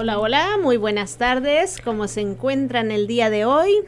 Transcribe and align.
Hola, 0.00 0.20
hola, 0.20 0.58
muy 0.62 0.76
buenas 0.76 1.16
tardes. 1.16 1.80
¿Cómo 1.84 2.06
se 2.06 2.20
encuentran 2.20 2.92
el 2.92 3.08
día 3.08 3.30
de 3.30 3.44
hoy? 3.44 3.80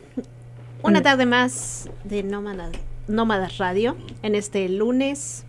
Una 0.82 1.02
tarde 1.02 1.24
más 1.24 1.88
de 2.02 2.24
Nómadas, 2.24 2.72
Nómadas 3.06 3.58
Radio 3.58 3.96
en 4.24 4.34
este 4.34 4.68
lunes, 4.68 5.44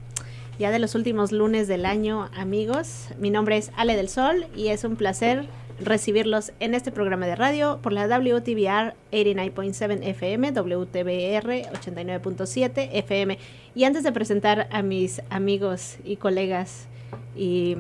ya 0.59 0.69
de 0.69 0.77
los 0.77 0.93
últimos 0.93 1.31
lunes 1.31 1.67
del 1.67 1.83
año, 1.83 2.29
amigos. 2.35 3.07
Mi 3.17 3.31
nombre 3.31 3.57
es 3.57 3.71
Ale 3.75 3.95
del 3.95 4.07
Sol 4.07 4.45
y 4.55 4.67
es 4.67 4.83
un 4.83 4.97
placer 4.97 5.47
recibirlos 5.79 6.51
en 6.59 6.75
este 6.75 6.91
programa 6.91 7.25
de 7.25 7.35
radio 7.35 7.79
por 7.81 7.91
la 7.91 8.05
WTBR 8.05 8.93
89.7 9.11 9.99
FM, 10.03 10.51
WTBR 10.51 11.71
89.7 11.73 12.89
FM. 12.93 13.39
Y 13.73 13.85
antes 13.85 14.03
de 14.03 14.11
presentar 14.11 14.67
a 14.71 14.83
mis 14.83 15.23
amigos 15.31 15.97
y 16.03 16.17
colegas 16.17 16.87
y 17.35 17.77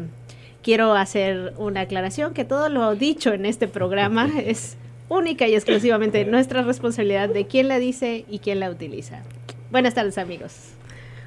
quiero 0.63 0.93
hacer 0.93 1.53
una 1.57 1.81
aclaración 1.81 2.33
que 2.33 2.45
todo 2.45 2.69
lo 2.69 2.95
dicho 2.95 3.33
en 3.33 3.45
este 3.45 3.67
programa 3.67 4.29
es 4.45 4.77
única 5.09 5.47
y 5.47 5.55
exclusivamente 5.55 6.23
nuestra 6.25 6.61
responsabilidad 6.61 7.29
de 7.29 7.45
quién 7.45 7.67
la 7.67 7.79
dice 7.79 8.25
y 8.29 8.39
quién 8.39 8.59
la 8.59 8.69
utiliza. 8.69 9.23
Buenas 9.71 9.93
tardes 9.93 10.17
amigos. 10.17 10.71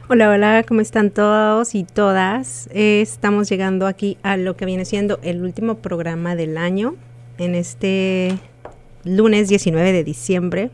Hola, 0.08 0.30
hola, 0.30 0.64
¿cómo 0.68 0.82
están 0.82 1.10
todos 1.10 1.74
y 1.74 1.84
todas? 1.84 2.68
Eh, 2.72 3.00
estamos 3.00 3.48
llegando 3.48 3.86
aquí 3.86 4.18
a 4.22 4.36
lo 4.36 4.54
que 4.54 4.66
viene 4.66 4.84
siendo 4.84 5.18
el 5.22 5.42
último 5.42 5.76
programa 5.76 6.36
del 6.36 6.58
año, 6.58 6.94
en 7.38 7.54
este 7.54 8.38
lunes 9.04 9.48
19 9.48 9.92
de 9.92 10.04
diciembre, 10.04 10.70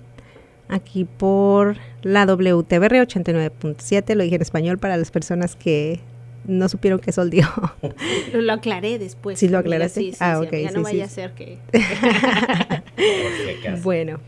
aquí 0.69 1.05
por 1.05 1.77
la 2.03 2.27
WTBR 2.27 3.07
89.7, 3.07 4.15
lo 4.17 4.25
dije 4.25 4.35
en 4.35 4.43
español 4.43 4.79
para 4.79 4.97
las 4.97 5.13
personas 5.13 5.55
que 5.55 6.01
no 6.45 6.69
supieron 6.69 7.01
que 7.01 7.13
sol 7.13 7.31
dio. 7.31 7.47
Lo 8.33 8.53
aclaré 8.53 8.99
después. 8.99 9.39
Sí, 9.39 9.49
lo 9.49 9.59
aclaraste. 9.59 10.01
Sí, 10.01 10.13
sí, 10.13 10.19
ah, 10.21 10.39
sí, 10.41 10.47
ok. 10.47 10.53
ya 10.53 10.69
sí, 10.69 10.75
no 10.75 10.83
vaya 10.83 11.09
sí. 11.09 11.21
a 11.21 11.29
ser 11.29 11.33
que... 11.33 11.59
Bueno, 13.83 14.21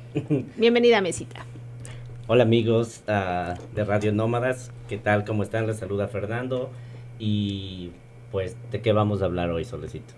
Bienvenida, 0.57 1.02
Mesita. 1.02 1.45
Hola 2.27 2.45
amigos 2.45 3.02
ah, 3.09 3.54
de 3.74 3.85
Radio 3.85 4.13
Nómadas, 4.13 4.71
¿qué 4.88 4.96
tal? 4.96 5.24
¿Cómo 5.24 5.43
están? 5.43 5.66
Les 5.66 5.77
saluda 5.77 6.09
Fernando 6.09 6.71
y 7.19 7.91
pues 8.30 8.57
de 8.71 8.80
qué 8.80 8.93
vamos 8.93 9.21
a 9.21 9.26
hablar 9.26 9.51
hoy, 9.51 9.65
Solecito. 9.65 10.15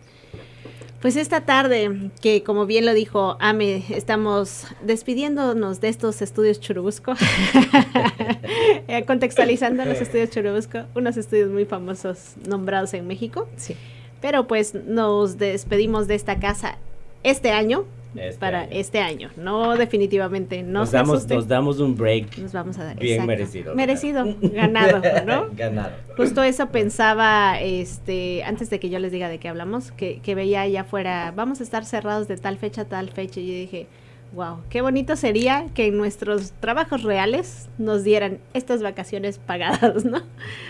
Pues 1.05 1.17
esta 1.17 1.43
tarde, 1.43 2.11
que 2.23 2.43
como 2.43 2.65
bien 2.65 2.87
lo 2.87 2.95
dijo 2.95 3.37
Ame, 3.39 3.85
estamos 3.91 4.65
despidiéndonos 4.81 5.83
de 5.83 5.91
estos 5.91 6.23
estudios 6.23 6.61
Churubusco, 6.61 7.13
Eh, 8.89 9.05
contextualizando 9.05 9.85
los 9.85 10.01
estudios 10.01 10.31
Churubusco, 10.31 10.85
unos 10.95 11.19
estudios 11.19 11.51
muy 11.51 11.67
famosos 11.67 12.37
nombrados 12.49 12.95
en 12.95 13.07
México, 13.07 13.47
sí. 13.57 13.77
pero 14.23 14.47
pues 14.47 14.73
nos 14.75 15.37
despedimos 15.37 16.09
de 16.09 16.15
esta 16.15 16.41
casa 16.41 16.79
este 17.23 17.51
año, 17.51 17.85
Este 18.17 18.39
para 18.39 18.61
año. 18.63 18.71
este 18.73 19.01
año, 19.01 19.31
no 19.37 19.77
definitivamente, 19.77 20.63
no 20.63 20.81
nos, 20.81 20.91
se 20.91 20.97
damos, 20.97 21.17
asusten. 21.17 21.37
nos 21.37 21.49
damos 21.49 21.81
un 21.81 21.97
break 21.97 22.39
Nos 22.39 22.53
vamos 22.53 22.79
a 22.79 22.85
dar 22.85 22.99
bien 22.99 23.15
exacto. 23.23 23.27
merecido. 23.27 23.75
Merecido, 23.75 24.37
ganado, 24.41 25.03
¿no? 25.27 25.49
Ganado. 25.57 25.93
Justo 26.17 26.43
eso 26.43 26.69
pensaba, 26.69 27.61
este, 27.61 28.45
antes 28.45 28.71
de 28.71 28.79
que 28.81 28.91
yo 28.91 28.99
les 28.99 29.13
diga 29.13 29.29
de 29.29 29.39
qué 29.39 29.49
hablamos, 29.49 29.93
que, 29.93 30.21
que 30.21 30.35
veía 30.35 30.63
allá 30.63 30.83
afuera, 30.83 31.33
vamos 31.35 31.61
a 31.61 31.65
estar 31.65 31.85
cerrados 31.85 32.29
de 32.29 32.37
tal 32.37 32.59
fecha 32.59 32.83
a 32.83 32.85
tal 32.85 33.11
fecha, 33.11 33.41
y 33.41 33.47
yo 33.47 33.53
dije, 33.53 33.87
wow, 34.35 34.59
qué 34.69 34.83
bonito 34.83 35.17
sería 35.17 35.67
que 35.75 35.87
en 35.87 35.97
nuestros 35.97 36.53
trabajos 36.61 37.03
reales 37.03 37.69
nos 37.79 38.05
dieran 38.05 38.39
estas 38.53 38.83
vacaciones 38.83 39.39
pagadas, 39.39 40.05
¿no? 40.05 40.23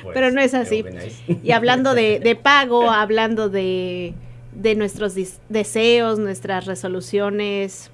Pues, 0.03 0.15
Pero 0.15 0.31
no 0.31 0.41
es 0.41 0.55
así. 0.55 0.85
Y 1.43 1.51
hablando 1.53 1.95
de, 1.95 2.21
de 2.21 2.37
pago, 2.37 2.91
hablando 2.91 3.49
de, 3.49 4.15
de 4.55 4.75
nuestros 4.75 5.17
dis- 5.17 5.39
deseos, 5.49 6.19
nuestras 6.19 6.67
resoluciones, 6.67 7.91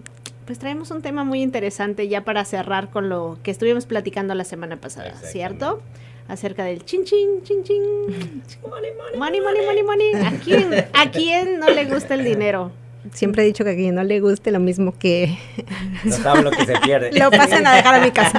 pues 0.47 0.59
traemos 0.59 0.91
un 0.91 1.03
tema 1.03 1.25
muy 1.25 1.43
interesante 1.43 2.09
ya 2.09 2.23
para 2.25 2.45
cerrar 2.45 2.91
con 2.91 3.09
lo 3.09 3.39
que 3.43 3.51
estuvimos 3.51 3.87
platicando 3.87 4.35
la 4.35 4.45
semana 4.45 4.77
pasada. 4.77 5.15
¿cierto? 5.17 5.81
Acerca 6.29 6.65
del 6.65 6.85
chin 6.85 7.05
chin, 7.05 7.43
chin 7.43 7.63
chin. 7.65 7.83
Money, 8.69 8.91
money, 9.19 9.19
Money, 9.19 9.41
money, 9.41 9.83
money, 9.83 9.83
money. 10.13 10.27
¿A 10.27 10.31
quién, 10.43 10.75
¿A 10.93 11.11
quién 11.11 11.59
no 11.61 11.69
le 11.71 11.85
gusta 11.87 12.15
el 12.15 12.25
dinero? 12.25 12.71
Siempre 13.15 13.43
he 13.43 13.47
dicho 13.47 13.65
que 13.65 13.71
a 13.71 13.75
quien 13.75 13.95
no 13.95 14.05
le 14.05 14.21
guste 14.21 14.51
lo 14.51 14.61
mismo 14.61 14.93
que 14.99 15.39
No 16.05 16.13
saben 16.13 16.45
lo 16.45 16.51
que 16.51 16.67
se 16.67 16.77
pierde. 16.81 17.11
lo 17.19 17.31
pasen 17.31 17.67
a 17.67 17.75
dejar 17.75 17.95
a 17.95 18.05
mi 18.05 18.11
casa. 18.11 18.39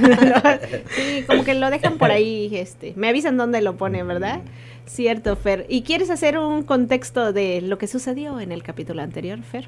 Sí, 0.95 1.23
como 1.27 1.43
que 1.43 1.55
lo 1.55 1.69
dejan 1.71 1.97
por 1.97 2.11
ahí, 2.11 2.49
este, 2.53 2.93
me 2.95 3.09
avisan 3.09 3.37
dónde 3.37 3.61
lo 3.61 3.75
ponen, 3.75 4.07
¿verdad? 4.07 4.41
Cierto, 4.85 5.35
Fer. 5.35 5.65
¿Y 5.69 5.83
quieres 5.83 6.09
hacer 6.09 6.37
un 6.37 6.63
contexto 6.63 7.33
de 7.33 7.61
lo 7.61 7.77
que 7.77 7.87
sucedió 7.87 8.39
en 8.39 8.51
el 8.51 8.63
capítulo 8.63 9.01
anterior, 9.01 9.41
Fer? 9.41 9.67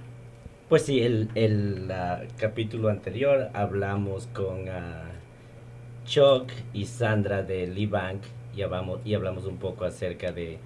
Pues 0.69 0.83
sí, 0.83 1.01
el, 1.01 1.29
el 1.35 1.91
capítulo 2.37 2.89
anterior 2.89 3.49
hablamos 3.53 4.27
con 4.27 4.67
ah, 4.69 5.11
Chuck 6.05 6.49
y 6.73 6.85
Sandra 6.85 7.43
de 7.43 7.67
Lee 7.67 7.85
Bank 7.85 8.21
y 8.55 8.61
hablamos, 8.61 8.99
y 9.05 9.13
hablamos 9.13 9.45
un 9.45 9.57
poco 9.57 9.85
acerca 9.85 10.31
de 10.31 10.57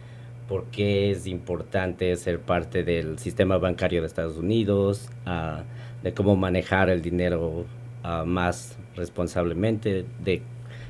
por 0.48 0.66
qué 0.66 1.12
es 1.12 1.28
importante 1.28 2.16
ser 2.16 2.40
parte 2.40 2.84
del 2.84 3.20
sistema 3.20 3.58
bancario 3.58 4.02
de 4.02 4.08
Estados 4.08 4.38
Unidos, 4.38 5.10
ah, 5.26 5.64
de 6.04 6.14
cómo 6.14 6.36
manejar 6.36 6.90
el 6.90 7.02
dinero 7.02 7.66
ah, 8.04 8.24
más 8.26 8.78
responsablemente. 8.96 10.06
De, 10.24 10.42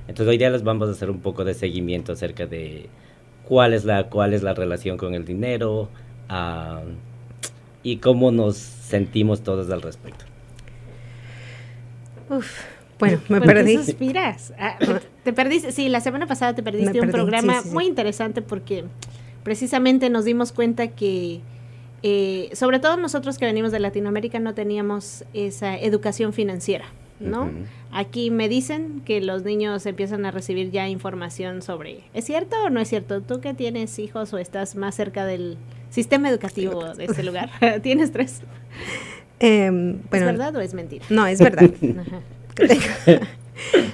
entonces 0.07 0.27
hoy 0.27 0.37
día 0.37 0.49
les 0.49 0.63
vamos 0.63 0.89
a 0.89 0.91
hacer 0.91 1.09
un 1.09 1.21
poco 1.21 1.43
de 1.43 1.53
seguimiento 1.53 2.13
acerca 2.13 2.45
de 2.45 2.87
cuál 3.47 3.73
es 3.73 3.85
la, 3.85 4.09
cuál 4.09 4.33
es 4.33 4.43
la 4.43 4.53
relación 4.53 4.97
con 4.97 5.13
el 5.13 5.25
dinero. 5.25 5.89
ah, 6.29 6.81
y 7.83 7.97
cómo 7.99 8.31
nos 8.31 8.57
sentimos 8.57 9.41
todos 9.43 9.69
al 9.71 9.81
respecto. 9.81 10.25
Uf, 12.29 12.63
bueno, 12.99 13.21
me 13.29 13.41
¿Por 13.41 13.53
qué 13.55 13.63
perdí. 13.63 13.77
suspiras? 13.77 14.53
Ah, 14.59 14.77
te 15.23 15.33
perdiste, 15.33 15.71
sí, 15.71 15.89
la 15.89 16.01
semana 16.01 16.27
pasada 16.27 16.55
te 16.55 16.63
perdiste 16.63 16.99
Me 16.99 17.01
un 17.01 17.11
perdí, 17.11 17.11
programa 17.11 17.61
sí, 17.61 17.61
sí, 17.63 17.69
sí. 17.69 17.75
muy 17.75 17.85
interesante 17.85 18.41
porque 18.41 18.85
precisamente 19.43 20.09
nos 20.09 20.25
dimos 20.25 20.51
cuenta 20.51 20.89
que, 20.89 21.41
eh, 22.03 22.49
sobre 22.53 22.79
todo 22.79 22.97
nosotros 22.97 23.37
que 23.37 23.45
venimos 23.45 23.71
de 23.71 23.79
Latinoamérica, 23.79 24.39
no 24.39 24.53
teníamos 24.53 25.23
esa 25.33 25.77
educación 25.77 26.33
financiera, 26.33 26.85
¿no? 27.19 27.49
Aquí 27.91 28.31
me 28.31 28.49
dicen 28.49 29.01
que 29.05 29.21
los 29.21 29.43
niños 29.43 29.85
empiezan 29.85 30.25
a 30.25 30.31
recibir 30.31 30.71
ya 30.71 30.87
información 30.87 31.61
sobre, 31.61 32.01
¿es 32.13 32.25
cierto 32.25 32.55
o 32.65 32.69
no 32.69 32.79
es 32.79 32.89
cierto? 32.89 33.21
¿Tú 33.21 33.39
que 33.39 33.53
tienes 33.53 33.97
hijos 33.99 34.33
o 34.33 34.37
estás 34.37 34.75
más 34.75 34.95
cerca 34.95 35.25
del 35.25 35.57
sistema 35.89 36.29
educativo 36.29 36.93
de 36.93 37.05
este 37.05 37.23
lugar? 37.23 37.49
¿Tienes 37.81 38.11
tres? 38.11 38.41
Em, 39.39 39.95
¿Es 39.95 40.09
bueno, 40.09 40.25
verdad 40.25 40.55
o 40.55 40.61
es 40.61 40.73
mentira? 40.73 41.05
no, 41.09 41.27
es 41.27 41.39
verdad. 41.39 41.69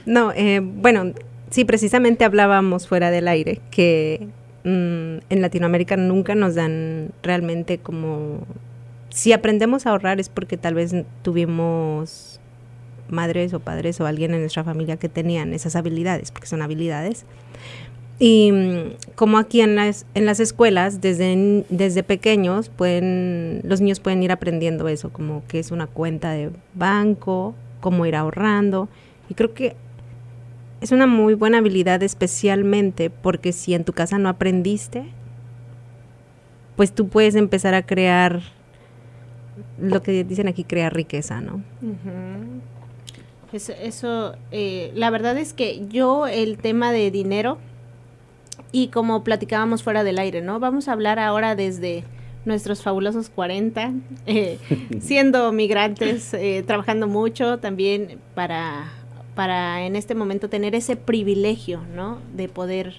No, 0.06 0.34
eh, 0.34 0.60
bueno, 0.62 1.14
sí, 1.50 1.64
precisamente 1.64 2.26
hablábamos 2.26 2.86
fuera 2.86 3.12
del 3.12 3.30
aire 3.30 3.62
que 3.72 4.28
mm, 4.66 5.24
en 5.30 5.42
Latinoamérica 5.42 5.96
nunca 5.96 6.36
nos 6.36 6.56
dan 6.56 7.12
realmente 7.22 7.78
como... 7.78 8.46
Si 9.10 9.32
aprendemos 9.32 9.86
a 9.86 9.92
ahorrar 9.92 10.20
es 10.20 10.28
porque 10.28 10.58
tal 10.58 10.74
vez 10.74 10.94
tuvimos 11.22 12.33
madres 13.14 13.54
o 13.54 13.60
padres 13.60 14.02
o 14.02 14.06
alguien 14.06 14.34
en 14.34 14.42
nuestra 14.42 14.64
familia 14.64 14.98
que 14.98 15.08
tenían 15.08 15.54
esas 15.54 15.76
habilidades, 15.76 16.32
porque 16.32 16.48
son 16.48 16.62
habilidades. 16.62 17.26
Y 18.20 18.52
mm, 18.52 19.14
como 19.16 19.38
aquí 19.38 19.62
en 19.62 19.76
las, 19.76 20.06
en 20.14 20.26
las 20.26 20.40
escuelas, 20.40 21.02
desde, 21.02 21.66
desde 21.70 22.04
pequeños, 22.04 22.70
pueden, 22.70 23.62
los 23.64 23.82
niños 23.82 24.00
pueden 24.00 24.22
ir 24.24 24.32
aprendiendo 24.32 24.88
eso, 24.88 25.12
como 25.12 25.44
que 25.48 25.60
es 25.60 25.72
una 25.72 25.88
cuenta 25.88 26.32
de 26.32 26.52
banco, 26.74 27.56
cómo 27.80 28.06
ir 28.06 28.16
ahorrando. 28.16 28.90
Y 29.30 29.34
creo 29.34 29.54
que 29.54 29.76
es 30.82 30.92
una 30.92 31.08
muy 31.08 31.34
buena 31.34 31.60
habilidad 31.60 32.04
especialmente 32.04 33.10
porque 33.10 33.52
si 33.54 33.74
en 33.74 33.84
tu 33.84 33.94
casa 33.94 34.18
no 34.18 34.30
aprendiste, 34.30 35.06
pues 36.76 36.94
tú 36.94 37.08
puedes 37.08 37.36
empezar 37.36 37.74
a 37.74 37.86
crear 37.86 38.42
lo 39.80 40.02
que 40.02 40.24
dicen 40.24 40.48
aquí, 40.48 40.64
crear 40.64 40.94
riqueza, 40.94 41.42
¿no? 41.42 41.56
Ujú. 41.82 42.62
Eso, 43.54 43.72
eso, 43.80 44.36
eh, 44.52 44.92
la 44.96 45.10
verdad 45.12 45.38
es 45.38 45.54
que 45.54 45.86
yo 45.88 46.28
el 46.28 46.58
tema 46.58 46.92
de 46.92 47.12
dinero 47.12 47.60
y 48.72 48.88
como 48.88 49.24
platicábamos 49.24 49.84
fuera 49.84 50.04
del 50.04 50.18
aire, 50.20 50.42
¿no? 50.42 50.60
Vamos 50.60 50.88
a 50.88 50.94
hablar 50.94 51.20
ahora 51.20 51.56
desde 51.56 52.04
nuestros 52.46 52.82
fabulosos 52.82 53.30
40, 53.30 53.92
eh, 54.26 54.58
siendo 55.00 55.52
migrantes, 55.52 56.34
eh, 56.34 56.64
trabajando 56.66 57.08
mucho 57.08 57.60
también 57.60 58.18
para, 58.36 58.92
para 59.36 59.86
en 59.86 59.96
este 59.96 60.16
momento 60.16 60.50
tener 60.50 60.74
ese 60.76 60.96
privilegio, 60.96 61.82
¿no? 61.96 62.18
De 62.36 62.50
poder 62.50 62.96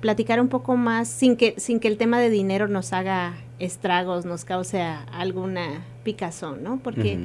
platicar 0.00 0.40
un 0.40 0.46
poco 0.48 0.76
más 0.76 1.08
sin 1.08 1.36
que, 1.36 1.54
sin 1.58 1.80
que 1.80 1.88
el 1.88 1.96
tema 1.96 2.20
de 2.20 2.30
dinero 2.30 2.68
nos 2.68 2.92
haga 2.92 3.34
estragos, 3.58 4.24
nos 4.24 4.44
cause 4.44 4.80
a- 4.80 5.02
alguna 5.02 5.84
picazón, 6.04 6.62
¿no? 6.62 6.78
Porque. 6.82 7.18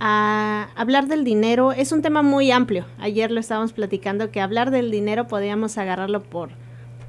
A 0.00 0.68
hablar 0.76 1.06
del 1.08 1.24
dinero 1.24 1.72
es 1.72 1.92
un 1.92 2.02
tema 2.02 2.22
muy 2.22 2.50
amplio. 2.50 2.84
Ayer 2.98 3.30
lo 3.30 3.40
estábamos 3.40 3.72
platicando 3.72 4.30
que 4.30 4.40
hablar 4.40 4.70
del 4.70 4.90
dinero 4.90 5.26
podríamos 5.26 5.78
agarrarlo 5.78 6.22
por 6.22 6.50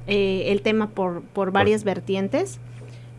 eh, 0.06 0.44
el 0.52 0.62
tema 0.62 0.88
por, 0.90 1.22
por 1.22 1.52
varias 1.52 1.84
vertientes. 1.84 2.60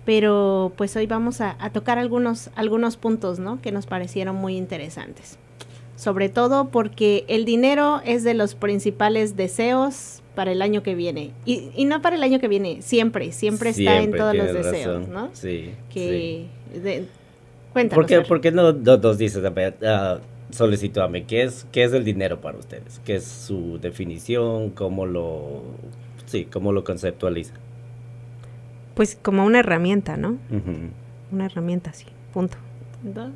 pero 0.06 0.72
pues 0.76 0.96
hoy 0.96 1.06
vamos 1.06 1.40
a, 1.40 1.56
a 1.60 1.70
tocar 1.72 2.00
algunos, 2.00 2.50
algunos 2.56 2.98
puntos, 2.98 3.38
¿no? 3.38 3.62
Que 3.62 3.72
nos 3.72 3.86
parecieron 3.86 4.36
muy 4.38 4.58
interesantes. 4.58 5.38
Sobre 5.96 6.30
todo 6.30 6.70
porque 6.70 7.26
el 7.28 7.46
dinero 7.46 8.02
es 8.06 8.24
de 8.24 8.34
los 8.34 8.56
principales 8.56 9.36
deseos 9.36 10.24
para 10.34 10.52
el 10.52 10.62
año 10.64 10.82
que 10.82 10.96
viene. 10.96 11.32
Y, 11.46 11.70
y 11.76 11.86
no 11.86 12.02
para 12.02 12.16
el 12.16 12.24
año 12.24 12.40
que 12.40 12.48
viene, 12.48 12.82
siempre, 12.82 13.32
siempre, 13.34 13.70
está 13.72 14.02
en 14.02 14.12
todos 14.16 14.34
los 14.34 14.54
deseos, 14.54 15.02
razón. 15.08 15.14
¿no? 15.14 15.30
Sí. 15.34 15.72
Que 15.94 16.48
de- 16.74 17.02
sí. 17.02 17.08
Cuéntanos. 17.74 17.96
¿Por 17.96 18.06
qué, 18.06 18.22
por 18.22 18.42
qué 18.42 18.52
no, 18.52 18.74
no 18.74 18.98
nos 18.98 19.18
dices, 19.18 19.44
solicítame, 20.52 21.26
¿qué 21.26 21.44
es, 21.44 21.68
¿qué 21.72 21.84
es 21.84 21.94
el 21.94 22.04
dinero 22.04 22.42
para 22.42 22.58
ustedes? 22.58 23.00
¿Qué 23.06 23.16
es 23.16 23.26
su 23.26 23.80
definición? 23.80 24.72
¿Cómo 24.72 25.06
lo, 25.06 25.62
sí, 26.26 26.46
cómo 26.46 26.72
lo 26.72 26.84
conceptualiza? 26.84 27.54
Pues 28.96 29.18
como 29.22 29.46
una 29.46 29.60
herramienta, 29.60 30.18
¿no? 30.18 30.32
Ujú. 30.50 30.90
Una 31.32 31.46
herramienta, 31.46 31.94
sí, 31.94 32.06
punto. 32.34 32.58
¿No? 33.04 33.32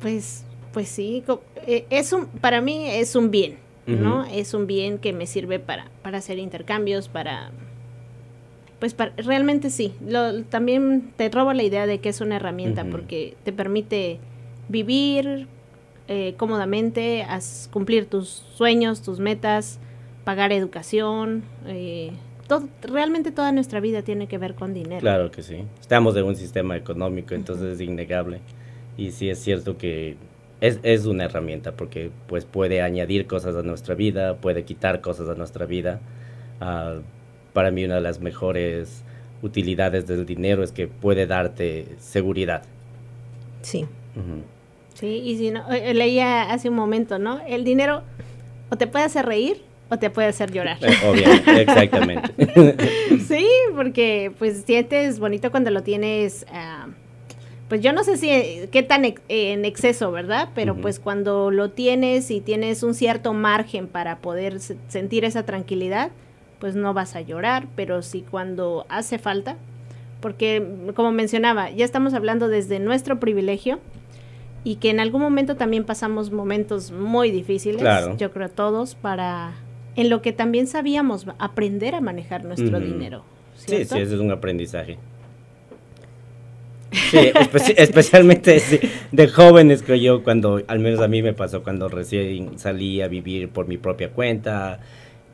Pues, 0.00 0.44
pues 0.72 0.88
sí, 0.88 1.24
eh, 1.66 1.86
es 1.90 2.12
un, 2.12 2.26
para 2.26 2.60
mí 2.60 2.88
es 2.88 3.16
un 3.16 3.30
bien, 3.30 3.56
¿no? 3.86 4.20
Ujú. 4.20 4.30
Es 4.32 4.54
un 4.54 4.66
bien 4.66 4.98
que 4.98 5.12
me 5.12 5.26
sirve 5.26 5.58
para, 5.58 5.88
para 6.02 6.18
hacer 6.18 6.38
intercambios, 6.38 7.08
para, 7.08 7.50
pues 8.82 8.94
para, 8.94 9.12
realmente 9.16 9.70
sí. 9.70 9.94
Lo, 10.04 10.42
también 10.42 11.12
te 11.16 11.28
robo 11.28 11.52
la 11.52 11.62
idea 11.62 11.86
de 11.86 12.00
que 12.00 12.08
es 12.08 12.20
una 12.20 12.34
herramienta 12.34 12.84
porque 12.84 13.36
te 13.44 13.52
permite 13.52 14.18
vivir 14.68 15.46
eh, 16.08 16.34
cómodamente, 16.36 17.22
as- 17.22 17.68
cumplir 17.72 18.06
tus 18.06 18.26
sueños, 18.56 19.00
tus 19.00 19.20
metas, 19.20 19.78
pagar 20.24 20.50
educación, 20.50 21.44
eh, 21.68 22.10
todo, 22.48 22.68
realmente 22.82 23.30
toda 23.30 23.52
nuestra 23.52 23.78
vida 23.78 24.02
tiene 24.02 24.26
que 24.26 24.36
ver 24.36 24.56
con 24.56 24.74
dinero. 24.74 24.98
Claro 24.98 25.30
que 25.30 25.44
sí. 25.44 25.58
Estamos 25.80 26.16
en 26.16 26.24
un 26.24 26.34
sistema 26.34 26.76
económico, 26.76 27.36
entonces 27.36 27.74
es 27.74 27.80
innegable. 27.80 28.40
Y 28.96 29.12
sí 29.12 29.30
es 29.30 29.38
cierto 29.38 29.78
que 29.78 30.16
es, 30.60 30.80
es 30.82 31.06
una 31.06 31.26
herramienta 31.26 31.70
porque 31.70 32.10
pues 32.26 32.46
puede 32.46 32.82
añadir 32.82 33.28
cosas 33.28 33.54
a 33.54 33.62
nuestra 33.62 33.94
vida, 33.94 34.38
puede 34.38 34.64
quitar 34.64 35.00
cosas 35.00 35.28
a 35.28 35.36
nuestra 35.36 35.66
vida. 35.66 36.00
Ah, 36.60 36.96
para 37.52 37.70
mí 37.70 37.84
una 37.84 37.96
de 37.96 38.00
las 38.00 38.20
mejores 38.20 39.02
utilidades 39.42 40.06
del 40.06 40.24
dinero 40.26 40.62
es 40.62 40.72
que 40.72 40.86
puede 40.86 41.26
darte 41.26 41.86
seguridad. 41.98 42.62
Sí. 43.62 43.86
Sí, 44.94 45.06
y 45.24 45.36
si 45.38 45.50
no, 45.50 45.70
eh, 45.72 45.94
leía 45.94 46.52
hace 46.52 46.68
un 46.68 46.74
momento, 46.76 47.18
¿no? 47.18 47.40
El 47.46 47.64
dinero 47.64 48.02
o 48.70 48.76
te 48.76 48.86
puede 48.86 49.04
hacer 49.06 49.26
reír 49.26 49.62
o 49.90 49.98
te 49.98 50.10
puede 50.10 50.28
hacer 50.28 50.52
llorar. 50.52 50.78
Eh, 50.82 50.92
Obviamente, 51.08 51.60
exactamente. 51.62 52.32
sí, 53.28 53.46
porque 53.74 54.32
pues 54.38 54.62
sientes 54.66 55.18
bonito 55.18 55.50
cuando 55.50 55.70
lo 55.70 55.82
tienes, 55.82 56.46
ah, 56.52 56.88
pues 57.68 57.80
yo 57.80 57.92
no 57.94 58.04
sé 58.04 58.16
si 58.18 58.28
eh, 58.30 58.68
qué 58.70 58.82
tan 58.82 59.04
ex- 59.06 59.22
eh, 59.28 59.52
en 59.52 59.64
exceso, 59.64 60.12
¿verdad? 60.12 60.50
Pero 60.54 60.76
pues 60.76 61.00
cuando 61.00 61.50
lo 61.50 61.70
tienes 61.70 62.30
y 62.30 62.40
tienes 62.40 62.82
un 62.82 62.94
cierto 62.94 63.32
margen 63.32 63.88
para 63.88 64.18
poder 64.18 64.60
se- 64.60 64.76
sentir 64.88 65.24
esa 65.24 65.44
tranquilidad, 65.44 66.10
pues 66.62 66.76
no 66.76 66.94
vas 66.94 67.16
a 67.16 67.20
llorar, 67.22 67.66
pero 67.74 68.02
sí 68.02 68.24
cuando 68.30 68.86
hace 68.88 69.18
falta, 69.18 69.56
porque 70.20 70.64
como 70.94 71.10
mencionaba, 71.10 71.72
ya 71.72 71.84
estamos 71.84 72.14
hablando 72.14 72.46
desde 72.46 72.78
nuestro 72.78 73.18
privilegio 73.18 73.80
y 74.62 74.76
que 74.76 74.90
en 74.90 75.00
algún 75.00 75.22
momento 75.22 75.56
también 75.56 75.82
pasamos 75.82 76.30
momentos 76.30 76.92
muy 76.92 77.32
difíciles, 77.32 77.80
Claro. 77.80 78.16
yo 78.16 78.30
creo 78.30 78.48
todos, 78.48 78.94
para 78.94 79.54
en 79.96 80.08
lo 80.08 80.22
que 80.22 80.32
también 80.32 80.68
sabíamos 80.68 81.26
aprender 81.40 81.96
a 81.96 82.00
manejar 82.00 82.44
nuestro 82.44 82.78
dinero. 82.78 83.24
Sí, 83.56 83.66
¿cierto? 83.66 83.96
sí, 83.96 84.00
ese 84.02 84.14
es 84.14 84.20
un 84.20 84.30
aprendizaje. 84.30 84.98
Sí, 86.92 87.16
espe- 87.34 87.74
especialmente 87.76 88.60
sí, 88.60 88.78
de 89.10 89.26
jóvenes 89.26 89.82
creo 89.82 89.96
yo, 89.96 90.22
cuando, 90.22 90.62
al 90.68 90.78
menos 90.78 91.00
a 91.00 91.08
mí 91.08 91.22
me 91.22 91.32
pasó 91.32 91.64
cuando 91.64 91.88
recién 91.88 92.56
salí 92.60 93.02
a 93.02 93.08
vivir 93.08 93.48
por 93.48 93.66
mi 93.66 93.78
propia 93.78 94.10
cuenta 94.10 94.78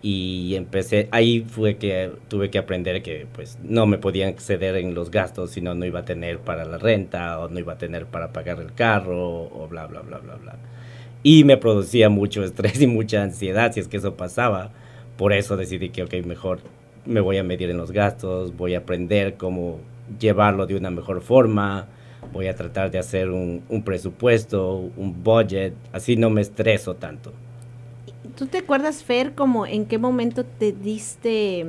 y 0.01 0.55
empecé, 0.55 1.09
ahí 1.11 1.41
fue 1.41 1.77
que 1.77 2.13
tuve 2.29 2.51
que 2.51 2.59
aprender 2.59 3.03
que 3.03 3.27
pues 3.35 3.59
no 3.63 3.87
me 3.87 3.99
podían 3.99 4.29
exceder 4.29 4.77
en 4.77 4.95
los 4.95 5.11
gastos, 5.11 5.51
sino 5.51 5.75
no 5.75 5.85
iba 5.85 6.01
a 6.01 6.05
tener 6.05 6.39
para 6.39 6.65
la 6.65 6.79
renta 6.79 7.41
o 7.41 7.49
no 7.49 7.59
iba 7.59 7.73
a 7.73 7.79
tener 7.79 8.07
para 8.07 8.33
pagar 8.33 8.61
el 8.61 8.73
carro 8.75 9.43
o 9.43 9.67
bla, 9.69 9.87
bla, 9.87 10.01
bla, 10.03 10.19
bla, 10.19 10.37
bla. 10.37 10.57
Y 11.23 11.45
me 11.45 11.57
producía 11.57 12.09
mucho 12.09 12.45
estrés 12.45 12.81
y 12.81 12.87
mucha 12.87 13.23
ansiedad 13.23 13.73
si 13.73 13.81
es 13.81 13.89
que 13.89 13.97
eso 13.97 14.15
pasaba. 14.17 14.71
Por 15.17 15.33
eso 15.33 15.57
decidí 15.57 15.91
que, 15.91 16.05
ok, 16.05 16.15
mejor 16.25 16.61
me 17.05 17.21
voy 17.21 17.39
a 17.39 17.43
medir 17.43 17.71
en 17.71 17.77
los 17.79 17.91
gastos, 17.91 18.57
voy 18.57 18.75
a 18.75 18.79
aprender 18.79 19.37
cómo 19.37 19.81
llevarlo 20.21 20.67
de 20.67 20.77
una 20.77 20.91
mejor 20.91 21.23
forma, 21.23 21.89
voy 22.33 22.47
a 22.47 22.55
tratar 22.55 22.91
de 22.91 22.99
hacer 22.99 23.31
un, 23.31 23.63
un 23.69 23.83
presupuesto, 23.83 24.77
un 24.97 25.25
budget, 25.25 25.75
así 25.93 26.17
no 26.17 26.31
me 26.31 26.41
estreso 26.41 26.95
tanto. 26.95 27.33
¿Tú 28.37 28.47
te 28.47 28.59
acuerdas, 28.59 29.03
Fer, 29.03 29.35
como 29.35 29.67
en 29.67 29.87
qué 29.87 29.99
momento 29.99 30.45
te 30.45 30.73
diste, 30.73 31.67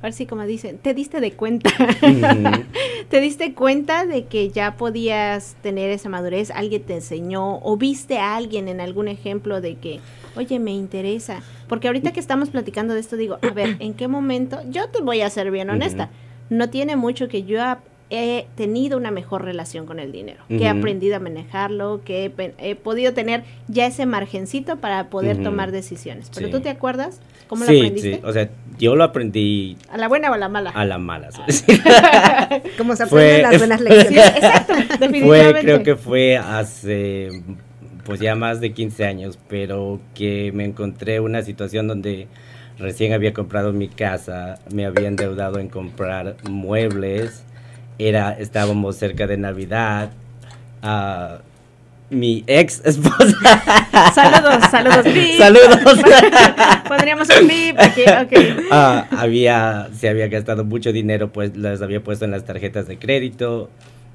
a 0.00 0.02
ver 0.02 0.12
si 0.12 0.26
como 0.26 0.44
dicen, 0.44 0.78
te 0.78 0.94
diste 0.94 1.20
de 1.20 1.32
cuenta? 1.32 1.70
¿Te 3.08 3.20
diste 3.20 3.54
cuenta 3.54 4.04
de 4.04 4.24
que 4.24 4.50
ya 4.50 4.76
podías 4.76 5.56
tener 5.62 5.90
esa 5.90 6.08
madurez? 6.08 6.50
¿Alguien 6.50 6.82
te 6.82 6.94
enseñó? 6.94 7.58
¿O 7.58 7.76
viste 7.76 8.18
a 8.18 8.36
alguien 8.36 8.68
en 8.68 8.80
algún 8.80 9.08
ejemplo 9.08 9.60
de 9.60 9.76
que, 9.76 10.00
oye, 10.36 10.58
me 10.58 10.72
interesa? 10.72 11.42
Porque 11.68 11.86
ahorita 11.86 12.12
que 12.12 12.20
estamos 12.20 12.50
platicando 12.50 12.94
de 12.94 13.00
esto, 13.00 13.16
digo, 13.16 13.38
a 13.42 13.50
ver, 13.50 13.76
¿en 13.78 13.94
qué 13.94 14.08
momento? 14.08 14.60
Yo 14.70 14.88
te 14.88 15.02
voy 15.02 15.20
a 15.20 15.30
ser 15.30 15.50
bien 15.50 15.70
honesta. 15.70 16.10
No 16.50 16.70
tiene 16.70 16.96
mucho 16.96 17.28
que 17.28 17.44
yo 17.44 17.60
he 18.08 18.46
tenido 18.54 18.96
una 18.96 19.10
mejor 19.10 19.44
relación 19.44 19.84
con 19.84 19.98
el 19.98 20.12
dinero, 20.12 20.40
que 20.48 20.58
he 20.64 20.68
aprendido 20.68 21.16
a 21.16 21.18
manejarlo, 21.18 22.02
que 22.04 22.26
he, 22.38 22.52
he 22.58 22.74
podido 22.76 23.12
tener 23.14 23.42
ya 23.66 23.86
ese 23.86 24.06
margencito 24.06 24.76
para 24.76 25.08
poder 25.10 25.42
tomar 25.42 25.72
decisiones. 25.72 26.30
¿Pero 26.34 26.46
Sí. 26.46 26.52
tú 26.52 26.60
te 26.60 26.70
acuerdas 26.70 27.20
cómo 27.48 27.64
lo 27.64 27.70
aprendiste? 27.70 28.14
sí, 28.16 28.20
o 28.24 28.32
sea, 28.32 28.48
yo 28.78 28.94
lo 28.94 29.02
aprendí 29.04 29.76
¿A 29.90 29.96
la 29.98 30.06
buena 30.06 30.30
o 30.30 30.34
a 30.34 30.38
la 30.38 30.48
mala? 30.48 30.70
a 30.70 30.84
la 30.84 30.98
mala. 30.98 31.30
Como 32.78 32.94
se 32.96 33.06
Fue- 33.06 33.42
aprenden 33.44 33.50
las 33.50 33.58
buenas 33.58 33.80
lecciones. 34.06 34.36
exacto, 34.36 34.74
fue, 34.74 34.98
definitivamente. 34.98 35.60
creo 35.62 35.82
que 35.82 35.96
fue 35.96 36.36
hace 36.36 37.30
pues 38.04 38.20
ya 38.20 38.36
más 38.36 38.60
de 38.60 38.72
15 38.72 39.04
años, 39.04 39.36
pero 39.48 39.98
que 40.14 40.52
me 40.54 40.64
encontré 40.64 41.18
una 41.18 41.42
situación 41.42 41.88
donde 41.88 42.28
recién 42.78 43.12
había 43.12 43.32
comprado 43.32 43.72
mi 43.72 43.88
casa, 43.88 44.60
me 44.72 44.86
había 44.86 45.08
endeudado 45.08 45.58
en 45.58 45.68
comprar 45.68 46.36
muebles, 46.48 47.42
era, 47.98 48.32
estábamos 48.32 48.96
cerca 48.96 49.26
de 49.26 49.36
Navidad, 49.36 50.10
ah, 50.82 51.38
mi 52.08 52.44
ex 52.46 52.82
esposa, 52.84 54.12
Saludos, 54.14 54.70
saludos. 54.70 55.04
Bip. 55.12 55.38
saludos, 55.38 56.02
Pondríamos 56.88 57.28
un 57.40 57.48
bip 57.48 57.76
aquí, 57.78 58.02
ok. 58.02 58.66
Ah, 58.70 59.06
había, 59.10 59.88
se 59.92 60.08
había 60.08 60.28
gastado 60.28 60.64
mucho 60.64 60.92
dinero, 60.92 61.32
pues 61.32 61.56
las 61.56 61.82
había 61.82 62.02
puesto 62.02 62.24
en 62.24 62.30
las 62.30 62.44
tarjetas 62.44 62.86
de 62.86 62.98
crédito 62.98 63.70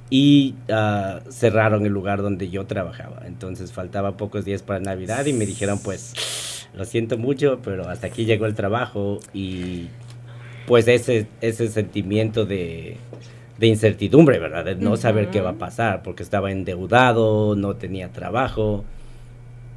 y 0.09 0.55
ah, 0.69 1.19
cerraron 1.29 1.85
el 1.85 1.91
lugar 1.91 2.21
donde 2.21 2.49
yo 2.49 2.65
trabajaba. 2.65 3.23
Entonces 3.25 3.73
faltaba 3.73 4.15
pocos 4.15 4.45
días 4.45 4.61
para 4.61 4.79
Navidad 4.79 5.25
y 5.25 5.33
me 5.33 5.45
dijeron, 5.45 5.79
pues, 5.83 6.67
lo 6.73 6.85
siento 6.85 7.17
mucho, 7.17 7.59
pero 7.63 7.89
hasta 7.89 8.07
aquí 8.07 8.25
llegó 8.25 8.45
el 8.45 8.55
trabajo 8.55 9.19
y 9.33 9.87
pues 10.65 10.87
ese, 10.87 11.27
ese 11.41 11.67
sentimiento 11.67 12.45
de, 12.45 12.97
de 13.61 13.67
incertidumbre, 13.67 14.39
¿verdad? 14.39 14.65
De 14.65 14.75
no 14.75 14.97
saber 14.97 15.29
qué 15.29 15.39
va 15.39 15.51
a 15.51 15.57
pasar, 15.57 16.03
porque 16.03 16.23
estaba 16.23 16.51
endeudado, 16.51 17.55
no 17.55 17.75
tenía 17.75 18.11
trabajo 18.11 18.83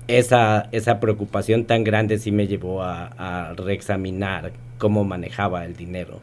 esa, 0.09 0.69
esa 0.73 1.01
preocupación 1.01 1.65
tan 1.65 1.85
grande 1.85 2.19
sí 2.19 2.31
me 2.31 2.47
llevó 2.47 2.83
a, 2.83 3.07
a 3.19 3.55
reexaminar 3.55 4.53
cómo 4.79 5.05
manejaba 5.05 5.65
el 5.65 5.77
dinero 5.77 6.21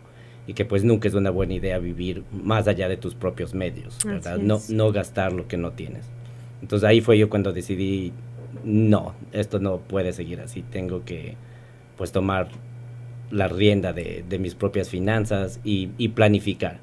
y 0.47 0.53
que 0.53 0.65
pues 0.65 0.83
nunca 0.83 1.07
es 1.07 1.13
una 1.13 1.29
buena 1.29 1.53
idea 1.53 1.79
vivir 1.79 2.23
más 2.31 2.67
allá 2.67 2.87
de 2.89 2.97
tus 2.97 3.15
propios 3.15 3.53
medios, 3.53 3.97
¿verdad? 4.05 4.37
No, 4.37 4.59
no 4.69 4.91
gastar 4.91 5.33
lo 5.33 5.47
que 5.47 5.57
no 5.57 5.71
tienes. 5.71 6.05
Entonces 6.61 6.87
ahí 6.87 7.01
fue 7.01 7.17
yo 7.17 7.29
cuando 7.29 7.53
decidí, 7.53 8.11
no, 8.63 9.13
esto 9.31 9.59
no 9.59 9.77
puede 9.77 10.13
seguir 10.13 10.41
así, 10.41 10.61
tengo 10.61 11.03
que 11.03 11.35
pues 11.97 12.11
tomar 12.11 12.49
la 13.31 13.47
rienda 13.47 13.93
de, 13.93 14.23
de 14.27 14.39
mis 14.39 14.55
propias 14.55 14.89
finanzas 14.89 15.59
y, 15.63 15.89
y 15.97 16.09
planificar. 16.09 16.79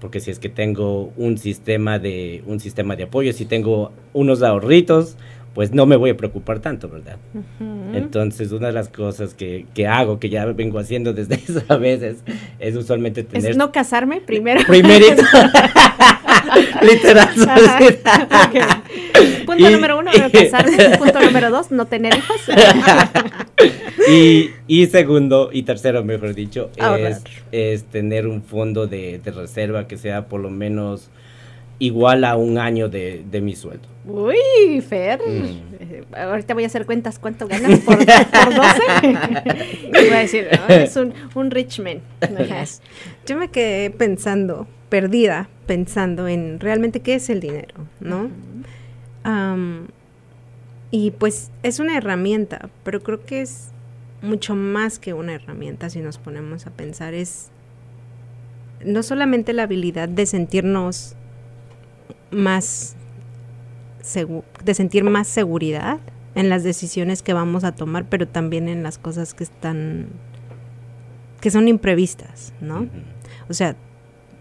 Porque 0.00 0.20
si 0.20 0.30
es 0.30 0.38
que 0.38 0.48
tengo 0.48 1.12
un 1.16 1.38
sistema 1.38 1.98
de 1.98 2.42
un 2.46 2.60
sistema 2.60 2.96
de 2.96 3.04
apoyo, 3.04 3.32
si 3.32 3.44
tengo 3.44 3.92
unos 4.12 4.42
ahorritos, 4.42 5.16
pues 5.54 5.72
no 5.72 5.84
me 5.84 5.96
voy 5.96 6.10
a 6.10 6.16
preocupar 6.16 6.60
tanto, 6.60 6.88
¿verdad? 6.88 7.16
Entonces, 7.92 8.52
una 8.52 8.68
de 8.68 8.72
las 8.72 8.88
cosas 8.88 9.34
que, 9.34 9.66
que 9.74 9.86
hago, 9.86 10.20
que 10.20 10.28
ya 10.28 10.44
vengo 10.46 10.78
haciendo 10.78 11.12
desde 11.12 11.34
esa 11.48 11.76
vez, 11.76 12.02
es, 12.02 12.18
es 12.58 12.76
usualmente 12.76 13.24
tener... 13.24 13.50
Es 13.50 13.56
no 13.56 13.72
casarme 13.72 14.20
primero. 14.20 14.60
Primerito. 14.66 15.22
Literal. 16.82 17.28
Punto 19.50 19.70
número 19.70 19.98
uno, 19.98 20.10
no 20.12 20.30
casarme. 20.30 20.96
Punto 20.98 21.20
número 21.20 21.50
dos, 21.50 21.72
no 21.72 21.86
tener 21.86 22.14
hijos. 22.16 22.40
y, 24.08 24.50
y, 24.68 24.86
segundo, 24.86 25.50
y 25.52 25.64
tercero, 25.64 26.04
mejor 26.04 26.34
dicho, 26.34 26.70
es, 26.76 27.22
es, 27.50 27.84
tener 27.84 28.28
un 28.28 28.42
fondo 28.42 28.86
de, 28.86 29.18
de, 29.18 29.30
reserva 29.32 29.88
que 29.88 29.96
sea 29.96 30.26
por 30.26 30.40
lo 30.40 30.50
menos 30.50 31.10
igual 31.80 32.24
a 32.24 32.36
un 32.36 32.58
año 32.58 32.88
de, 32.88 33.24
de 33.28 33.40
mi 33.40 33.56
sueldo. 33.56 33.88
Uy, 34.06 34.80
Fer. 34.82 35.20
Mm. 35.20 36.14
Ahorita 36.14 36.54
voy 36.54 36.64
a 36.64 36.66
hacer 36.68 36.86
cuentas 36.86 37.18
cuánto 37.18 37.48
ganas 37.48 37.80
por, 37.80 37.96
por 37.96 38.06
12. 38.06 38.12
y 39.88 39.90
voy 39.90 40.14
a 40.14 40.18
decir, 40.18 40.48
es 40.68 40.94
un, 40.96 41.12
un 41.34 41.50
rich 41.50 41.80
man. 41.80 42.00
Yo 43.26 43.36
me 43.36 43.48
quedé 43.48 43.90
pensando, 43.90 44.68
perdida, 44.88 45.48
pensando 45.66 46.28
en 46.28 46.60
realmente 46.60 47.00
qué 47.00 47.14
es 47.14 47.28
el 47.30 47.40
dinero, 47.40 47.74
¿no? 48.00 48.30
Y 50.90 51.10
pues 51.12 51.50
es 51.62 51.78
una 51.78 51.96
herramienta, 51.96 52.68
pero 52.82 53.00
creo 53.02 53.24
que 53.24 53.42
es 53.42 53.68
mucho 54.22 54.54
más 54.54 54.98
que 54.98 55.14
una 55.14 55.34
herramienta 55.34 55.90
si 55.90 56.00
nos 56.00 56.18
ponemos 56.18 56.66
a 56.66 56.70
pensar. 56.70 57.14
Es 57.14 57.50
no 58.84 59.02
solamente 59.02 59.52
la 59.52 59.64
habilidad 59.64 60.08
de 60.08 60.26
sentirnos 60.26 61.14
más 62.30 62.96
de 64.64 64.74
sentir 64.74 65.04
más 65.04 65.28
seguridad 65.28 65.98
en 66.34 66.48
las 66.48 66.64
decisiones 66.64 67.22
que 67.22 67.34
vamos 67.34 67.64
a 67.64 67.72
tomar, 67.72 68.06
pero 68.08 68.26
también 68.26 68.68
en 68.68 68.82
las 68.82 68.98
cosas 68.98 69.34
que 69.34 69.44
están 69.44 70.08
que 71.40 71.50
son 71.50 71.68
imprevistas, 71.68 72.52
¿no? 72.60 72.86
O 73.48 73.54
sea, 73.54 73.76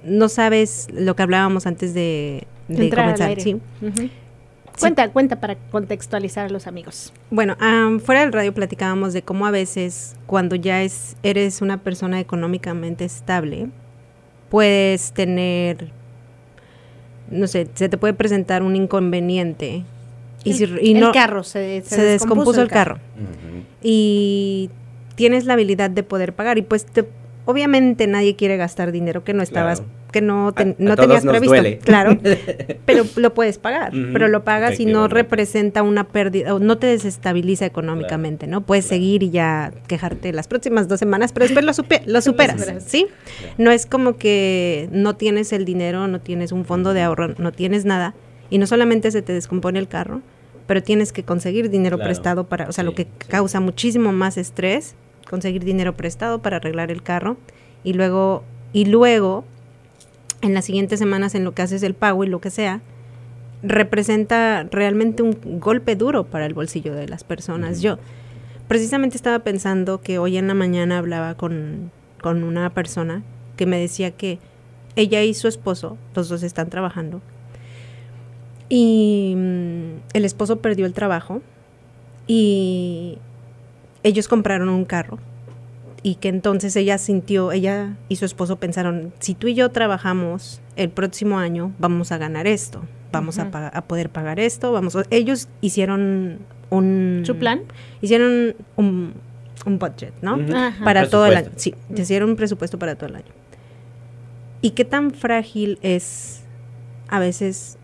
no 0.03 0.29
sabes 0.29 0.87
lo 0.93 1.15
que 1.15 1.23
hablábamos 1.23 1.65
antes 1.65 1.93
de, 1.93 2.47
comenzar, 2.67 3.39
¿sí? 3.39 3.59
Cuenta, 4.79 5.09
cuenta 5.09 5.39
para 5.39 5.55
contextualizar 5.55 6.45
a 6.45 6.49
los 6.49 6.67
amigos. 6.67 7.13
Bueno, 7.29 7.57
fuera 7.99 8.21
del 8.21 8.31
radio 8.31 8.53
platicábamos 8.53 9.13
de 9.13 9.21
cómo 9.21 9.45
a 9.45 9.51
veces 9.51 10.15
cuando 10.25 10.55
ya 10.55 10.83
es, 10.83 11.17
eres 11.23 11.61
una 11.61 11.77
persona 11.77 12.19
económicamente 12.19 13.05
estable, 13.05 13.69
puedes 14.49 15.11
tener 15.11 15.91
no 17.31 17.47
sé, 17.47 17.67
se 17.73 17.89
te 17.89 17.97
puede 17.97 18.13
presentar 18.13 18.63
un 18.63 18.75
inconveniente. 18.75 19.83
Y, 20.43 20.53
si, 20.53 20.63
el 20.63 21.11
carro, 21.11 21.43
se, 21.43 21.81
se, 21.83 22.01
descompuso, 22.01 22.61
el 22.61 22.69
carro. 22.69 22.99
Y 23.83 24.69
tienes 25.15 25.45
la 25.45 25.53
habilidad 25.53 25.89
de 25.89 26.03
poder 26.03 26.33
pagar. 26.33 26.57
Y 26.57 26.61
pues 26.61 26.85
obviamente 27.45 28.07
nadie 28.07 28.35
quiere 28.35 28.57
gastar 28.57 28.91
dinero 28.91 29.23
que 29.23 29.33
no 29.33 29.43
estabas 29.43 29.83
que 30.11 30.21
no, 30.21 30.53
no 30.77 30.95
tenías 30.95 31.25
previsto. 31.25 31.85
Claro, 31.85 32.17
pero 32.85 33.03
lo 33.15 33.33
puedes 33.33 33.57
pagar, 33.57 33.91
pero 34.13 34.27
lo 34.27 34.43
pagas 34.43 34.79
y 34.79 34.85
no 34.85 35.07
representa 35.07 35.83
una 35.83 36.05
pérdida, 36.05 36.53
o 36.55 36.59
no 36.59 36.77
te 36.77 36.87
desestabiliza 36.87 37.65
económicamente, 37.65 38.47
¿no? 38.47 38.61
Puedes 38.61 38.85
seguir 38.85 39.23
y 39.23 39.29
ya 39.29 39.71
quejarte 39.87 40.33
las 40.33 40.47
próximas 40.47 40.87
dos 40.87 40.99
semanas, 40.99 41.33
pero 41.33 41.45
después 41.45 41.65
lo, 41.65 41.71
lo 42.05 42.21
superas, 42.21 42.65
¿sí? 42.85 43.07
No 43.57 43.71
es 43.71 43.85
como 43.85 44.17
que 44.17 44.89
no 44.91 45.15
tienes 45.15 45.53
el 45.53 45.65
dinero, 45.65 46.07
no 46.07 46.19
tienes 46.19 46.51
un 46.51 46.65
fondo 46.65 46.93
de 46.93 47.01
ahorro, 47.01 47.35
no 47.37 47.51
tienes 47.51 47.85
nada, 47.85 48.15
y 48.49 48.57
no 48.57 48.67
solamente 48.67 49.11
se 49.11 49.21
te 49.21 49.33
descompone 49.33 49.79
el 49.79 49.87
carro, 49.87 50.21
pero 50.65 50.83
tienes 50.83 51.11
que 51.11 51.23
conseguir 51.23 51.69
dinero 51.69 51.97
prestado 51.97 52.47
para, 52.47 52.67
o 52.67 52.71
sea, 52.71 52.83
lo 52.83 52.93
que 52.93 53.07
causa 53.27 53.59
muchísimo 53.59 54.11
más 54.11 54.37
estrés, 54.37 54.95
conseguir 55.29 55.63
dinero 55.63 55.93
prestado 55.95 56.41
para 56.41 56.57
arreglar 56.57 56.91
el 56.91 57.03
carro, 57.03 57.37
y 57.83 57.93
luego, 57.93 58.43
y 58.73 58.85
luego 58.85 59.45
en 60.41 60.53
las 60.53 60.65
siguientes 60.65 60.99
semanas 60.99 61.35
en 61.35 61.43
lo 61.43 61.53
que 61.53 61.61
haces 61.61 61.83
el 61.83 61.93
pago 61.93 62.23
y 62.23 62.27
lo 62.27 62.41
que 62.41 62.49
sea, 62.49 62.81
representa 63.61 64.63
realmente 64.71 65.23
un 65.23 65.37
golpe 65.59 65.95
duro 65.95 66.25
para 66.25 66.45
el 66.45 66.53
bolsillo 66.53 66.93
de 66.93 67.07
las 67.07 67.23
personas. 67.23 67.81
Yo 67.81 67.97
precisamente 68.67 69.17
estaba 69.17 69.39
pensando 69.39 70.01
que 70.01 70.17
hoy 70.17 70.37
en 70.37 70.47
la 70.47 70.53
mañana 70.53 70.97
hablaba 70.97 71.35
con, 71.35 71.91
con 72.21 72.43
una 72.43 72.69
persona 72.69 73.23
que 73.57 73.65
me 73.65 73.79
decía 73.79 74.11
que 74.11 74.39
ella 74.95 75.23
y 75.23 75.33
su 75.33 75.47
esposo, 75.47 75.97
los 76.15 76.29
dos 76.29 76.43
están 76.43 76.69
trabajando, 76.69 77.21
y 78.69 79.33
mm, 79.35 80.01
el 80.13 80.25
esposo 80.25 80.57
perdió 80.57 80.85
el 80.85 80.93
trabajo 80.93 81.41
y 82.27 83.17
ellos 84.03 84.27
compraron 84.27 84.69
un 84.69 84.85
carro 84.85 85.17
y 86.03 86.15
que 86.15 86.29
entonces 86.29 86.75
ella 86.75 86.97
sintió, 86.97 87.51
ella 87.51 87.95
y 88.07 88.15
su 88.15 88.25
esposo 88.25 88.57
pensaron, 88.57 89.13
si 89.19 89.33
tú 89.33 89.47
y 89.47 89.53
yo 89.53 89.69
trabajamos 89.69 90.61
el 90.75 90.89
próximo 90.89 91.39
año, 91.39 91.73
vamos 91.79 92.11
a 92.11 92.17
ganar 92.17 92.47
esto, 92.47 92.81
vamos 93.11 93.39
a, 93.39 93.49
a, 93.67 93.81
poder 93.83 94.09
pagar 94.09 94.39
esto, 94.39 94.71
vamos, 94.71 94.97
ellos 95.09 95.47
hicieron 95.61 96.39
un... 96.69 97.23
¿Su 97.25 97.35
plan? 97.37 97.61
Hicieron 98.01 98.55
un, 98.75 99.13
un 99.65 99.79
budget, 99.79 100.13
¿no? 100.21 100.37
Para 100.83 101.09
todo 101.09 101.25
el 101.25 101.37
año, 101.37 101.49
sí, 101.55 101.75
hicieron 101.95 102.29
un 102.29 102.35
presupuesto 102.35 102.79
para 102.79 102.95
todo 102.95 103.09
el 103.09 103.15
año. 103.17 103.33
¿Y 104.61 104.71
qué 104.71 104.85
tan 104.85 105.11
frágil 105.11 105.79
es 105.81 106.41
a 107.07 107.19
veces 107.19 107.77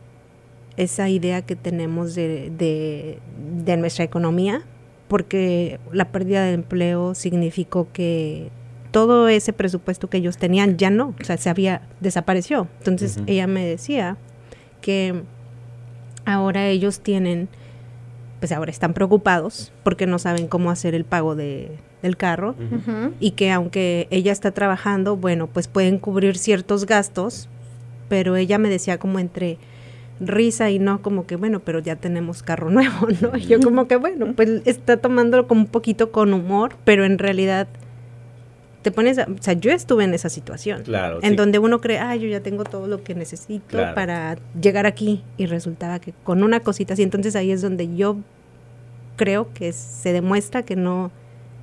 esa 0.78 1.10
idea 1.10 1.42
que 1.42 1.56
tenemos 1.56 2.16
de, 2.16 2.52
de, 2.56 3.20
de 3.64 3.78
nuestra 3.78 4.04
economía? 4.04 4.62
Porque 5.08 5.80
la 5.92 6.12
pérdida 6.12 6.44
de 6.44 6.54
empleo 6.54 7.16
significó 7.16 7.88
que 7.94 8.50
todo 8.92 9.28
ese 9.28 9.54
presupuesto 9.54 10.10
que 10.10 10.18
ellos 10.18 10.38
tenían 10.38 10.78
ya 10.78 10.90
no, 10.90 11.14
o 11.20 11.24
sea, 11.24 11.38
se 11.38 11.50
había 11.50 11.82
desapareció. 12.00 12.68
Entonces 12.80 13.20
ella 13.28 13.46
me 13.46 13.66
decía 13.66 14.18
que 14.82 15.24
ahora 16.26 16.68
ellos 16.68 17.02
tienen, 17.02 17.50
pues 18.40 18.52
ahora 18.52 18.72
están 18.72 18.94
preocupados 18.94 19.74
porque 19.84 20.08
no 20.08 20.18
saben 20.18 20.48
cómo 20.48 20.72
hacer 20.72 20.96
el 20.96 21.04
pago 21.04 21.36
de, 21.36 21.78
del 22.02 22.18
carro 22.18 22.56
y 23.20 23.32
que 23.32 23.52
aunque 23.52 24.08
ella 24.12 24.32
está 24.32 24.52
trabajando, 24.52 25.18
bueno, 25.18 25.48
pues 25.48 25.68
pueden 25.68 26.00
cubrir 26.00 26.38
ciertos 26.38 26.86
gastos, 26.86 27.50
pero 28.08 28.36
ella 28.36 28.58
me 28.58 28.70
decía 28.70 28.98
como 28.98 29.20
entre 29.20 29.58
risa 30.20 30.70
y 30.70 30.80
no 30.80 31.02
como 31.02 31.26
que, 31.26 31.36
bueno, 31.36 31.60
pero 31.60 31.80
ya 31.80 31.96
tenemos 31.96 32.44
carro 32.44 32.70
nuevo, 32.72 33.08
¿no? 33.22 33.38
Y 33.38 33.46
yo 33.46 33.60
como 33.60 33.88
que, 33.88 33.96
bueno, 33.96 34.34
pues 34.36 34.62
está 34.66 34.98
tomándolo 34.98 35.48
como 35.48 35.62
un 35.62 35.68
poquito 35.68 36.12
con 36.12 36.34
humor, 36.34 36.76
pero 36.84 37.06
en 37.06 37.18
realidad 37.18 37.68
te 38.82 38.92
pones, 38.92 39.18
o 39.18 39.42
sea, 39.42 39.54
yo 39.54 39.72
estuve 39.72 40.04
en 40.04 40.14
esa 40.14 40.30
situación, 40.30 40.84
claro, 40.84 41.18
en 41.24 41.36
donde 41.36 41.58
uno 41.58 41.82
cree, 41.82 41.98
ah, 41.98 42.16
yo 42.16 42.28
ya 42.28 42.42
tengo 42.42 42.64
todo 42.64 42.86
lo 42.86 43.04
que 43.04 43.16
necesito 43.16 43.80
para 43.96 44.38
llegar 44.62 44.86
aquí 44.86 45.24
y 45.38 45.48
resultaba 45.48 45.98
que 45.98 46.14
con 46.24 46.44
una 46.44 46.60
cosita 46.60 46.94
así, 46.94 47.02
entonces 47.02 47.36
ahí 47.36 47.50
es 47.52 47.64
donde 47.64 47.96
yo 47.96 48.18
creo 49.16 49.52
que 49.56 49.74
se 49.74 50.14
demuestra 50.14 50.64
que 50.64 50.76
no 50.76 51.12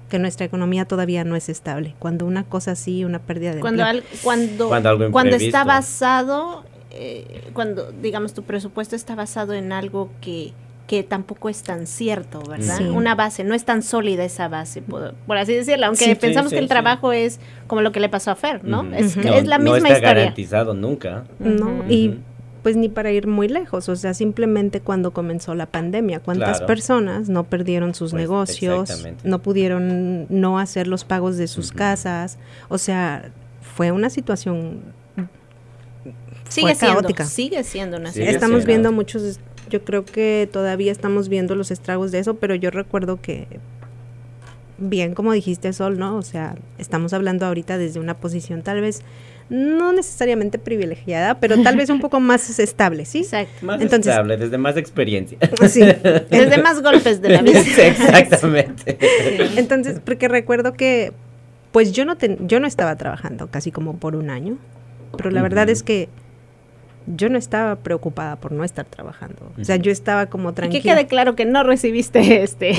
que 0.08 0.18
nuestra 0.18 0.44
economía 0.44 0.84
todavía 0.84 1.24
no 1.24 1.36
es 1.36 1.48
estable. 1.48 1.94
Cuando 1.98 2.26
una 2.26 2.44
cosa 2.44 2.72
así, 2.72 3.02
una 3.02 3.18
pérdida 3.18 3.54
de 3.54 3.60
cuando 3.60 3.82
cuando 4.22 4.68
cuando, 4.68 5.10
cuando 5.10 5.36
está 5.36 5.64
basado 5.64 6.64
eh, 6.94 7.50
cuando, 7.52 7.90
digamos, 7.90 8.34
tu 8.34 8.42
presupuesto 8.42 8.96
está 8.96 9.14
basado 9.14 9.54
en 9.54 9.72
algo 9.72 10.10
que, 10.20 10.52
que 10.86 11.02
tampoco 11.02 11.48
es 11.48 11.62
tan 11.62 11.86
cierto, 11.86 12.42
¿verdad? 12.42 12.80
Una 12.90 13.14
base, 13.14 13.44
no 13.44 13.54
es 13.54 13.64
tan 13.64 13.82
sólida 13.82 14.24
esa 14.24 14.48
base, 14.48 14.82
por, 14.82 15.14
así 15.36 15.54
decirlo, 15.54 15.86
aunque 15.86 16.14
pensamos 16.16 16.52
que 16.52 16.58
el 16.58 16.68
trabajo 16.68 17.12
es 17.12 17.40
como 17.66 17.80
lo 17.80 17.92
que 17.92 18.00
le 18.00 18.08
pasó 18.08 18.30
a 18.30 18.36
Fer, 18.36 18.62
¿no? 18.64 18.84
es, 18.94 19.16
es, 19.16 19.46
la 19.46 19.58
misma 19.58 19.78
no 19.78 19.86
está 19.86 20.00
garantizado 20.00 20.74
nunca. 20.74 21.24
No, 21.38 21.84
y 21.88 22.18
pues 22.62 22.76
ni 22.76 22.88
para 22.88 23.10
ir 23.10 23.26
muy 23.26 23.48
lejos, 23.48 23.88
o 23.88 23.96
sea, 23.96 24.14
simplemente 24.14 24.80
cuando 24.80 25.12
comenzó 25.12 25.54
la 25.54 25.66
pandemia, 25.66 26.20
cuántas 26.20 26.60
personas 26.60 27.28
no 27.28 27.44
perdieron 27.44 27.94
sus 27.94 28.12
pues, 28.12 28.20
negocios, 28.20 29.04
no 29.24 29.40
pudieron 29.40 30.26
no 30.28 30.58
hacer 30.58 30.86
los 30.86 31.04
pagos 31.04 31.38
de 31.38 31.48
sus 31.48 31.72
casas, 31.72 32.38
o 32.68 32.78
sea, 32.78 33.30
fue 33.62 33.90
una 33.90 34.10
situación 34.10 34.82
sigue 36.52 36.74
siendo, 36.74 37.24
Sigue 37.24 37.64
siendo 37.64 37.96
una 37.96 38.10
Estamos 38.10 38.64
viendo 38.64 38.92
muchos, 38.92 39.40
yo 39.70 39.84
creo 39.84 40.04
que 40.04 40.48
todavía 40.52 40.92
estamos 40.92 41.28
viendo 41.28 41.54
los 41.54 41.70
estragos 41.70 42.12
de 42.12 42.18
eso, 42.18 42.34
pero 42.34 42.54
yo 42.54 42.70
recuerdo 42.70 43.20
que, 43.20 43.46
bien 44.78 45.14
como 45.14 45.32
dijiste 45.32 45.72
Sol, 45.72 45.98
¿no? 45.98 46.16
O 46.16 46.22
sea, 46.22 46.56
estamos 46.78 47.12
hablando 47.12 47.46
ahorita 47.46 47.78
desde 47.78 48.00
una 48.00 48.14
posición 48.14 48.62
tal 48.62 48.80
vez 48.80 49.02
no 49.52 49.92
necesariamente 49.92 50.58
privilegiada, 50.58 51.38
pero 51.38 51.62
tal 51.62 51.76
vez 51.76 51.90
un 51.90 52.00
poco 52.00 52.20
más 52.20 52.58
estable, 52.58 53.04
¿sí? 53.04 53.18
Exacto. 53.18 53.66
Más 53.66 53.80
estable, 53.82 54.36
desde 54.36 54.58
más 54.58 54.76
experiencia. 54.76 55.38
Sí, 55.68 55.80
desde 56.30 56.62
más 56.62 56.82
golpes 56.82 57.20
de 57.20 57.28
la 57.28 57.42
vida. 57.42 57.60
Exactamente. 57.60 58.98
Entonces, 59.56 60.00
porque 60.02 60.28
recuerdo 60.28 60.72
que, 60.72 61.12
pues 61.70 61.92
yo 61.92 62.04
no, 62.04 62.16
yo 62.40 62.60
no 62.60 62.66
estaba 62.66 62.96
trabajando 62.96 63.48
casi 63.48 63.70
como 63.70 63.96
por 63.96 64.16
un 64.16 64.30
año, 64.30 64.56
pero 65.16 65.30
la 65.30 65.42
verdad 65.42 65.68
es 65.68 65.82
que 65.82 66.08
yo 67.06 67.28
no 67.28 67.38
estaba 67.38 67.76
preocupada 67.76 68.36
por 68.36 68.52
no 68.52 68.64
estar 68.64 68.84
trabajando. 68.84 69.52
O 69.60 69.64
sea, 69.64 69.76
yo 69.76 69.90
estaba 69.90 70.26
como 70.26 70.52
tranquila. 70.54 70.78
Y 70.78 70.82
que 70.82 70.88
quede 70.88 71.06
claro 71.06 71.34
que 71.34 71.44
no 71.44 71.62
recibiste 71.62 72.42
este 72.42 72.70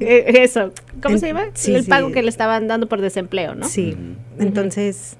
e, 0.00 0.42
eso. 0.42 0.72
¿Cómo 1.02 1.18
se 1.18 1.28
llama? 1.28 1.44
el 1.66 1.84
pago 1.86 2.12
que 2.12 2.22
le 2.22 2.28
estaban 2.28 2.68
dando 2.68 2.88
por 2.88 3.00
desempleo, 3.00 3.54
¿no? 3.54 3.66
Sí. 3.66 3.96
Entonces, 4.38 5.16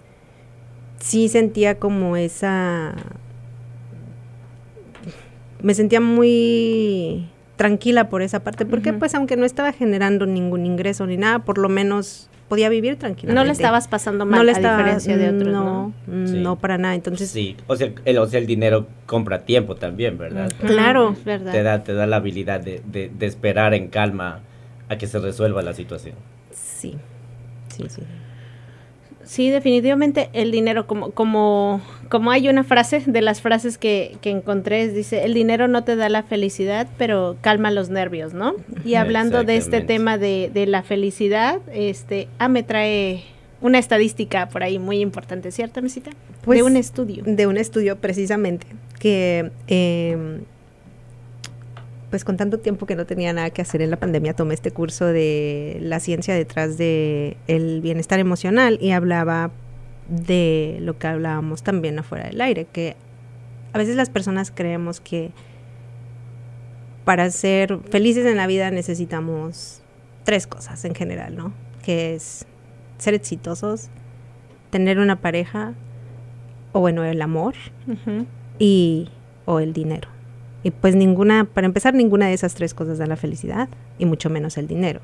sí 0.99 1.29
sentía 1.29 1.79
como 1.79 2.17
esa 2.17 2.95
me 5.63 5.75
sentía 5.75 6.01
muy 6.01 7.29
tranquila 7.57 8.09
por 8.09 8.23
esa 8.23 8.41
parte, 8.43 8.65
porque 8.65 8.93
pues 8.93 9.15
aunque 9.15 9.37
no 9.37 9.45
estaba 9.45 9.73
generando 9.73 10.25
ningún 10.25 10.65
ingreso 10.65 11.07
ni 11.07 11.19
nada, 11.19 11.41
por 11.41 11.59
lo 11.59 11.69
menos 11.69 12.31
podía 12.51 12.69
vivir 12.69 12.97
tranquilamente. 12.97 13.41
No 13.41 13.47
le 13.47 13.53
estabas 13.53 13.87
pasando 13.87 14.27
mal 14.27 14.47
a 14.47 14.53
diferencia 14.53 15.17
de 15.17 15.29
otros, 15.31 15.53
¿no? 15.53 15.95
No, 16.09 16.57
para 16.57 16.79
nada. 16.79 16.97
Entonces, 16.97 17.31
sí, 17.31 17.57
o 17.69 17.77
sea, 17.77 17.93
el, 18.05 18.19
o 18.19 18.27
sea, 18.27 18.41
el 18.41 18.47
dinero 18.47 18.89
compra 19.07 19.45
tiempo 19.45 19.77
también, 19.77 20.19
¿verdad? 20.19 20.53
Claro, 20.67 21.15
verdad. 21.25 21.53
Te 21.53 21.63
da, 21.63 21.85
te 21.85 21.95
da 21.95 22.09
la 22.09 22.17
habilidad 22.17 22.61
de, 22.61 22.83
de, 22.85 23.09
de 23.17 23.27
esperar 23.27 23.73
en 23.73 23.87
calma 23.87 24.41
a 24.89 24.99
que 24.99 25.07
se 25.07 25.21
resuelva 25.21 25.63
la 25.63 25.75
situación. 25.75 26.17
Sí, 26.53 26.97
sí, 27.69 27.85
sí. 27.89 28.03
Sí, 29.31 29.49
definitivamente 29.49 30.29
el 30.33 30.51
dinero, 30.51 30.89
como, 30.89 31.13
como, 31.13 31.81
como 32.09 32.33
hay 32.33 32.49
una 32.49 32.65
frase 32.65 33.01
de 33.07 33.23
las 33.23 33.41
frases 33.41 33.79
que, 33.79 34.17
que 34.21 34.31
encontré, 34.31 34.89
dice, 34.89 35.25
el 35.25 35.35
dinero 35.35 35.69
no 35.69 35.85
te 35.85 35.95
da 35.95 36.09
la 36.09 36.25
felicidad, 36.25 36.89
pero 36.99 37.37
calma 37.41 37.71
los 37.71 37.91
nervios, 37.91 38.35
¿no? 38.35 38.57
Y 38.85 38.97
hablando 38.97 39.45
de 39.45 39.57
este 39.57 39.83
tema 39.83 40.19
de, 40.19 40.51
de 40.53 40.67
la 40.67 40.83
felicidad, 40.83 41.61
este, 41.73 42.27
ah, 42.41 42.49
me 42.49 42.65
trae 42.65 43.23
una 43.61 43.79
estadística 43.79 44.49
por 44.49 44.65
ahí 44.65 44.81
muy 44.81 44.99
importante, 44.99 45.53
¿cierto, 45.53 45.81
Mesita? 45.81 46.11
Pues, 46.43 46.59
de 46.59 46.65
un 46.65 46.77
estudio. 46.77 47.23
De 47.25 47.47
un 47.47 47.57
estudio, 47.57 47.99
precisamente, 47.99 48.67
que 48.99 49.53
eh, 49.69 50.41
pues 52.11 52.25
con 52.25 52.37
tanto 52.37 52.59
tiempo 52.59 52.87
que 52.87 52.97
no 52.97 53.07
tenía 53.07 53.33
nada 53.33 53.51
que 53.51 53.63
hacer 53.63 53.83
en 53.83 53.91
la 53.91 53.97
pandemia, 53.97 54.35
tomé 54.35 54.55
este 54.55 54.73
curso 54.73 55.07
de 55.07 55.79
la 55.81 56.01
ciencia 56.01 56.35
detrás 56.35 56.77
de 56.77 57.37
el 57.47 57.81
bienestar 57.81 58.19
emocional 58.19 58.79
y 58.81 58.91
hablaba 58.91 59.53
de 60.09 60.79
lo 60.81 60.99
que 60.99 61.07
hablábamos 61.07 61.63
también 61.63 61.99
afuera 61.99 62.27
del 62.27 62.41
aire, 62.41 62.67
que 62.67 62.97
a 63.73 63.79
veces 63.79 63.95
las 63.95 64.11
personas 64.11 64.51
creemos 64.51 65.01
que 65.01 65.31
para 67.05 67.31
ser 67.31 67.79
felices 67.91 68.27
en 68.27 68.37
la 68.37 68.47
vida 68.47 68.71
necesitamos 68.71 69.81
tres 70.25 70.47
cosas 70.47 70.85
en 70.85 70.95
general, 70.95 71.37
¿no? 71.37 71.53
Que 71.85 72.15
es 72.15 72.45
ser 72.99 73.15
exitosos, 73.15 73.89
tener 74.71 74.99
una 74.99 75.17
pareja, 75.17 75.75
o 76.73 76.81
bueno, 76.81 77.05
el 77.05 77.23
amor, 77.23 77.55
y 78.59 79.09
o 79.47 79.61
el 79.61 79.73
dinero. 79.73 80.09
Y 80.63 80.71
pues 80.71 80.95
ninguna, 80.95 81.45
para 81.45 81.67
empezar, 81.67 81.95
ninguna 81.95 82.27
de 82.27 82.35
esas 82.35 82.55
tres 82.55 82.75
cosas 82.75 82.99
da 82.99 83.07
la 83.07 83.17
felicidad, 83.17 83.69
y 83.99 84.05
mucho 84.05 84.31
menos 84.31 84.59
el 84.59 84.67
dinero. 84.67 85.01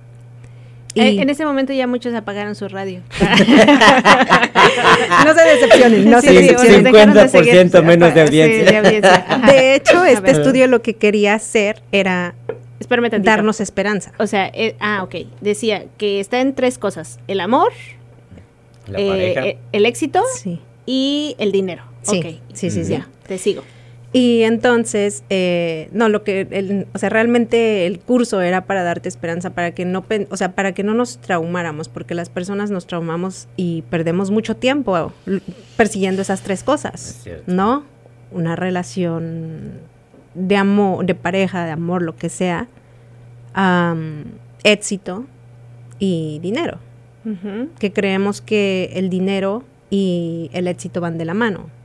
Eh, 0.96 1.12
y 1.12 1.20
en 1.20 1.28
ese 1.28 1.44
momento 1.44 1.74
ya 1.74 1.86
muchos 1.86 2.14
apagaron 2.14 2.54
su 2.54 2.68
radio. 2.68 3.02
no 5.24 5.34
se 5.34 5.42
decepcionen, 5.42 6.10
no 6.10 6.22
se 6.22 6.32
decepcionen. 6.32 6.86
50% 6.86 7.70
de 7.70 7.82
menos 7.82 8.14
de 8.14 8.22
audiencia. 8.22 8.82
de, 8.82 9.74
hecho, 9.74 10.06
este 10.06 10.30
estudio 10.30 10.66
lo 10.68 10.80
que 10.80 10.94
quería 10.94 11.34
hacer 11.34 11.82
era 11.92 12.34
darnos 13.20 13.60
esperanza. 13.60 14.12
O 14.18 14.26
sea, 14.26 14.50
eh, 14.54 14.74
ah, 14.80 15.02
ok. 15.02 15.16
Decía 15.42 15.84
que 15.98 16.18
está 16.18 16.40
en 16.40 16.54
tres 16.54 16.78
cosas. 16.78 17.18
El 17.28 17.40
amor, 17.40 17.72
eh, 18.94 19.58
el 19.72 19.84
éxito 19.84 20.22
y 20.86 21.36
el 21.38 21.52
dinero. 21.52 21.82
Sí, 22.02 22.18
okay. 22.18 22.40
sí, 22.54 22.70
sí, 22.70 22.84
sí. 22.84 22.92
Ya, 22.92 23.06
te 23.26 23.36
sigo. 23.36 23.64
Y 24.16 24.44
entonces, 24.44 25.24
eh, 25.28 25.90
no, 25.92 26.08
lo 26.08 26.24
que, 26.24 26.48
el, 26.50 26.86
o 26.94 26.98
sea, 26.98 27.10
realmente 27.10 27.86
el 27.86 28.00
curso 28.00 28.40
era 28.40 28.64
para 28.64 28.82
darte 28.82 29.10
esperanza, 29.10 29.50
para 29.50 29.72
que 29.72 29.84
no, 29.84 30.06
o 30.30 30.36
sea, 30.38 30.54
para 30.54 30.72
que 30.72 30.82
no 30.82 30.94
nos 30.94 31.18
traumáramos, 31.18 31.90
porque 31.90 32.14
las 32.14 32.30
personas 32.30 32.70
nos 32.70 32.86
traumamos 32.86 33.46
y 33.58 33.82
perdemos 33.90 34.30
mucho 34.30 34.56
tiempo 34.56 35.12
persiguiendo 35.76 36.22
esas 36.22 36.40
tres 36.40 36.62
cosas, 36.62 37.26
¿no? 37.46 37.84
Una 38.30 38.56
relación 38.56 39.72
de 40.34 40.56
amor, 40.56 41.04
de 41.04 41.14
pareja, 41.14 41.66
de 41.66 41.72
amor, 41.72 42.00
lo 42.00 42.16
que 42.16 42.30
sea, 42.30 42.68
éxito 44.64 45.26
y 45.98 46.38
dinero. 46.38 46.78
Que 47.78 47.92
creemos 47.92 48.40
que 48.40 48.92
el 48.94 49.10
dinero 49.10 49.62
y 49.90 50.48
el 50.54 50.68
éxito 50.68 51.02
van 51.02 51.18
de 51.18 51.26
la 51.26 51.34
mano 51.34 51.75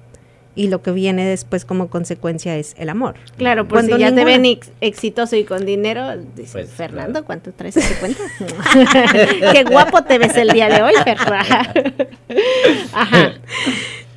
y 0.55 0.67
lo 0.67 0.81
que 0.81 0.91
viene 0.91 1.25
después 1.25 1.65
como 1.65 1.87
consecuencia 1.89 2.57
es 2.57 2.75
el 2.77 2.89
amor. 2.89 3.15
Claro, 3.37 3.67
pues 3.67 3.85
si 3.85 3.97
ya 3.97 4.13
te 4.13 4.25
ven 4.25 4.59
exitoso 4.81 5.35
y 5.35 5.43
con 5.45 5.65
dinero, 5.65 6.17
dice 6.35 6.51
pues, 6.53 6.69
Fernando, 6.69 7.23
¿cuánto 7.25 7.51
traes 7.53 7.77
ese 7.77 7.95
cuenta? 7.95 8.21
Qué 9.53 9.63
guapo 9.63 10.03
te 10.03 10.17
ves 10.17 10.35
el 10.35 10.49
día 10.49 10.69
de 10.69 10.81
hoy, 10.81 10.93
Fernando. 11.03 11.81
Ajá. 12.93 13.33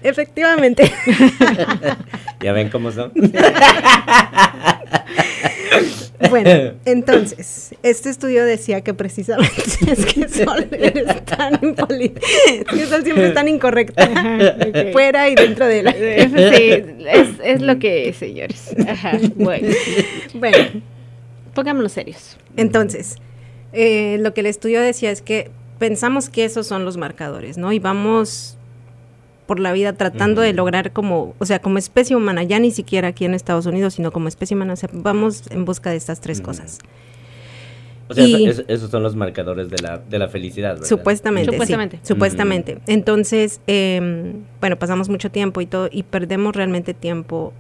Efectivamente. 0.02 0.92
ya 2.40 2.52
ven 2.52 2.68
cómo 2.68 2.90
son. 2.92 3.12
Bueno, 6.30 6.74
entonces, 6.84 7.74
este 7.82 8.10
estudio 8.10 8.44
decía 8.44 8.82
que 8.82 8.94
precisamente 8.94 9.62
es 9.90 10.06
que 10.06 10.28
Sol 10.28 10.66
eres 10.70 11.24
tan 11.24 11.58
que 11.60 12.86
Sol 12.86 13.02
siempre 13.02 13.28
es 13.28 13.34
tan 13.34 13.48
incorrecta, 13.48 14.08
fuera 14.92 15.28
y 15.28 15.34
dentro 15.34 15.66
de 15.66 15.82
la... 15.82 15.92
Sí, 15.92 16.82
es, 17.42 17.60
lo 17.60 17.78
que 17.78 18.08
es, 18.08 18.16
señores. 18.16 18.74
bueno. 19.36 19.68
bueno, 20.34 20.58
pongámonos 21.54 21.92
serios. 21.92 22.38
Entonces, 22.56 23.16
eh, 23.72 24.18
lo 24.20 24.34
que 24.34 24.40
el 24.40 24.46
estudio 24.46 24.80
decía 24.80 25.10
es 25.10 25.22
que 25.22 25.50
pensamos 25.78 26.28
que 26.28 26.44
esos 26.44 26.66
son 26.66 26.84
los 26.84 26.96
marcadores, 26.96 27.58
¿no? 27.58 27.72
Y 27.72 27.78
vamos 27.78 28.56
por 29.46 29.60
la 29.60 29.72
vida 29.72 29.92
tratando 29.92 30.40
de 30.40 30.52
lograr 30.52 30.92
como, 30.92 31.34
o 31.38 31.46
sea, 31.46 31.58
como 31.60 31.78
especie 31.78 32.16
humana, 32.16 32.42
ya 32.42 32.58
ni 32.58 32.70
siquiera 32.70 33.08
aquí 33.08 33.24
en 33.24 33.34
Estados 33.34 33.66
Unidos, 33.66 33.94
sino 33.94 34.10
como 34.12 34.28
especie 34.28 34.56
humana, 34.56 34.74
vamos 34.92 35.44
en 35.50 35.64
busca 35.64 35.90
de 35.90 35.96
estas 35.96 36.20
tres 36.20 36.40
cosas. 36.40 36.78
O 38.08 38.14
sea, 38.14 38.26
esos 38.68 38.90
son 38.90 39.02
los 39.02 39.16
marcadores 39.16 39.70
de 39.70 39.78
la, 39.78 39.98
de 39.98 40.18
la 40.18 40.28
felicidad, 40.28 40.74
¿verdad? 40.74 40.86
Supuestamente. 40.86 41.52
Supuestamente. 41.52 42.00
supuestamente. 42.02 42.78
Entonces, 42.86 43.60
em, 43.66 44.44
bueno, 44.60 44.78
pasamos 44.78 45.08
mucho 45.08 45.30
tiempo 45.30 45.60
y 45.60 45.66
todo, 45.66 45.88
y 45.90 46.02
perdemos 46.02 46.54
realmente 46.54 46.92
tiempo. 46.92 47.52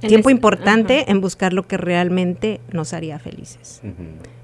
tiempo 0.00 0.30
importante 0.30 1.10
en 1.10 1.20
buscar 1.20 1.52
lo 1.52 1.66
que 1.66 1.76
realmente 1.76 2.60
nos 2.70 2.92
haría 2.92 3.18
felices. 3.18 3.80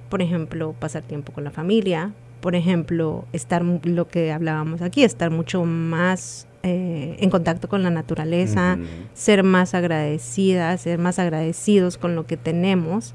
Por 0.08 0.22
ejemplo, 0.22 0.74
pasar 0.78 1.02
tiempo 1.04 1.32
con 1.32 1.44
la 1.44 1.50
familia, 1.52 2.12
por 2.44 2.54
ejemplo, 2.54 3.24
estar 3.32 3.64
lo 3.64 4.06
que 4.06 4.30
hablábamos 4.30 4.82
aquí, 4.82 5.02
estar 5.02 5.30
mucho 5.30 5.64
más 5.64 6.46
eh, 6.62 7.16
en 7.18 7.30
contacto 7.30 7.70
con 7.70 7.82
la 7.82 7.88
naturaleza, 7.88 8.76
ser 9.14 9.44
más 9.44 9.72
agradecidas, 9.72 10.82
ser 10.82 10.98
más 10.98 11.18
agradecidos 11.18 11.96
con 11.96 12.14
lo 12.14 12.26
que 12.26 12.36
tenemos. 12.36 13.14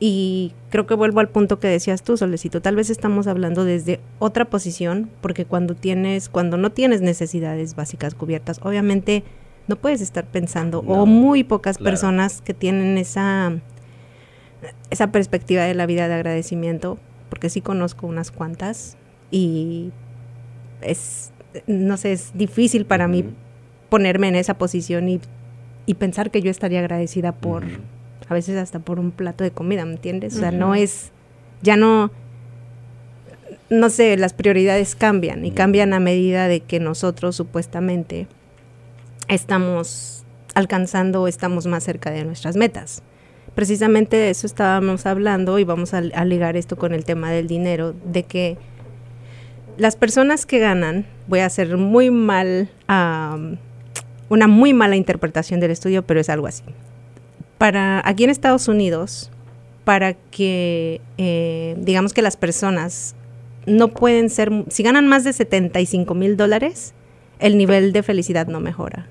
Y 0.00 0.52
creo 0.68 0.86
que 0.86 0.92
vuelvo 0.92 1.20
al 1.20 1.30
punto 1.30 1.60
que 1.60 1.68
decías 1.68 2.02
tú, 2.02 2.18
Solecito, 2.18 2.60
tal 2.60 2.76
vez 2.76 2.90
estamos 2.90 3.26
hablando 3.26 3.64
desde 3.64 4.00
otra 4.18 4.44
posición, 4.44 5.08
porque 5.22 5.46
cuando 5.46 5.74
tienes, 5.74 6.28
cuando 6.28 6.58
no 6.58 6.72
tienes 6.72 7.00
necesidades 7.00 7.74
básicas 7.74 8.14
cubiertas, 8.14 8.60
obviamente 8.62 9.24
no 9.66 9.76
puedes 9.76 10.02
estar 10.02 10.26
pensando, 10.26 10.80
o 10.80 11.06
muy 11.06 11.42
pocas 11.42 11.78
personas 11.78 12.42
que 12.42 12.52
tienen 12.52 12.98
esa, 12.98 13.54
esa 14.90 15.10
perspectiva 15.10 15.62
de 15.62 15.72
la 15.72 15.86
vida 15.86 16.06
de 16.06 16.12
agradecimiento, 16.12 16.98
porque 17.32 17.48
sí 17.48 17.62
conozco 17.62 18.06
unas 18.06 18.30
cuantas 18.30 18.98
y 19.30 19.90
es, 20.82 21.32
no 21.66 21.96
sé, 21.96 22.12
es 22.12 22.32
difícil 22.34 22.84
para 22.84 23.08
mí 23.08 23.24
ponerme 23.88 24.28
en 24.28 24.36
esa 24.36 24.58
posición 24.58 25.08
y, 25.08 25.18
pensar 25.94 26.30
que 26.30 26.42
yo 26.42 26.50
estaría 26.50 26.80
agradecida 26.80 27.32
por, 27.32 27.64
a 28.28 28.34
veces 28.34 28.58
hasta 28.58 28.80
por 28.80 29.00
un 29.00 29.12
plato 29.12 29.44
de 29.44 29.50
comida, 29.50 29.86
¿me 29.86 29.92
entiendes? 29.92 30.36
O 30.36 30.40
sea, 30.40 30.52
no 30.52 30.74
es, 30.74 31.10
ya 31.62 31.78
no, 31.78 32.10
no 33.70 33.88
sé, 33.88 34.18
las 34.18 34.34
prioridades 34.34 34.94
cambian 34.94 35.46
y 35.46 35.52
cambian 35.52 35.94
a 35.94 36.00
medida 36.00 36.48
de 36.48 36.60
que 36.60 36.80
nosotros 36.80 37.34
supuestamente 37.34 38.26
estamos 39.28 40.26
alcanzando 40.54 41.22
o 41.22 41.28
estamos 41.28 41.66
más 41.66 41.82
cerca 41.82 42.10
de 42.10 42.26
nuestras 42.26 42.56
metas 42.56 43.02
precisamente 43.54 44.16
de 44.16 44.30
eso 44.30 44.46
estábamos 44.46 45.06
hablando 45.06 45.58
y 45.58 45.64
vamos 45.64 45.94
a, 45.94 46.00
ligar 46.00 46.56
esto 46.56 46.76
con 46.76 46.94
el 46.94 47.04
tema 47.04 47.30
del 47.30 47.46
dinero, 47.46 47.94
de 48.04 48.22
que 48.24 48.58
las 49.76 49.96
personas 49.96 50.46
que 50.46 50.58
ganan, 50.58 51.06
voy 51.28 51.40
a 51.40 51.46
hacer 51.46 51.76
muy 51.76 52.10
mal, 52.10 52.70
una 54.28 54.46
muy 54.48 54.74
mala 54.74 54.96
interpretación 54.96 55.60
del 55.60 55.70
estudio, 55.70 56.02
pero 56.02 56.20
es 56.20 56.28
algo 56.28 56.46
así. 56.46 56.64
Para 57.58 58.02
aquí 58.04 58.24
en 58.24 58.30
Estados 58.30 58.68
Unidos, 58.68 59.30
para 59.84 60.14
que 60.14 61.00
eh, 61.18 61.76
digamos 61.78 62.12
que 62.12 62.22
las 62.22 62.36
personas 62.36 63.14
no 63.66 63.88
pueden 63.88 64.30
ser, 64.30 64.50
si 64.68 64.82
ganan 64.82 65.06
más 65.06 65.24
de 65.24 65.32
75 65.32 66.14
mil 66.14 66.36
dólares, 66.36 66.94
el 67.38 67.56
nivel 67.56 67.92
de 67.92 68.02
felicidad 68.02 68.46
no 68.46 68.60
mejora 68.60 69.08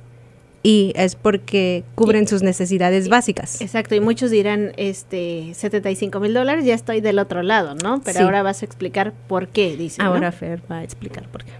y 0.63 0.93
es 0.95 1.15
porque 1.15 1.83
cubren 1.95 2.27
sus 2.27 2.43
necesidades 2.43 3.09
básicas. 3.09 3.61
Exacto, 3.61 3.95
y 3.95 3.99
muchos 3.99 4.31
dirán, 4.31 4.73
este, 4.77 5.53
75 5.53 6.19
mil 6.19 6.33
dólares, 6.33 6.65
ya 6.65 6.75
estoy 6.75 7.01
del 7.01 7.19
otro 7.19 7.43
lado, 7.43 7.75
¿no? 7.75 8.01
Pero 8.03 8.21
ahora 8.21 8.43
vas 8.43 8.61
a 8.61 8.65
explicar 8.65 9.13
por 9.27 9.47
qué, 9.47 9.75
dice. 9.75 10.01
Ahora 10.01 10.31
Fer 10.31 10.61
va 10.71 10.79
a 10.79 10.83
explicar 10.83 11.27
por 11.29 11.43
qué. 11.43 11.51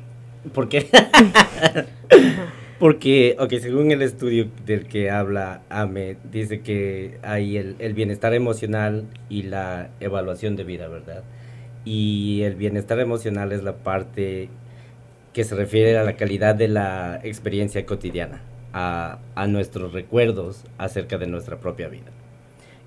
¿Por 0.54 0.70
qué? 0.70 0.88
Porque, 2.80 3.36
ok, 3.38 3.54
según 3.62 3.92
el 3.92 4.02
estudio 4.02 4.48
del 4.66 4.88
que 4.88 5.12
habla 5.12 5.62
Ame, 5.70 6.18
dice 6.32 6.62
que 6.62 7.20
hay 7.22 7.58
el, 7.58 7.76
el, 7.78 7.94
bienestar 7.94 8.34
emocional 8.34 9.06
y 9.30 9.44
la 9.44 9.90
evaluación 10.00 10.56
de 10.56 10.64
vida, 10.64 10.88
¿verdad? 10.88 11.22
Y 11.86 12.42
el 12.42 12.56
bienestar 12.56 13.00
emocional 13.00 13.52
es 13.52 13.62
la 13.62 13.76
parte 13.76 14.50
que 15.32 15.44
se 15.44 15.54
refiere 15.54 15.96
a 15.96 16.04
la 16.04 16.14
calidad 16.14 16.56
de 16.56 16.70
la 16.70 17.20
experiencia 17.24 17.86
cotidiana, 17.86 18.42
a, 18.74 19.20
nuestros 19.48 19.94
recuerdos 19.94 20.64
acerca 20.78 21.18
de 21.18 21.28
nuestra 21.28 21.58
propia 21.58 21.88
vida. 21.88 22.12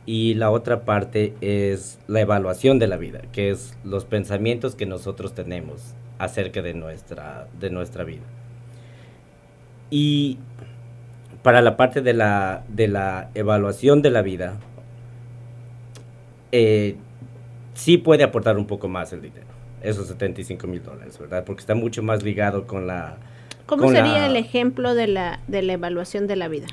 Y 0.07 0.35
la 0.35 0.51
otra 0.51 0.85
parte 0.85 1.35
es 1.41 1.99
la 2.09 2.21
evaluación 2.21 2.79
de 2.79 2.87
la 2.87 2.97
vida, 2.97 3.23
que 3.33 3.51
es 3.51 3.77
los 3.85 4.05
pensamientos 4.05 4.75
que 4.75 4.87
nosotros 4.87 5.35
tenemos 5.35 5.95
acerca 6.19 6.63
de 6.63 6.75
nuestra, 6.75 7.49
de 7.59 7.71
nuestra 7.71 8.05
vida. 8.05 8.23
Y 9.91 10.39
para 11.43 11.63
la 11.63 11.77
parte 11.77 12.03
de 12.03 12.15
la, 12.15 12.65
de 12.69 12.89
la 12.89 13.31
evaluación 13.35 14.03
de 14.03 14.11
la 14.11 14.23
vida, 14.23 14.57
eh, 16.53 16.97
sí 17.75 17.99
puede 17.99 18.25
aportar 18.25 18.57
un 18.57 18.67
poco 18.67 18.89
más 18.89 19.13
el 19.13 19.21
dinero, 19.23 19.47
esos 19.83 20.07
75 20.09 20.67
mil 20.67 20.83
dólares, 20.83 21.19
¿verdad? 21.19 21.45
Porque 21.45 21.61
está 21.61 21.75
mucho 21.75 22.03
más 22.03 22.23
ligado 22.23 22.67
con 22.67 22.87
la... 22.87 23.17
¿Cómo 23.67 23.91
sería 23.91 24.27
el 24.27 24.37
ejemplo 24.37 24.95
de 24.95 25.07
la, 25.07 25.41
de 25.49 25.63
la 25.63 25.73
evaluación 25.75 26.27
de 26.27 26.37
la 26.37 26.49
vida? 26.49 26.67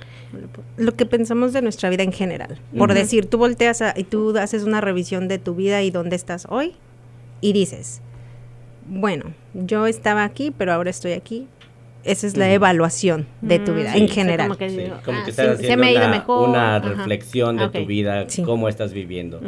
Lo 0.78 0.94
que 0.96 1.06
pensamos 1.06 1.54
de 1.54 1.62
nuestra 1.62 1.90
vida 1.90 2.04
en 2.04 2.12
general. 2.12 2.60
Por 2.78 2.94
decir, 2.94 3.26
tú 3.26 3.38
volteas 3.38 3.82
y 3.96 4.04
tú 4.04 4.38
haces 4.38 4.64
una 4.64 4.82
revisión 4.82 5.28
de 5.28 5.40
tu 5.40 5.56
vida 5.56 5.82
y 5.82 5.92
dónde 5.92 6.16
estás 6.16 6.48
hoy 6.50 6.74
y 7.40 7.54
dices, 7.54 8.02
bueno, 8.88 9.34
yo 9.54 9.88
estaba 9.88 10.24
aquí, 10.24 10.52
pero 10.52 10.74
ahora 10.74 10.90
estoy 10.90 11.14
aquí 11.14 11.48
esa 12.04 12.28
es 12.28 12.38
la 12.38 12.52
evaluación 12.52 13.28
de 13.42 13.60
tu 13.60 13.74
vida 13.74 13.96
en 13.96 14.08
general. 14.08 14.48
como 14.48 14.58
que, 14.58 14.66
ah, 14.66 15.24
estás 15.28 15.60
haciendo 15.60 16.44
una, 16.44 16.80
reflexión 16.80 17.58
de 17.58 17.70
tu 17.70 17.86
vida, 17.86 18.26
cómo 18.46 18.70
estás 18.70 18.94
viviendo. 18.94 19.42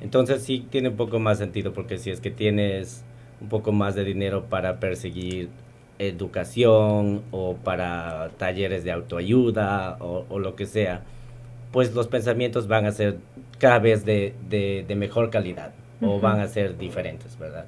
Entonces 0.00 0.42
sí 0.42 0.66
tiene 0.70 0.88
un 0.88 0.96
poco 0.96 1.18
más 1.18 1.38
sentido 1.38 1.72
porque 1.72 1.98
si 1.98 2.10
es 2.10 2.20
que 2.20 2.30
tienes 2.30 3.04
un 3.40 3.48
poco 3.48 3.72
más 3.72 3.94
de 3.94 4.04
dinero 4.04 4.44
para 4.48 4.80
perseguir 4.80 5.48
educación 6.00 7.22
o 7.30 7.56
para 7.56 8.30
talleres 8.38 8.84
de 8.84 8.92
autoayuda 8.92 9.98
o, 10.00 10.38
lo 10.38 10.56
que 10.56 10.66
sea, 10.66 11.02
pues 11.72 11.94
los 11.94 12.08
pensamientos 12.08 12.66
van 12.66 12.86
a 12.86 12.92
ser 12.92 13.18
cada 13.58 13.78
vez 13.78 14.04
de, 14.04 14.84
mejor 14.96 15.30
calidad 15.30 15.72
o 16.02 16.18
van 16.18 16.40
a 16.40 16.48
ser 16.48 16.78
diferentes, 16.78 17.38
¿verdad? 17.38 17.66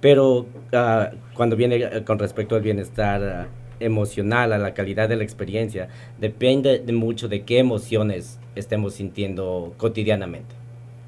Pero 0.00 0.38
uh, 0.40 1.16
cuando 1.34 1.56
viene 1.56 2.04
con 2.04 2.18
respecto 2.18 2.56
al 2.56 2.62
bienestar 2.62 3.48
emocional, 3.78 4.52
a 4.52 4.58
la 4.58 4.74
calidad 4.74 5.08
de 5.08 5.16
la 5.16 5.24
experiencia, 5.24 5.88
depende 6.18 6.78
de 6.78 6.92
mucho 6.92 7.28
de 7.28 7.42
qué 7.44 7.58
emociones 7.58 8.38
estemos 8.54 8.94
sintiendo 8.94 9.74
cotidianamente. 9.76 10.54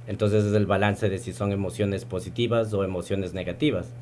Entonces 0.06 0.44
es 0.44 0.52
el 0.54 0.66
balance 0.66 1.08
de 1.08 1.18
si 1.18 1.32
son 1.32 1.52
emociones 1.52 2.04
positivas 2.04 2.72
o 2.74 2.84
emociones 2.84 3.34
negativas. 3.34 3.92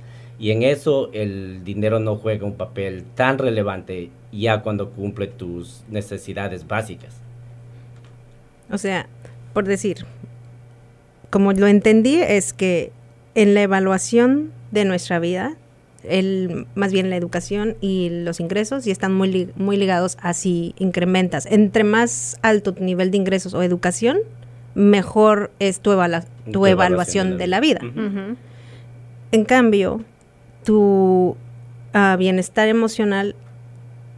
Y 0.40 0.52
en 0.52 0.62
eso 0.62 1.10
el 1.12 1.64
dinero 1.64 2.00
no 2.00 2.16
juega 2.16 2.46
un 2.46 2.54
papel 2.54 3.04
tan 3.14 3.36
relevante 3.36 4.08
ya 4.32 4.62
cuando 4.62 4.90
cumple 4.90 5.26
tus 5.26 5.84
necesidades 5.90 6.66
básicas. 6.66 7.14
O 8.70 8.78
sea, 8.78 9.06
por 9.52 9.66
decir, 9.66 10.06
como 11.28 11.52
lo 11.52 11.66
entendí, 11.66 12.16
es 12.16 12.54
que 12.54 12.90
en 13.34 13.52
la 13.52 13.60
evaluación 13.60 14.50
de 14.70 14.86
nuestra 14.86 15.18
vida 15.18 15.58
el, 16.04 16.66
más 16.74 16.90
bien 16.90 17.10
la 17.10 17.16
educación 17.16 17.76
y 17.82 18.08
los 18.10 18.40
ingresos 18.40 18.86
y 18.86 18.90
están 18.90 19.12
muy, 19.12 19.50
muy 19.56 19.76
ligados 19.76 20.16
a 20.22 20.32
si 20.32 20.74
incrementas. 20.78 21.44
Entre 21.44 21.84
más 21.84 22.38
alto 22.40 22.72
tu 22.72 22.82
nivel 22.82 23.10
de 23.10 23.18
ingresos 23.18 23.52
o 23.52 23.62
educación, 23.62 24.20
mejor 24.74 25.50
es 25.58 25.80
tu, 25.80 25.90
tu, 26.50 26.66
evaluación 26.66 27.36
de 27.36 27.46
la 27.46 27.60
vida. 27.60 27.80
En 29.32 29.44
cambio, 29.44 30.02
tu 30.64 31.36
ah, 31.92 32.16
bienestar 32.18 32.68
emocional 32.68 33.34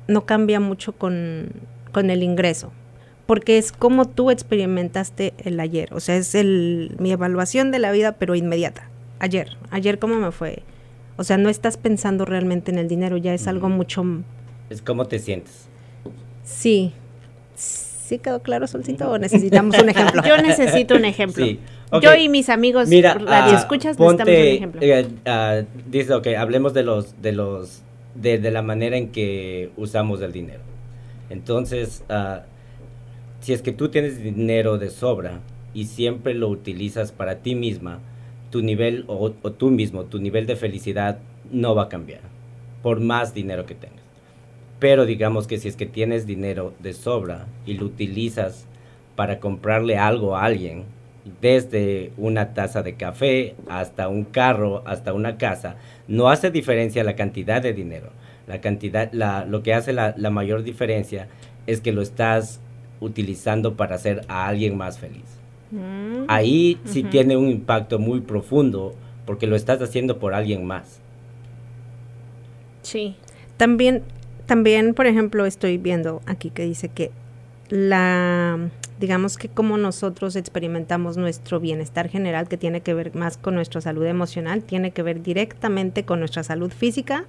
no 0.09 0.27
cambia 0.27 0.61
mucho 0.61 0.93
con, 0.93 1.51
con, 1.93 2.11
el 2.11 2.23
ingreso, 2.23 2.73
porque 3.27 3.59
es 3.59 3.73
como 3.73 4.07
tú 4.07 4.31
experimentaste 4.31 5.35
el 5.39 5.61
ayer, 5.61 5.93
o 5.93 6.01
sea, 6.01 6.17
es 6.17 6.35
el, 6.35 6.95
mi 6.99 7.13
evaluación 7.13 7.71
de 7.71 7.79
la 7.79 7.93
vida, 7.93 8.13
pero 8.13 8.35
inmediata. 8.35 8.89
Ayer, 9.21 9.57
ayer 9.71 9.99
cómo 9.99 10.17
me 10.17 10.33
fue, 10.33 10.63
o 11.17 11.25
sea, 11.25 11.39
no 11.39 11.49
estás 11.49 11.77
pensando 11.77 12.25
realmente 12.25 12.71
en 12.71 12.79
el 12.79 12.89
dinero, 12.89 13.17
ya 13.17 13.35
es 13.35 13.47
algo 13.47 13.69
mucho... 13.69 14.05
Es 14.69 14.83
cómo 14.83 15.07
te 15.07 15.19
sientes. 15.19 15.69
Sí. 16.45 16.93
¿Sí 17.55 18.19
quedó 18.19 18.43
claro, 18.43 18.67
Solcito? 18.67 19.11
¿O 19.11 19.19
necesitamos 19.19 19.79
un 19.79 19.89
ejemplo? 19.89 20.23
Yo 20.27 20.37
necesito 20.39 20.97
un 20.97 21.05
ejemplo. 21.05 21.47
Yo 22.01 22.15
y 22.15 22.29
mis 22.29 22.49
amigos 22.49 22.89
Mira, 22.89 23.15
radio 23.15 23.53
uh, 23.53 23.57
escuchas 23.57 23.99
necesitamos 23.99 24.23
un 24.23 24.29
ejemplo. 24.29 24.81
Uh, 24.81 25.67
dice, 25.91 26.15
ok, 26.15 26.29
hablemos 26.39 26.73
de 26.73 26.83
los, 26.83 27.21
de 27.21 27.33
los, 27.33 27.83
de, 28.15 28.39
de, 28.39 28.51
la 28.51 28.63
manera 28.63 28.97
en 28.97 29.11
que 29.11 29.71
usamos 29.77 30.23
el 30.23 30.33
dinero. 30.33 30.61
Entonces, 31.29 32.05
uh, 32.09 32.41
si 33.41 33.53
es 33.53 33.61
que 33.61 33.73
tú 33.73 33.89
tienes 33.89 34.23
dinero 34.23 34.79
de 34.79 34.89
sobra 34.89 35.41
y 35.75 35.87
siempre 35.87 36.35
lo 36.35 36.49
utilizas 36.49 37.13
para 37.13 37.41
ti 37.41 37.55
misma, 37.55 37.99
tu 38.51 38.63
nivel 38.63 39.05
o, 39.09 39.31
tú 39.31 39.71
mismo, 39.71 40.05
tu 40.05 40.21
nivel 40.21 40.47
de 40.47 40.57
felicidad 40.57 41.19
no 41.51 41.75
va 41.75 41.85
a 41.85 41.89
cambiar 41.89 42.21
por 42.83 43.01
más 43.01 43.35
dinero 43.35 43.67
que 43.67 43.75
tengas. 43.75 44.03
Pero 44.79 45.07
digamos 45.07 45.47
que 45.47 45.59
si 45.59 45.69
es 45.69 45.77
que 45.77 45.87
tienes 45.87 46.27
dinero 46.27 46.75
de 46.81 46.93
sobra 46.93 47.47
y 47.67 47.75
lo 47.75 47.87
utilizas 47.87 48.67
para 49.17 49.41
comprarle 49.41 49.97
algo 49.97 50.37
a 50.37 50.45
alguien, 50.45 50.85
desde 51.41 52.13
una 52.17 52.55
taza 52.55 52.83
de 52.83 52.95
café 52.95 53.55
hasta 53.69 54.09
un 54.09 54.25
carro, 54.25 54.83
hasta 54.87 55.13
una 55.13 55.37
casa, 55.39 55.77
no 56.09 56.29
hace 56.29 56.51
diferencia 56.51 57.05
la 57.05 57.17
cantidad 57.17 57.63
de 57.63 57.73
dinero. 57.73 58.11
La 58.47 58.61
cantidad, 58.61 59.11
la, 59.13 59.45
lo 59.45 59.63
que 59.63 59.73
hace 59.73 59.93
la, 59.93 60.15
la 60.17 60.31
mayor 60.31 60.65
diferencia 60.65 61.29
es 61.67 61.81
que 61.81 61.93
lo 61.93 62.03
estás 62.03 62.61
utilizando 63.01 63.77
para 63.77 63.97
hacer 63.97 64.23
a 64.29 64.49
alguien 64.49 64.77
más 64.77 64.99
feliz. 64.99 65.25
Mm. 65.71 66.25
Ahí 66.29 66.79
sí 66.85 67.03
tiene 67.03 67.37
un 67.37 67.49
impacto 67.49 67.99
muy 67.99 68.21
profundo 68.21 68.95
porque 69.25 69.47
lo 69.47 69.57
estás 69.57 69.81
haciendo 69.81 70.19
por 70.19 70.35
alguien 70.35 70.65
más. 70.65 71.01
Sí. 72.83 73.17
También, 73.57 74.03
también, 74.47 74.95
por 74.95 75.07
ejemplo, 75.07 75.47
estoy 75.47 75.79
viendo 75.79 76.21
aquí 76.27 76.51
que 76.51 76.65
dice 76.65 76.89
que 76.89 77.11
la, 77.69 78.71
digamos 79.03 79.37
que 79.37 79.49
como 79.49 79.79
nosotros 79.79 80.37
experimentamos 80.37 81.17
nuestro 81.17 81.59
bienestar 81.59 82.09
general, 82.09 82.47
que 82.47 82.57
tiene 82.57 82.83
que 82.83 82.95
ver 82.95 83.13
más 83.17 83.37
con 83.37 83.57
nuestra 83.57 83.81
salud 83.81 84.07
emocional, 84.07 84.63
tiene 84.63 84.93
que 84.93 85.03
ver 85.03 85.25
directamente 85.25 86.05
con 86.05 86.21
nuestra 86.21 86.45
salud 86.45 86.71
física, 86.71 87.25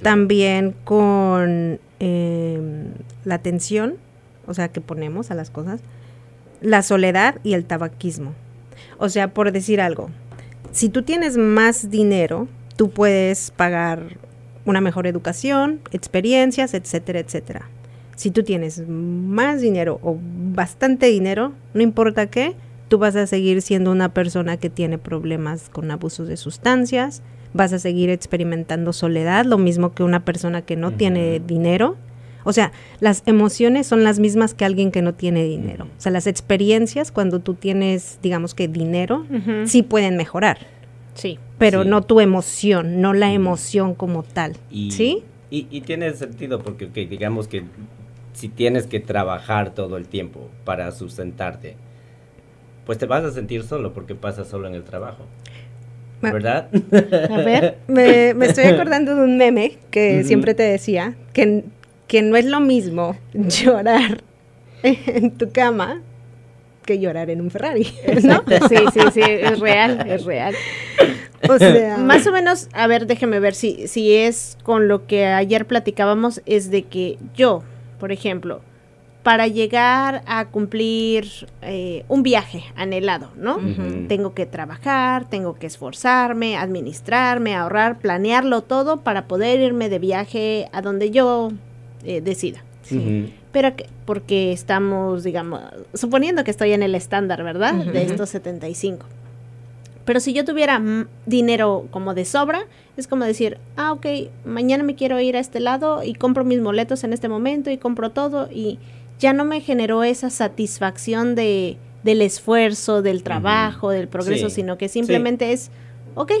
también 0.00 0.74
con 0.84 1.78
em, 2.00 2.92
la 3.26 3.34
atención, 3.34 3.96
o 4.46 4.54
sea, 4.54 4.68
que 4.68 4.80
ponemos 4.80 5.30
a 5.30 5.34
las 5.34 5.50
cosas, 5.50 5.80
la 6.62 6.80
soledad 6.80 7.40
y 7.44 7.52
el 7.52 7.66
tabaquismo. 7.66 8.32
O 8.96 9.10
sea, 9.10 9.34
por 9.34 9.52
decir 9.52 9.82
algo, 9.82 10.08
si 10.72 10.88
tú 10.88 11.02
tienes 11.02 11.36
más 11.36 11.90
dinero, 11.90 12.48
tú 12.76 12.88
puedes 12.88 13.50
pagar 13.50 14.16
una 14.64 14.80
mejor 14.80 15.06
educación, 15.06 15.80
experiencias, 15.92 16.72
etcétera, 16.72 17.18
etcétera. 17.18 17.68
Si 18.16 18.30
tú 18.30 18.42
tienes 18.42 18.86
más 18.88 19.60
dinero 19.60 20.00
o 20.02 20.18
bastante 20.20 21.06
dinero, 21.06 21.52
no 21.74 21.82
importa 21.82 22.26
qué, 22.26 22.54
tú 22.88 22.98
vas 22.98 23.14
a 23.14 23.26
seguir 23.26 23.62
siendo 23.62 23.92
una 23.92 24.08
persona 24.08 24.56
que 24.56 24.70
tiene 24.70 24.98
problemas 24.98 25.68
con 25.68 25.90
abusos 25.90 26.26
de 26.26 26.36
sustancias, 26.36 27.22
vas 27.54 27.72
a 27.72 27.78
seguir 27.78 28.10
experimentando 28.10 28.92
soledad, 28.92 29.44
lo 29.44 29.58
mismo 29.58 29.94
que 29.94 30.02
una 30.02 30.24
persona 30.24 30.62
que 30.62 30.76
no 30.76 30.92
tiene 30.92 31.40
dinero 31.40 31.96
o 32.46 32.52
sea, 32.52 32.70
las 33.00 33.24
emociones 33.26 33.88
son 33.88 34.04
las 34.04 34.20
mismas 34.20 34.54
que 34.54 34.64
alguien 34.64 34.92
que 34.92 35.02
no 35.02 35.14
tiene 35.14 35.42
dinero. 35.42 35.86
O 35.86 36.00
sea, 36.00 36.12
las 36.12 36.28
experiencias 36.28 37.10
cuando 37.10 37.40
tú 37.40 37.54
tienes, 37.54 38.20
digamos 38.22 38.54
que 38.54 38.68
dinero, 38.68 39.26
sí 39.64 39.82
pueden 39.82 40.16
mejorar. 40.16 40.58
Sí. 41.14 41.40
Pero 41.58 41.82
no 41.82 42.02
tu 42.02 42.20
emoción, 42.20 43.00
no 43.00 43.14
la 43.14 43.32
emoción 43.32 43.96
como 43.96 44.22
tal. 44.22 44.56
¿Sí? 44.70 45.24
Y, 45.50 45.80
tiene 45.80 46.12
sentido 46.12 46.62
porque, 46.62 46.86
digamos 46.86 47.48
que 47.48 47.64
si 48.36 48.48
tienes 48.48 48.86
que 48.86 49.00
trabajar 49.00 49.74
todo 49.74 49.96
el 49.96 50.06
tiempo 50.06 50.50
para 50.64 50.92
sustentarte, 50.92 51.74
pues 52.84 52.98
te 52.98 53.06
vas 53.06 53.24
a 53.24 53.32
sentir 53.32 53.64
solo 53.64 53.92
porque 53.92 54.14
pasas 54.14 54.46
solo 54.46 54.68
en 54.68 54.74
el 54.74 54.84
trabajo. 54.84 55.24
¿Verdad? 56.20 56.68
A 57.30 57.38
ver, 57.38 57.78
me, 57.88 58.30
estoy 58.30 58.64
acordando 58.64 59.16
de 59.16 59.22
un 59.22 59.36
meme 59.36 59.78
que 59.90 60.22
siempre 60.24 60.54
te 60.54 60.62
decía, 60.62 61.14
que 61.32 61.64
que 62.06 62.22
no 62.22 62.36
es 62.36 62.44
lo 62.44 62.60
mismo 62.60 63.16
llorar 63.34 64.22
en 64.82 65.32
tu 65.32 65.50
cama 65.50 66.02
que 66.84 67.00
llorar 67.00 67.30
en 67.30 67.40
un 67.40 67.50
Ferrari, 67.50 67.88
¿no? 68.22 68.44
Sí, 68.68 68.76
sí, 68.92 69.00
sí, 69.12 69.20
es 69.20 69.58
real, 69.58 70.06
es 70.08 70.24
real. 70.24 70.54
O 71.48 71.58
sea, 71.58 71.96
más 71.98 72.24
o 72.28 72.32
menos, 72.32 72.68
a 72.72 72.86
ver, 72.86 73.08
déjeme 73.08 73.40
ver 73.40 73.54
si, 73.54 73.88
si 73.88 74.14
es 74.14 74.56
con 74.62 74.86
lo 74.86 75.04
que 75.08 75.26
ayer 75.26 75.66
platicábamos, 75.66 76.42
es 76.46 76.70
de 76.70 76.84
que 76.84 77.18
yo, 77.34 77.64
por 78.06 78.12
ejemplo, 78.12 78.60
para 79.24 79.48
llegar 79.48 80.22
a 80.26 80.44
cumplir 80.44 81.26
eh, 81.60 82.04
un 82.06 82.22
viaje 82.22 82.62
anhelado, 82.76 83.32
¿no? 83.36 83.58
Tengo 84.06 84.32
que 84.32 84.46
trabajar, 84.46 85.28
tengo 85.28 85.56
que 85.56 85.66
esforzarme, 85.66 86.56
administrarme, 86.56 87.56
ahorrar, 87.56 87.98
planearlo 87.98 88.62
todo 88.62 88.98
para 88.98 89.26
poder 89.26 89.58
irme 89.58 89.88
de 89.88 89.98
viaje 89.98 90.68
a 90.70 90.82
donde 90.82 91.10
yo 91.10 91.50
eh, 92.04 92.20
decida. 92.20 92.62
Pero 93.50 93.74
que, 93.74 93.88
porque 94.04 94.52
estamos, 94.52 95.24
digamos, 95.24 95.62
suponiendo 95.92 96.44
que 96.44 96.52
estoy 96.52 96.74
en 96.74 96.84
el 96.84 96.94
estándar, 96.94 97.42
¿verdad? 97.42 97.74
De 97.74 98.04
estos 98.04 98.28
75. 98.30 99.04
Pero 100.06 100.20
si 100.20 100.32
yo 100.32 100.44
tuviera 100.44 100.80
dinero 101.26 101.88
como 101.90 102.14
de 102.14 102.24
sobra, 102.24 102.60
es 102.96 103.08
como 103.08 103.24
decir, 103.24 103.58
ah, 103.76 103.92
ok, 103.92 104.06
mañana 104.44 104.84
me 104.84 104.94
quiero 104.94 105.20
ir 105.20 105.36
a 105.36 105.40
este 105.40 105.58
lado 105.58 106.04
y 106.04 106.14
compro 106.14 106.44
mis 106.44 106.62
boletos 106.62 107.02
en 107.02 107.12
este 107.12 107.28
momento 107.28 107.70
y 107.70 107.76
compro 107.76 108.10
todo 108.10 108.48
y 108.50 108.78
ya 109.18 109.32
no 109.32 109.44
me 109.44 109.60
generó 109.60 110.04
esa 110.04 110.30
satisfacción 110.30 111.34
de, 111.34 111.76
del 112.04 112.22
esfuerzo, 112.22 113.02
del 113.02 113.24
trabajo, 113.24 113.90
del 113.90 114.06
progreso, 114.06 114.48
sino 114.48 114.78
que 114.78 114.88
simplemente 114.88 115.52
es, 115.52 115.70
ok, 116.14 116.32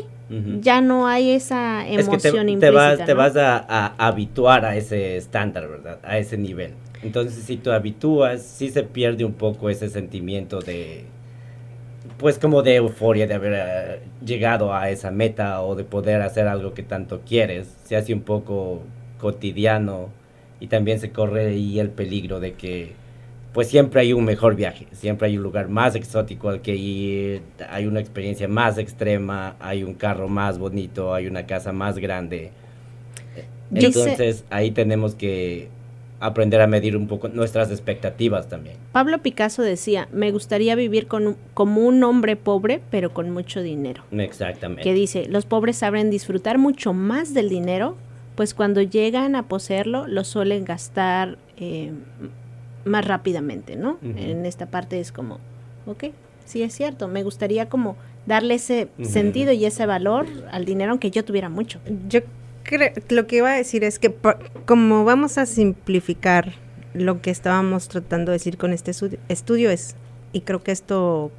ya 0.60 0.80
no 0.80 1.08
hay 1.08 1.30
esa 1.30 1.86
emoción 1.86 2.48
es 2.48 2.54
que 2.54 2.60
te, 2.60 2.70
vas, 2.70 3.04
te 3.04 3.14
vas 3.14 3.36
a, 3.36 3.94
habituar 3.98 4.64
a 4.64 4.76
ese 4.76 5.16
estándar, 5.16 5.68
¿verdad? 5.68 5.98
A 6.04 6.18
ese 6.18 6.38
nivel. 6.38 6.72
Entonces, 7.02 7.44
si 7.44 7.56
tú 7.56 7.72
habitúas, 7.72 8.42
sí 8.42 8.70
se 8.70 8.84
pierde 8.84 9.24
un 9.24 9.34
poco 9.34 9.70
ese 9.70 9.88
sentimiento 9.88 10.60
de, 10.60 11.04
pues 12.18 12.38
como 12.38 12.62
de 12.62 12.76
euforia 12.76 13.26
de 13.26 13.34
haber 13.34 13.52
eh, 13.54 14.00
llegado 14.24 14.74
a 14.74 14.90
esa 14.90 15.10
meta 15.10 15.62
o 15.62 15.74
de 15.74 15.84
poder 15.84 16.22
hacer 16.22 16.48
algo 16.48 16.72
que 16.74 16.82
tanto 16.82 17.20
quieres. 17.26 17.68
Se 17.84 17.96
hace 17.96 18.14
un 18.14 18.22
poco 18.22 18.82
cotidiano 19.18 20.08
y 20.60 20.68
también 20.68 20.98
se 21.00 21.10
corre 21.10 21.46
ahí 21.46 21.78
el 21.78 21.90
peligro 21.90 22.40
de 22.40 22.54
que 22.54 22.92
pues 23.52 23.68
siempre 23.68 24.02
hay 24.02 24.12
un 24.12 24.24
mejor 24.26 24.54
viaje, 24.54 24.86
siempre 24.92 25.28
hay 25.28 25.38
un 25.38 25.42
lugar 25.42 25.68
más 25.68 25.94
exótico 25.94 26.50
al 26.50 26.60
que 26.60 26.76
ir, 26.76 27.40
hay 27.70 27.86
una 27.86 28.00
experiencia 28.00 28.48
más 28.48 28.76
extrema, 28.76 29.56
hay 29.60 29.82
un 29.82 29.94
carro 29.94 30.28
más 30.28 30.58
bonito, 30.58 31.14
hay 31.14 31.26
una 31.26 31.46
casa 31.46 31.72
más 31.72 31.98
grande. 31.98 32.50
Entonces 33.74 34.44
ahí 34.50 34.72
tenemos 34.72 35.14
que 35.14 35.68
aprender 36.20 36.60
a 36.60 36.66
medir 36.66 36.96
un 36.96 37.06
poco 37.06 37.28
nuestras 37.28 37.70
expectativas 37.70 38.48
también. 38.48 38.76
Pablo 38.92 39.18
Picasso 39.18 39.62
decía, 39.62 40.08
me 40.12 40.30
gustaría 40.30 40.74
vivir 40.74 41.06
con 41.06 41.36
como 41.54 41.82
un 41.82 42.02
hombre 42.04 42.36
pobre, 42.36 42.80
pero 42.90 43.12
con 43.12 43.30
mucho 43.30 43.62
dinero. 43.62 44.02
Exactamente. 44.12 44.82
Que 44.82 44.94
dice, 44.94 45.26
los 45.28 45.46
pobres 45.46 45.76
saben 45.76 46.10
disfrutar 46.10 46.58
mucho 46.58 46.92
más 46.92 47.34
del 47.34 47.48
dinero 47.48 47.96
pues 48.36 48.54
cuando 48.54 48.82
llegan 48.82 49.34
a 49.34 49.48
poseerlo 49.48 50.06
lo 50.06 50.22
suelen 50.22 50.64
gastar 50.64 51.38
eh, 51.56 51.90
más 52.84 53.04
rápidamente, 53.04 53.74
¿no? 53.74 53.98
En 54.02 54.46
esta 54.46 54.66
parte 54.66 55.00
es 55.00 55.10
como, 55.10 55.40
ok, 55.86 56.04
sí 56.44 56.62
es 56.62 56.72
cierto, 56.72 57.08
me 57.08 57.24
gustaría 57.24 57.68
como 57.68 57.96
darle 58.26 58.54
ese 58.54 58.88
sentido 59.02 59.52
y 59.52 59.64
ese 59.64 59.86
valor 59.86 60.26
al 60.52 60.64
dinero 60.64 60.92
aunque 60.92 61.10
yo 61.10 61.24
tuviera 61.24 61.48
mucho. 61.48 61.80
Yo 62.08 62.20
lo 63.08 63.26
que 63.26 63.36
iba 63.36 63.50
a 63.50 63.56
decir 63.56 63.84
es 63.84 63.98
que 63.98 64.14
como 64.64 65.04
vamos 65.04 65.38
a 65.38 65.46
simplificar 65.46 66.54
lo 66.94 67.20
que 67.20 67.30
estábamos 67.30 67.88
tratando 67.88 68.32
de 68.32 68.36
decir 68.36 68.56
con 68.56 68.72
este 68.72 68.92
estudio 69.28 69.70
es, 69.70 69.94
y 70.32 70.40
creo 70.40 70.62
que 70.62 70.72
esto 70.72 71.30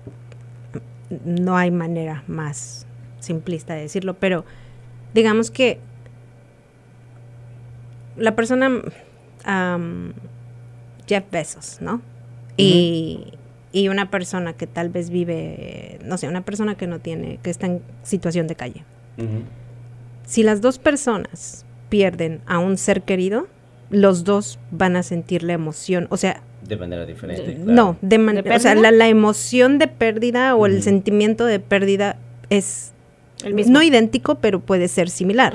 no 1.26 1.58
hay 1.58 1.72
manera 1.72 2.24
más 2.28 2.86
simplista 3.20 3.74
de 3.74 3.82
decirlo, 3.82 4.14
pero 4.16 4.46
digamos 5.14 5.52
que 5.52 5.80
la 8.18 8.36
persona, 8.36 8.82
Jeff 11.08 11.24
Bezos, 11.32 11.78
¿no? 11.82 12.02
y, 12.58 13.34
una 13.90 14.10
persona 14.10 14.54
que 14.54 14.66
tal 14.66 14.90
vez 14.90 15.12
vive, 15.12 16.00
no 16.04 16.18
sé, 16.18 16.28
una 16.28 16.42
persona 16.42 16.76
que 16.76 16.88
no 16.88 16.98
tiene, 17.00 17.38
que 17.44 17.52
está 17.52 17.68
en 17.68 17.82
situación 18.02 18.48
de 18.48 18.56
calle. 18.56 18.84
Si 20.28 20.44
las 20.44 20.60
dos 20.60 20.78
personas 20.78 21.66
pierden 21.88 22.42
a 22.46 22.60
un 22.60 22.78
ser 22.78 23.02
querido, 23.04 23.48
los 23.90 24.26
dos 24.26 24.60
van 24.72 24.98
a 24.98 25.04
sentir 25.04 25.42
la 25.42 25.54
emoción, 25.54 26.08
o 26.10 26.18
sea... 26.18 26.44
De 26.68 26.76
manera 26.76 27.06
diferente. 27.06 27.58
No, 27.58 27.98
de 28.02 28.18
manera... 28.18 28.56
O 28.56 28.60
sea, 28.60 28.76
la, 28.76 29.08
emoción 29.08 29.80
de 29.80 29.88
pérdida 29.88 30.54
o 30.56 30.66
el 30.66 30.84
sentimiento 30.84 31.46
de 31.46 31.62
pérdida 31.62 32.18
es... 32.50 32.92
El 33.44 33.54
mismo. 33.54 33.74
No 33.74 33.84
idéntico, 33.84 34.36
pero 34.36 34.60
puede 34.60 34.90
ser 34.90 35.10
similar. 35.10 35.54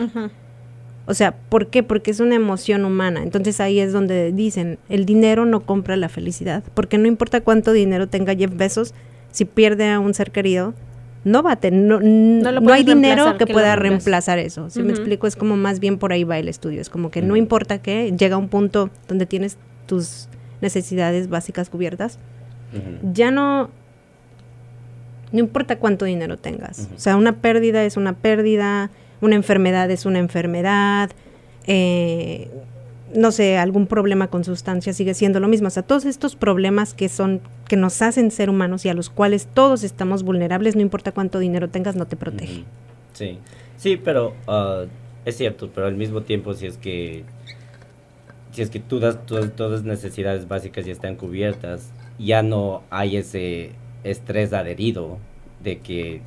O 1.05 1.15
sea, 1.15 1.33
¿por 1.33 1.67
qué? 1.67 1.83
Porque 1.83 2.11
es 2.11 2.21
una 2.21 2.37
emoción 2.37 2.87
humana. 2.87 3.23
Entonces 3.23 3.61
ahí 3.61 3.79
es 3.79 3.93
donde 3.93 4.33
dicen, 4.33 4.79
el 4.89 5.05
dinero 5.05 5.45
no 5.45 5.61
compra 5.61 5.97
la 5.97 6.09
felicidad, 6.09 6.63
porque 6.75 6.97
no 6.97 7.09
importa 7.09 7.43
cuánto 7.43 7.73
dinero 7.73 8.09
tenga 8.09 8.35
Jeff 8.35 8.57
Bezos, 8.57 8.95
si 9.33 9.45
pierde 9.45 9.91
a 9.91 9.99
un 9.99 10.15
ser 10.15 10.31
querido, 10.31 10.75
no 11.25 11.43
va 11.43 11.53
a 11.53 11.57
tener, 11.57 12.03
no, 12.03 12.73
hay 12.73 12.85
dinero 12.85 13.37
que, 13.39 13.47
pueda 13.47 13.77
reemplazar 13.77 14.39
eso. 14.39 14.71
Si 14.71 14.83
me 14.83 14.91
explico, 14.91 15.27
es 15.27 15.37
como 15.37 15.57
más 15.57 15.79
bien 15.79 15.99
por 15.99 16.13
ahí 16.13 16.25
va 16.25 16.39
el 16.39 16.49
estudio. 16.49 16.81
Es 16.81 16.91
como 16.91 17.11
que 17.11 17.23
no 17.23 17.37
importa 17.37 17.81
qué, 17.81 18.13
llega 18.17 18.37
un 18.37 18.49
punto 18.49 18.91
donde 19.09 19.27
tienes 19.27 19.57
tus 19.87 20.29
necesidades 20.61 21.29
básicas 21.29 21.71
cubiertas, 21.71 22.19
ya 23.13 23.31
no, 23.31 23.69
no 25.31 25.39
importa 25.39 25.79
cuánto 25.79 26.07
dinero 26.07 26.39
tengas. 26.39 26.89
O 26.97 26.99
sea, 26.99 27.17
una 27.17 27.35
pérdida 27.35 27.85
es 27.85 27.97
una 27.97 28.15
pérdida, 28.15 28.91
una 29.21 29.35
enfermedad 29.35 29.91
es 29.91 30.07
una 30.07 30.19
enfermedad, 30.19 31.11
eh, 31.67 32.51
no 33.15 33.33
sé, 33.33 33.59
algún 33.59 33.87
problema 33.87 34.29
con 34.29 34.45
sustancias 34.45 34.97
sigue 34.97 35.15
siendo 35.15 35.41
lo 35.41 35.49
mismo. 35.49 35.69
O 35.69 35.71
sea, 35.71 35.83
todos 35.83 36.05
estos 36.05 36.37
problemas 36.37 36.95
que 36.95 37.09
son, 37.09 37.41
que 37.69 37.77
nos 37.77 38.01
hacen 38.03 38.31
ser 38.31 38.51
humanos 38.51 38.85
y 38.85 38.89
a 38.89 38.95
los 38.95 39.11
cuales 39.11 39.47
todos 39.53 39.85
estamos 39.85 40.23
vulnerables, 40.23 40.77
no 40.77 40.83
importa 40.83 41.13
cuánto 41.13 41.39
dinero 41.39 41.69
tengas, 41.69 41.97
no 41.97 42.07
te 42.07 42.17
protege. 42.17 42.65
Sí, 43.13 43.39
sí, 43.77 43.97
pero 43.97 44.35
uh, 44.49 44.87
es 45.25 45.37
cierto, 45.37 45.71
pero 45.75 45.87
al 45.87 45.97
mismo 45.97 46.23
tiempo 46.23 46.55
si 46.55 46.67
es 46.67 46.79
que 46.79 47.25
si 48.53 48.61
es 48.61 48.71
que 48.71 48.81
todas, 48.81 49.25
todas 49.25 49.83
necesidades 49.83 50.47
básicas 50.47 50.85
ya 50.85 50.93
están 50.93 51.17
cubiertas, 51.17 51.91
ya 52.19 52.43
no 52.43 52.83
hay 52.91 53.17
ese 53.17 53.73
estrés 54.05 54.53
adherido 54.53 55.19
de 55.63 55.79
que 55.79 56.21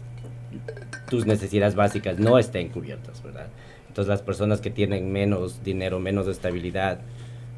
tus 1.09 1.25
necesidades 1.27 1.75
básicas 1.75 2.17
no 2.17 2.39
estén 2.39 2.69
cubiertas, 2.69 3.21
¿verdad? 3.21 3.47
Entonces 3.95 4.09
las 4.09 4.23
personas 4.23 4.59
que 4.59 4.69
tienen 4.69 5.09
menos 5.09 5.63
dinero, 5.63 6.01
menos 6.01 6.27
estabilidad, 6.27 6.99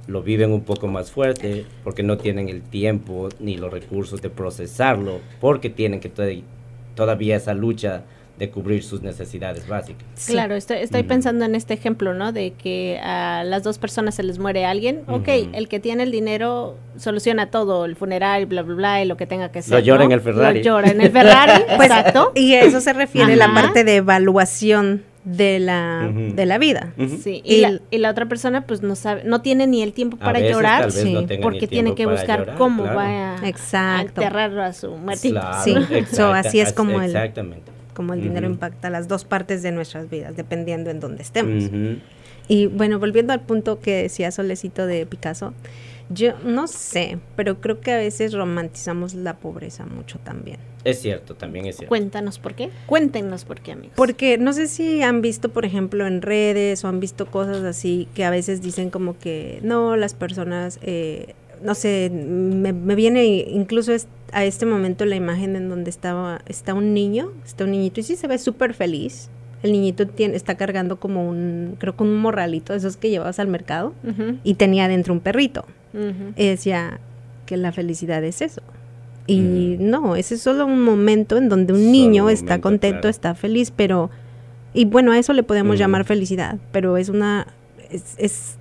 lo 0.05 0.21
viven 0.21 0.51
un 0.51 0.61
poco 0.61 0.85
más 0.85 1.09
fuerte 1.09 1.65
porque 1.83 2.03
no 2.03 2.19
tienen 2.19 2.47
el 2.47 2.61
tiempo 2.61 3.29
ni 3.39 3.57
los 3.57 3.73
recursos 3.73 4.21
de 4.21 4.29
procesarlo, 4.29 5.19
porque 5.41 5.71
tienen 5.71 5.99
que 5.99 6.11
todavía 6.93 7.37
esa 7.37 7.55
lucha 7.55 8.03
de 8.37 8.51
cubrir 8.51 8.83
sus 8.83 9.01
necesidades 9.01 9.67
básicas. 9.67 10.05
Claro, 10.27 10.53
estoy, 10.53 10.77
estoy 10.77 11.01
pensando 11.01 11.43
en 11.43 11.55
este 11.55 11.73
ejemplo, 11.73 12.13
¿no? 12.13 12.31
De 12.31 12.51
que 12.51 12.99
a 13.01 13.43
las 13.43 13.63
dos 13.63 13.79
personas 13.79 14.13
se 14.13 14.21
les 14.21 14.37
muere 14.37 14.63
alguien. 14.63 15.05
Ok, 15.07 15.29
el 15.53 15.67
que 15.67 15.79
tiene 15.79 16.03
el 16.03 16.11
dinero 16.11 16.77
soluciona 16.97 17.49
todo, 17.49 17.85
el 17.85 17.95
funeral, 17.95 18.45
bla, 18.45 18.61
bla, 18.61 18.75
bla, 18.75 19.03
y 19.03 19.07
lo 19.07 19.17
que 19.17 19.25
tenga 19.25 19.51
que 19.51 19.63
ser. 19.63 19.73
Lo 19.73 19.79
llora 19.79 20.03
en 20.03 20.11
el 20.11 20.21
Ferrari. 20.21 20.59
Lo 20.59 20.65
llora 20.65 20.91
en 20.91 21.01
el 21.01 21.09
Ferrari, 21.09 21.63
pues, 21.77 21.89
exacto. 21.89 22.31
Y 22.35 22.53
eso 22.53 22.79
se 22.79 22.93
refiere 22.93 23.33
a 23.33 23.35
la 23.37 23.51
parte 23.55 23.83
de 23.83 23.95
evaluación 23.95 25.01
de 25.27 25.59
la, 25.59 26.09
de 26.09 26.45
la 26.45 26.57
vida. 26.57 26.93
Sí, 27.21 27.41
y, 27.43 27.57
la, 27.57 27.81
y, 27.91 27.97
la, 27.97 28.11
otra 28.11 28.27
persona 28.27 28.61
pues 28.61 28.81
no 28.81 28.95
sabe, 28.95 29.23
no 29.25 29.41
tiene 29.41 29.67
ni 29.67 29.81
el 29.83 29.91
tiempo 29.91 30.15
para 30.15 30.39
llorar, 30.39 30.89
porque 31.41 31.67
tiene 31.67 31.95
que 31.95 32.05
buscar 32.05 32.55
cómo 32.57 32.83
va 32.85 33.35
a, 33.35 33.47
Exacto. 33.47 34.21
enterrar 34.21 34.57
a 34.57 34.73
su 34.73 34.91
muertito. 34.91 35.41
sí, 35.63 35.75
así 36.33 36.59
es 36.59 36.71
como 36.71 37.01
Exactamente 37.01 37.77
como 37.93 38.13
el 38.13 38.21
dinero 38.21 38.45
impacta 38.45 38.91
las 38.91 39.07
dos 39.07 39.25
partes 39.25 39.63
de 39.63 39.71
nuestras 39.71 40.07
vidas, 40.07 40.37
dependiendo 40.37 40.91
en 40.91 40.99
dónde 40.99 41.23
estemos. 41.23 41.63
Y 42.47 42.67
bueno, 42.67 42.99
volviendo 42.99 43.33
al 43.33 43.41
punto 43.41 43.79
que 43.79 44.03
decía 44.03 44.29
Solecito 44.29 44.85
de 44.85 45.07
Picasso, 45.07 45.55
yo 46.09 46.33
no 46.43 46.67
sé, 46.67 47.19
pero 47.35 47.59
creo 47.59 47.81
que 47.81 47.91
a 47.91 47.97
veces 47.97 48.33
romantizamos 48.33 49.13
la 49.13 49.37
pobreza 49.37 49.85
mucho 49.85 50.19
también. 50.19 50.57
Es 50.83 51.01
cierto, 51.01 51.35
también 51.35 51.65
es 51.65 51.77
cierto. 51.77 51.89
Cuéntanos 51.89 52.39
por 52.39 52.55
qué. 52.55 52.69
Cuéntenos 52.85 53.43
por 53.43 53.59
qué, 53.59 53.73
amigos. 53.73 53.93
Porque 53.95 54.37
no 54.37 54.53
sé 54.53 54.67
si 54.67 55.01
han 55.01 55.21
visto, 55.21 55.49
por 55.49 55.65
ejemplo, 55.65 56.07
en 56.07 56.21
redes 56.21 56.83
o 56.85 56.87
han 56.87 56.99
visto 56.99 57.25
cosas 57.25 57.63
así 57.63 58.07
que 58.13 58.23
a 58.23 58.29
veces 58.29 58.61
dicen 58.61 58.89
como 58.89 59.17
que 59.17 59.59
no, 59.63 59.97
las 59.97 60.13
personas 60.13 60.79
eh, 60.81 61.35
no 61.61 61.75
sé, 61.75 62.09
me, 62.11 62.71
viene 62.95 63.25
incluso 63.25 63.91
a 64.31 64.45
este 64.45 64.65
momento 64.65 65.05
la 65.05 65.15
imagen 65.15 65.55
en 65.55 65.69
donde 65.69 65.89
estaba, 65.89 66.41
está 66.45 66.73
un 66.73 66.93
niño, 66.93 67.31
está 67.45 67.63
un 67.63 67.71
niñito 67.71 67.99
y 67.99 68.03
sí 68.03 68.15
se 68.15 68.27
ve 68.27 68.37
súper 68.37 68.73
feliz. 68.73 69.29
El 69.63 69.71
niñito 69.71 70.07
tiene, 70.07 70.35
está 70.35 70.55
cargando 70.55 70.99
como 70.99 71.27
un, 71.27 71.77
creo 71.79 71.95
que 71.95 72.03
un 72.03 72.15
morralito, 72.15 72.73
esos 72.73 72.95
que 72.95 73.09
llevabas 73.09 73.39
al 73.39 73.47
mercado, 73.47 73.93
y 74.43 74.53
tenía 74.53 74.87
dentro 74.87 75.13
un 75.13 75.19
perrito. 75.19 75.65
Y 76.35 76.47
decía 76.47 76.99
que 77.45 77.57
la 77.57 77.71
felicidad 77.71 78.23
es 78.23 78.41
eso. 78.41 78.61
Y 79.25 79.39
Mm. 79.79 79.89
no, 79.89 80.15
ese 80.15 80.35
es 80.35 80.41
solo 80.41 80.65
un 80.65 80.81
momento 80.83 81.37
en 81.37 81.49
donde 81.49 81.73
un 81.73 81.79
Solo 81.79 81.91
niño 81.91 82.25
un 82.25 82.29
está 82.31 82.45
momento, 82.45 82.61
contento, 82.63 82.95
claro. 83.01 83.09
está 83.09 83.35
feliz, 83.35 83.71
pero... 83.75 84.09
Y 84.73 84.85
bueno, 84.85 85.11
a 85.11 85.17
eso 85.17 85.33
le 85.33 85.43
podemos 85.43 85.75
Mm. 85.75 85.79
llamar 85.79 86.05
felicidad, 86.05 86.57
pero 86.71 86.97
es 86.97 87.09
una... 87.09 87.47
Es, 87.89 88.15
es 88.17 88.57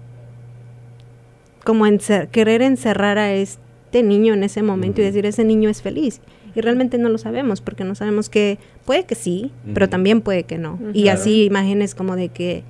como 1.65 1.87
encer- 1.87 2.29
querer 2.29 2.63
encerrar 2.63 3.19
a 3.19 3.33
este 3.33 4.03
niño 4.03 4.35
en 4.35 4.45
ese 4.45 4.63
momento 4.63 5.01
y 5.01 5.05
decir, 5.05 5.27
ese 5.27 5.45
niño 5.45 5.69
es 5.69 5.83
feliz. 5.83 6.21
Y 6.55 6.61
realmente 6.63 6.97
no 6.97 7.09
lo 7.11 7.19
sabemos, 7.19 7.61
porque 7.61 7.85
no 7.85 7.95
sabemos 7.95 8.31
que 8.31 8.59
puede 8.85 9.05
que 9.05 9.15
sí, 9.15 9.51
pero 9.75 9.89
también 9.89 10.21
puede 10.23 10.45
que 10.45 10.59
no. 10.59 10.79
Y 10.95 11.03
Claro. 11.03 11.21
así 11.21 11.45
imágenes 11.45 11.95
como 11.95 12.17
de 12.17 12.29
que... 12.31 12.63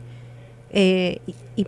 eh, 0.71 1.19
y- 1.27 1.35
y 1.63 1.67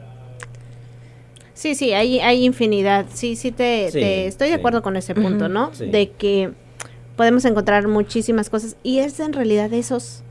Sí, 1.59 1.75
sí, 1.75 1.93
hay, 1.93 2.21
hay 2.21 2.45
infinidad. 2.45 3.07
Sí, 3.13 3.35
sí, 3.35 3.51
te, 3.51 3.89
Sí, 3.91 3.99
te- 3.99 4.27
estoy 4.29 4.47
de 4.49 4.55
sí. 4.55 4.59
acuerdo 4.61 4.81
con 4.81 4.97
ese 4.97 5.13
punto. 5.17 5.49
¿no? 5.49 5.75
Sí. 5.75 5.87
De 5.87 6.11
que 6.11 6.53
podemos 7.17 7.45
encontrar 7.45 7.89
muchísimas 7.89 8.49
cosas 8.49 8.77
y 8.85 9.01
es 9.01 9.19
en 9.19 9.33
realidad 9.33 9.73
esos 9.73 10.23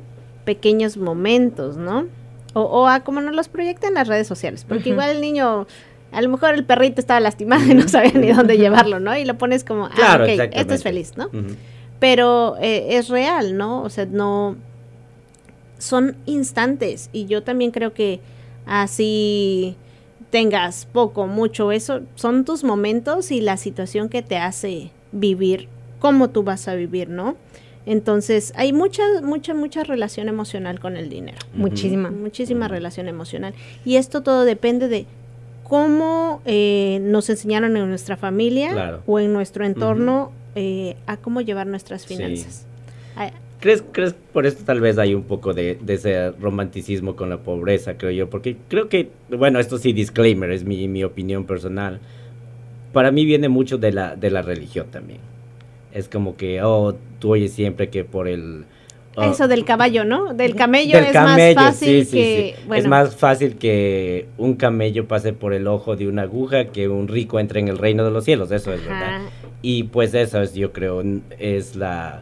pequeños 0.45 0.95
momentos, 0.95 1.75
¿no? 1.75 2.05
O, 2.53 2.61
o 2.61 2.87
a 2.87 3.01
como 3.01 3.19
nos 3.19 3.35
los 3.35 3.49
proyectan 3.49 3.93
las 3.95 4.07
redes 4.07 4.25
sociales, 4.25 4.65
porque 4.65 4.89
igual 4.91 5.09
el 5.09 5.19
niño, 5.19 5.67
a 6.13 6.21
lo 6.21 6.29
mejor 6.29 6.53
el 6.53 6.63
perrito 6.63 7.01
estaba 7.01 7.19
lastimado 7.19 7.65
y 7.69 7.73
no 7.73 7.89
sabía 7.89 8.13
ni 8.13 8.31
dónde 8.31 8.57
llevarlo, 8.63 9.01
¿no? 9.01 9.17
Y 9.17 9.25
lo 9.25 9.37
pones 9.37 9.65
como, 9.65 9.89
Claro, 9.89 10.23
ah, 10.23 10.33
ok, 10.45 10.51
esto 10.53 10.73
es 10.75 10.83
feliz, 10.83 11.17
¿no? 11.17 11.29
Pero 11.99 12.55
eh, 12.61 12.95
es 12.97 13.09
real, 13.09 13.57
¿no? 13.57 13.81
O 13.83 13.89
sea, 13.89 14.05
no 14.05 14.55
son 15.77 16.15
instantes 16.25 17.09
y 17.11 17.25
yo 17.25 17.43
también 17.43 17.71
creo 17.71 17.93
que 17.93 18.21
así 18.65 19.75
tengas 20.29 20.85
poco, 20.85 21.27
mucho, 21.27 21.71
eso 21.71 22.01
son 22.15 22.43
tus 22.45 22.63
momentos 22.63 23.31
y 23.31 23.41
la 23.41 23.57
situación 23.57 24.09
que 24.09 24.21
te 24.21 24.37
hace 24.37 24.91
vivir, 25.11 25.67
cómo 25.99 26.29
tú 26.29 26.43
vas 26.43 26.67
a 26.67 26.75
vivir, 26.75 27.09
¿no? 27.09 27.35
Entonces, 27.85 28.51
hay 28.57 28.73
mucha, 28.73 29.03
mucha, 29.23 29.53
mucha 29.53 29.83
relación 29.85 30.27
emocional 30.27 30.79
con 30.81 30.97
el 30.97 31.09
dinero. 31.09 31.37
Muchísima. 31.53 32.11
Muchísima 32.11 32.67
relación 32.67 33.07
emocional. 33.07 33.53
Y 33.85 33.95
esto 33.95 34.21
todo 34.23 34.43
depende 34.43 34.89
de 34.89 35.05
cómo 35.63 36.41
eh, 36.45 36.99
nos 37.01 37.29
enseñaron 37.29 37.77
en 37.77 37.87
nuestra 37.89 38.17
familia 38.17 38.71
Claro. 38.71 39.03
o 39.07 39.19
en 39.19 39.31
nuestro 39.31 39.65
entorno 39.65 40.31
eh, 40.55 40.97
a 41.07 41.15
cómo 41.17 41.39
llevar 41.39 41.67
nuestras 41.67 42.01
Sí. 42.01 42.15
finanzas. 42.15 42.65
¿Crees, 43.59 43.83
¿Crees 43.91 44.13
por 44.33 44.45
eso 44.45 44.59
tal 44.65 44.79
vez 44.81 44.97
hay 44.99 45.15
un 45.15 45.23
poco 45.23 45.53
de, 45.53 45.79
de 45.81 45.95
ese 45.95 46.31
romanticismo 46.31 47.15
con 47.15 47.29
la 47.29 47.37
pobreza, 47.37 47.97
creo 47.97 48.11
yo? 48.11 48.29
Porque 48.29 48.55
creo 48.67 48.87
que, 48.87 49.09
bueno, 49.29 49.59
esto 49.59 49.77
sí, 49.79 49.93
disclaimer, 49.93 50.51
es 50.51 50.63
mi, 50.63 50.87
mi 50.87 51.03
opinión 51.03 51.45
personal. 51.45 51.99
Para 52.93 53.11
mí 53.11 53.25
viene 53.25 53.49
mucho 53.49 53.77
de 53.79 53.91
la, 53.91 54.15
de 54.15 54.29
la 54.29 54.43
religión 54.43 54.87
también. 54.91 55.19
Es 55.91 56.07
como 56.07 56.37
que, 56.37 56.61
oh, 56.61 56.95
tú 57.19 57.31
oyes 57.31 57.51
siempre 57.51 57.89
que 57.89 58.03
por 58.03 58.27
el... 58.27 58.65
oh, 59.15 59.23
Eso 59.23 59.47
del 59.47 59.65
caballo, 59.65 60.03
¿no? 60.05 60.35
Del 60.35 60.53
camello 60.55 60.95
del 60.97 61.05
es 61.07 61.11
camello, 61.13 61.55
más 61.55 61.65
fácil 61.73 61.87
sí, 61.87 62.05
sí, 62.05 62.17
que... 62.17 62.55
sí. 62.57 62.63
Bueno, 62.67 62.83
Es 62.83 62.87
más 62.87 63.15
fácil 63.15 63.55
que 63.57 64.27
un 64.37 64.53
camello 64.55 65.07
pase 65.07 65.33
por 65.33 65.53
el 65.53 65.65
ojo 65.67 65.95
de 65.95 66.07
una 66.07 66.23
aguja 66.23 66.65
que 66.65 66.87
un 66.89 67.07
rico 67.07 67.39
entre 67.39 67.59
en 67.59 67.69
el 67.69 67.79
reino 67.79 68.05
de 68.05 68.11
los 68.11 68.23
cielos, 68.23 68.51
eso 68.51 68.71
es 68.71 68.81
verdad. 68.85 69.15
ajá, 69.15 69.29
Y 69.63 69.83
pues 69.83 70.13
eso 70.13 70.41
es, 70.43 70.53
yo 70.53 70.71
creo, 70.71 71.01
es 71.39 71.75
la... 71.75 72.21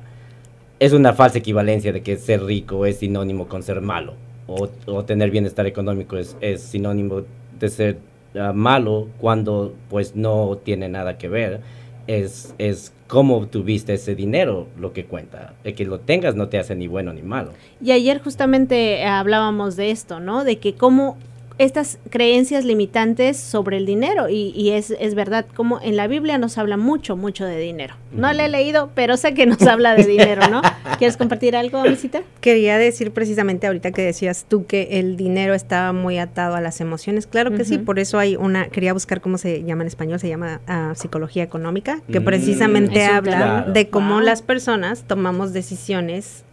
Es 0.79 0.93
una 0.93 1.13
falsa 1.13 1.37
equivalencia 1.37 1.93
de 1.93 2.01
que 2.01 2.17
ser 2.17 2.43
rico 2.43 2.85
es 2.85 2.97
sinónimo 2.97 3.47
con 3.47 3.63
ser 3.63 3.81
malo. 3.81 4.13
O, 4.47 4.67
o 4.85 5.05
tener 5.05 5.31
bienestar 5.31 5.65
económico 5.65 6.17
es, 6.17 6.37
es 6.41 6.61
sinónimo 6.61 7.23
de 7.59 7.69
ser 7.69 7.97
ah, 8.39 8.51
malo 8.53 9.07
cuando 9.19 9.73
pues 9.89 10.15
no 10.15 10.59
tiene 10.63 10.89
nada 10.89 11.17
que 11.17 11.29
ver. 11.29 11.61
Es, 12.07 12.53
es 12.57 12.93
cómo 13.07 13.37
obtuviste 13.37 13.93
ese 13.93 14.15
dinero 14.15 14.67
lo 14.77 14.93
que 14.93 15.05
cuenta. 15.05 15.53
El 15.63 15.75
que 15.75 15.85
lo 15.85 15.99
tengas 15.99 16.35
no 16.35 16.49
te 16.49 16.59
hace 16.59 16.75
ni 16.75 16.87
bueno 16.87 17.13
ni 17.13 17.21
malo. 17.21 17.51
Y 17.81 17.91
ayer 17.91 18.21
justamente 18.21 19.03
hablábamos 19.05 19.75
de 19.75 19.91
esto, 19.91 20.19
¿no? 20.19 20.43
De 20.43 20.57
que 20.57 20.75
cómo 20.75 21.17
estas 21.57 21.99
creencias 22.09 22.65
limitantes 22.65 23.37
sobre 23.37 23.77
el 23.77 23.85
dinero, 23.85 24.27
y, 24.27 24.51
y 24.55 24.71
es, 24.71 24.91
es 24.99 25.15
verdad, 25.15 25.45
como 25.55 25.79
en 25.81 25.95
la 25.95 26.07
Biblia 26.07 26.37
nos 26.37 26.57
habla 26.57 26.75
mucho, 26.75 27.15
mucho 27.15 27.45
de 27.45 27.57
dinero. 27.57 27.95
No 28.11 28.31
le 28.33 28.45
he 28.45 28.49
leído, 28.49 28.89
pero 28.93 29.15
sé 29.15 29.33
que 29.33 29.45
nos 29.45 29.61
habla 29.61 29.95
de 29.95 30.03
dinero, 30.03 30.49
¿no? 30.49 30.61
¿Quieres 30.97 31.15
compartir 31.15 31.55
algo, 31.55 31.81
visita? 31.83 32.23
Quería 32.41 32.77
decir 32.77 33.11
precisamente 33.11 33.67
ahorita 33.67 33.91
que 33.91 34.01
decías 34.01 34.45
tú 34.49 34.65
que 34.65 34.99
el 34.99 35.15
dinero 35.15 35.53
estaba 35.53 35.93
muy 35.93 36.17
atado 36.17 36.55
a 36.55 36.61
las 36.61 36.81
emociones. 36.81 37.25
Claro 37.25 37.51
que 37.55 37.63
sí, 37.63 37.77
por 37.77 37.99
eso 37.99 38.19
hay 38.19 38.35
una, 38.35 38.67
quería 38.67 38.91
buscar 38.93 39.21
cómo 39.21 39.37
se 39.37 39.63
llama 39.63 39.83
en 39.83 39.87
español, 39.87 40.19
se 40.19 40.27
llama 40.27 40.59
ah, 40.67 40.91
psicología 40.95 41.43
económica, 41.43 42.01
que 42.11 42.19
Mm, 42.19 42.25
precisamente 42.25 43.05
un 43.09 43.15
habla 43.15 43.37
claro. 43.37 43.71
de 43.71 43.89
cómo 43.89 44.15
Wow. 44.15 44.23
las 44.23 44.41
personas 44.41 45.03
tomamos 45.07 45.53
decisiones 45.53 46.43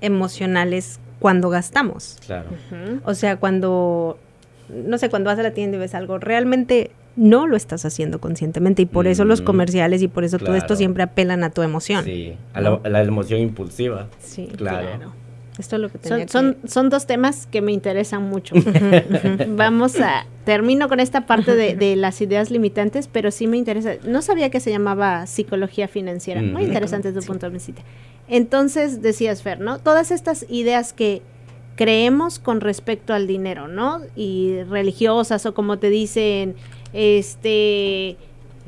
emocionales 0.00 1.00
cuando 1.18 1.48
gastamos. 1.50 2.16
Claro. 2.26 2.48
O 3.04 3.14
sea, 3.14 3.36
cuando, 3.36 4.18
no 4.70 4.98
sé, 4.98 5.08
cuando 5.10 5.28
vas 5.30 5.38
a 5.38 5.42
la 5.42 5.52
tienda 5.52 5.76
y 5.76 5.80
ves 5.80 5.94
algo, 5.94 6.18
realmente 6.18 6.90
no 7.16 7.46
lo 7.46 7.56
estás 7.56 7.84
haciendo 7.84 8.20
conscientemente 8.20 8.82
y 8.82 8.86
por 8.86 9.06
eso 9.08 9.24
los 9.24 9.40
Mm, 9.40 9.44
comerciales 9.44 10.02
y 10.02 10.08
por 10.08 10.22
eso 10.24 10.38
todo 10.38 10.54
esto 10.54 10.76
siempre 10.76 11.02
apelan 11.02 11.42
a 11.42 11.50
tu 11.50 11.62
emoción. 11.62 12.04
Sí, 12.04 12.34
a 12.54 12.60
la, 12.60 12.80
a 12.84 12.88
la 12.88 13.02
emoción 13.02 13.40
impulsiva. 13.40 14.06
Sí, 14.20 14.48
Claro. 14.56 14.86
Claro. 14.86 15.12
Esto 15.58 15.74
es 15.74 15.82
lo 15.82 15.88
que 15.88 15.98
tenía 15.98 16.28
Son, 16.28 16.54
que- 16.54 16.58
son, 16.60 16.70
son 16.70 16.88
dos 16.88 17.06
temas 17.08 17.46
que 17.48 17.60
me 17.60 17.72
interesan 17.72 18.22
mucho. 18.22 18.54
Vamos 19.48 19.98
a, 20.00 20.24
termino 20.44 20.88
con 20.88 21.00
esta 21.00 21.26
parte 21.26 21.56
de, 21.56 21.74
de 21.74 21.96
las 21.96 22.20
ideas 22.20 22.50
limitantes, 22.52 23.08
pero 23.08 23.30
sí 23.32 23.46
me 23.48 23.56
interesa. 23.56 23.94
No 24.06 24.22
sabía 24.22 24.50
que 24.50 24.60
se 24.60 24.70
llamaba 24.70 25.26
psicología 25.26 25.88
financiera. 25.88 26.42
Muy 26.42 26.62
interesante 26.62 27.12
tu 27.12 27.22
Sí. 27.22 27.26
punto 27.26 27.46
de 27.46 27.52
vista. 27.52 27.82
Entonces, 28.28 29.02
decías, 29.02 29.42
Fer, 29.42 29.58
¿no? 29.60 29.78
Todas 29.78 30.10
estas 30.10 30.46
ideas 30.48 30.92
que 30.92 31.22
creemos 31.78 32.38
con 32.40 32.60
respecto 32.60 33.14
al 33.14 33.26
dinero, 33.28 33.68
¿no? 33.68 34.00
Y 34.16 34.62
religiosas 34.68 35.46
o 35.46 35.54
como 35.54 35.78
te 35.78 35.88
dicen, 35.90 36.56
este, 36.92 38.16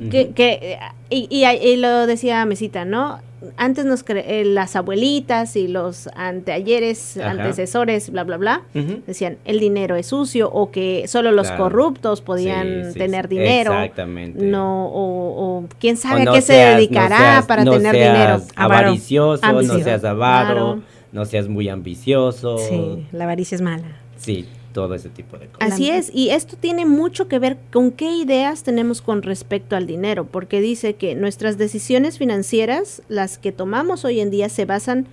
que, 0.09 0.79
y, 1.11 1.27
y- 1.29 1.45
y 1.45 1.75
lo 1.77 2.07
decía 2.07 2.43
Mesita, 2.45 2.85
¿no? 2.85 3.19
Antes 3.57 3.85
nos 3.85 4.05
cre- 4.05 4.23
eh, 4.25 4.45
las 4.45 4.75
abuelitas 4.75 5.55
y 5.55 5.67
los 5.67 6.07
anteayeres, 6.15 7.17
Ajá. 7.17 7.31
antecesores, 7.31 8.11
bla, 8.11 8.23
bla, 8.23 8.37
bla, 8.37 8.61
decían 9.07 9.37
el 9.45 9.59
dinero 9.59 9.95
es 9.95 10.05
sucio 10.07 10.49
o 10.51 10.69
que 10.71 11.07
solo 11.07 11.31
los 11.31 11.47
Claro. 11.47 11.63
corruptos 11.63 12.21
podían 12.21 12.85
Sí, 12.85 12.93
sí, 12.93 12.99
tener 12.99 13.27
sí, 13.27 13.35
dinero. 13.35 13.73
Exactamente. 13.73 14.43
No, 14.45 14.85
o, 14.87 15.57
o 15.59 15.65
quién 15.79 15.97
sabe 15.97 16.27
O 16.27 16.31
a 16.31 16.35
qué 16.35 16.41
se 16.41 16.53
no 16.65 16.69
dedicará 16.77 17.17
seas- 17.17 17.45
para 17.47 17.63
no 17.65 17.71
tener 17.73 17.95
seas 17.95 18.13
dinero. 18.13 18.41
Avaro. 18.55 18.85
Avaricioso, 18.85 19.51
no 19.51 19.63
seas 19.83 20.03
avaro, 20.03 20.53
Claro. 20.53 20.81
No 21.11 21.25
seas 21.25 21.47
muy 21.47 21.69
ambicioso. 21.69 22.57
Sí, 22.57 23.07
la 23.11 23.25
avaricia 23.25 23.55
es 23.55 23.61
mala. 23.61 23.97
Sí, 24.17 24.45
todo 24.73 24.95
ese 24.95 25.09
tipo 25.09 25.37
de 25.37 25.47
cosas. 25.47 25.73
Así 25.73 25.89
es, 25.89 26.11
y 26.13 26.29
esto 26.29 26.55
tiene 26.59 26.85
mucho 26.85 27.27
que 27.27 27.39
ver 27.39 27.57
con 27.71 27.91
qué 27.91 28.15
ideas 28.15 28.63
tenemos 28.63 29.01
con 29.01 29.21
respecto 29.21 29.75
al 29.75 29.87
dinero, 29.87 30.25
porque 30.25 30.61
dice 30.61 30.95
que 30.95 31.15
nuestras 31.15 31.57
decisiones 31.57 32.17
financieras, 32.17 33.01
las 33.09 33.37
que 33.37 33.51
tomamos 33.51 34.05
hoy 34.05 34.19
en 34.19 34.31
día, 34.31 34.49
se 34.49 34.65
basan 34.65 35.07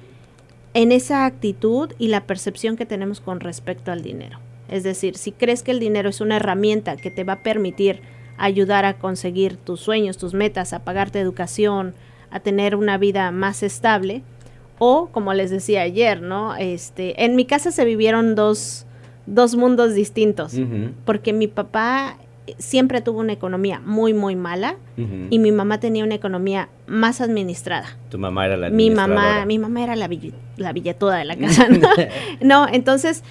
en 0.75 0.93
esa 0.93 1.27
actitud 1.27 1.93
y 1.99 2.09
la 2.09 2.27
percepción 2.27 2.77
que 2.77 2.87
tenemos 2.87 3.21
con 3.21 3.41
respecto 3.41 3.91
al 3.91 4.03
dinero. 4.03 4.39
Es 4.69 4.83
decir, 4.83 5.17
si 5.17 5.33
crees 5.33 5.63
que 5.63 5.71
el 5.71 5.81
dinero 5.81 6.11
es 6.11 6.21
una 6.21 6.37
herramienta 6.37 6.97
que 6.97 7.11
te 7.11 7.25
va 7.25 7.35
a 7.35 7.43
permitir 7.43 8.01
ayudar 8.37 8.85
a 8.85 8.99
conseguir 8.99 9.57
tus 9.57 9.81
sueños, 9.81 10.19
tus 10.19 10.35
metas, 10.35 10.73
a 10.73 10.85
pagarte 10.85 11.19
educación, 11.19 11.95
a 12.31 12.41
tener 12.41 12.77
una 12.77 12.99
vida 12.99 13.31
más 13.31 13.63
estable, 13.63 14.23
o 14.79 15.09
como 15.13 15.35
les 15.35 15.51
decía 15.51 15.83
ayer, 15.83 16.23
¿no? 16.23 16.57
Este, 16.57 17.25
en 17.25 17.37
mi 17.37 17.45
casa 17.45 17.71
se 17.71 17.85
vivieron 17.85 18.35
dos, 18.35 18.87
dos 19.27 19.57
mundos 19.57 19.95
distintos, 19.95 20.55
porque 21.05 21.33
mi 21.33 21.47
papá 21.47 22.17
siempre 22.57 23.01
tuvo 23.03 23.21
una 23.21 23.33
economía 23.33 23.81
muy, 23.85 24.15
muy 24.15 24.37
mala 24.37 24.77
y 24.97 25.39
mi 25.39 25.53
mamá 25.53 25.81
tenía 25.81 26.05
una 26.05 26.15
economía 26.15 26.69
más 26.87 27.21
administrada. 27.21 27.87
Tu 28.09 28.19
mamá 28.19 28.47
era 28.47 28.57
la 28.57 28.71
Mi 28.71 28.91
mamá, 28.91 29.45
mi 29.47 29.59
mamá 29.59 29.85
era 29.85 29.97
la, 29.97 30.09
la 30.57 30.73
billetuda 30.73 31.17
de 31.17 31.25
la 31.25 31.37
casa, 31.39 31.69
¿no? 31.69 31.89
no, 32.41 32.69
entonces 32.73 33.23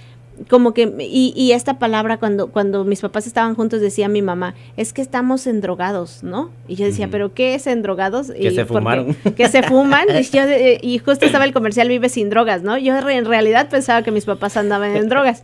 como 0.50 0.73
que 0.73 0.93
y, 1.00 1.34
y 1.36 1.52
esta 1.54 1.80
palabra 1.80 2.17
cuando 2.17 2.47
cuando 2.47 2.84
mis 2.86 3.02
papás 3.02 3.26
estaban 3.28 3.56
juntos 3.56 3.82
decía 3.82 4.08
mi 4.08 4.21
mamá 4.21 4.54
es 4.78 4.93
que 4.93 5.02
estamos 5.02 5.47
endrogados 5.47 6.23
no 6.23 6.52
y 6.67 6.76
yo 6.76 6.86
decía 6.86 7.08
pero 7.12 7.34
qué 7.34 7.56
es 7.56 7.65
endrogados 7.67 8.32
Que 8.32 8.47
Y 8.47 8.56
se 8.56 8.65
fumaron. 8.65 9.15
que 9.36 9.50
se 9.50 9.63
fuman 9.63 10.06
y, 10.10 10.23
yo 10.23 10.45
de- 10.45 10.80
y 10.82 11.00
justo 11.00 11.26
estaba 11.26 11.45
el 11.45 11.54
comercial 11.54 11.88
vive 11.88 12.10
sin 12.10 12.30
drogas 12.30 12.62
no 12.63 12.78
yo 12.78 13.00
re- 13.02 13.15
en 13.17 13.26
realidad 13.26 13.69
pensaba 13.69 14.04
que 14.04 14.12
mis 14.12 14.26
papás 14.26 14.58
andaban 14.58 14.95
en 14.95 15.10
drogas 15.10 15.43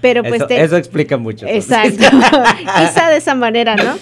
pero 0.00 0.22
pues 0.22 0.36
eso, 0.36 0.46
te- 0.46 0.62
eso 0.62 0.76
explica 0.76 1.16
mucho. 1.16 1.46
Exacto, 1.46 2.04
quizá 2.78 3.10
de 3.10 3.16
esa 3.16 3.34
manera, 3.34 3.74
¿no? 3.76 3.96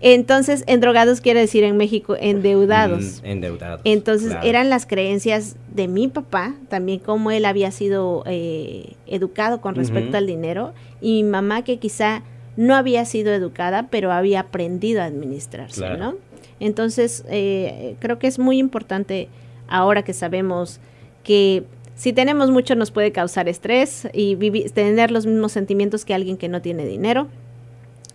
Entonces, 0.00 0.64
endrogados 0.66 1.20
quiere 1.20 1.40
decir 1.40 1.64
en 1.64 1.76
México 1.76 2.16
endeudados. 2.18 3.20
Mm, 3.22 3.26
endeudados. 3.26 3.80
Entonces, 3.84 4.30
claro. 4.30 4.46
eran 4.46 4.70
las 4.70 4.86
creencias 4.86 5.56
de 5.72 5.86
mi 5.88 6.08
papá, 6.08 6.54
también 6.68 6.98
cómo 6.98 7.30
él 7.30 7.44
había 7.44 7.70
sido 7.70 8.24
eh, 8.26 8.94
educado 9.06 9.60
con 9.60 9.74
respecto 9.74 9.87
Ujú. 9.90 10.16
al 10.16 10.26
dinero, 10.26 10.72
y 11.00 11.22
mi 11.22 11.30
mamá 11.30 11.62
que 11.62 11.78
quizá 11.78 12.22
no 12.56 12.74
había 12.74 13.04
sido 13.04 13.32
educada, 13.32 13.88
pero 13.90 14.10
había 14.12 14.40
aprendido 14.40 15.00
a 15.00 15.04
administrarse, 15.04 15.80
Claro. 15.80 15.96
¿no? 15.96 16.14
Entonces, 16.60 17.24
eh, 17.28 17.94
creo 18.00 18.18
que 18.18 18.26
es 18.26 18.38
muy 18.38 18.58
importante 18.58 19.28
ahora 19.68 20.02
que 20.02 20.12
sabemos 20.12 20.80
que 21.22 21.62
si 21.94 22.12
tenemos 22.12 22.50
mucho 22.50 22.74
nos 22.74 22.90
puede 22.90 23.12
causar 23.12 23.48
estrés 23.48 24.08
y 24.12 24.36
tener 24.70 25.10
los 25.10 25.26
mismos 25.26 25.52
sentimientos 25.52 26.04
que 26.04 26.14
alguien 26.14 26.36
que 26.36 26.48
no 26.48 26.62
tiene 26.62 26.84
dinero. 26.86 27.28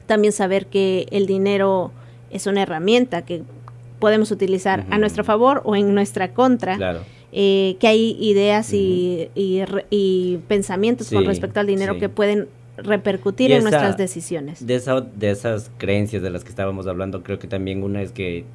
También 0.07 0.33
saber 0.33 0.67
que 0.67 1.07
el 1.11 1.25
dinero 1.25 1.91
es 2.31 2.47
una 2.47 2.61
herramienta 2.63 3.21
que 3.23 3.43
podemos 3.99 4.31
utilizar 4.31 4.85
a 4.89 4.97
nuestro 4.97 5.23
favor 5.23 5.61
o 5.63 5.75
en 5.75 5.93
nuestra 5.93 6.33
contra. 6.33 6.75
Claro. 6.75 7.01
Eh, 7.35 7.77
que 7.79 7.87
hay 7.87 8.15
ideas 8.19 8.71
y, 8.73 9.27
y, 9.33 10.37
pensamientos 10.47 11.09
con 11.09 11.25
respecto 11.25 11.59
al 11.59 11.65
dinero 11.65 11.97
que 11.97 12.07
pueden 12.07 12.47
repercutir 12.77 13.51
en 13.51 13.63
nuestras 13.63 13.97
decisiones. 13.97 14.65
De, 14.65 14.75
esa, 14.75 15.01
de 15.01 15.31
esas 15.31 15.71
creencias 15.79 16.21
de 16.21 16.29
las 16.29 16.43
que 16.43 16.51
estábamos 16.51 16.85
hablando, 16.85 17.23
creo 17.23 17.39
que 17.39 17.47
también 17.47 17.81
una 17.81 18.03
es 18.03 18.11
que, 18.11 18.45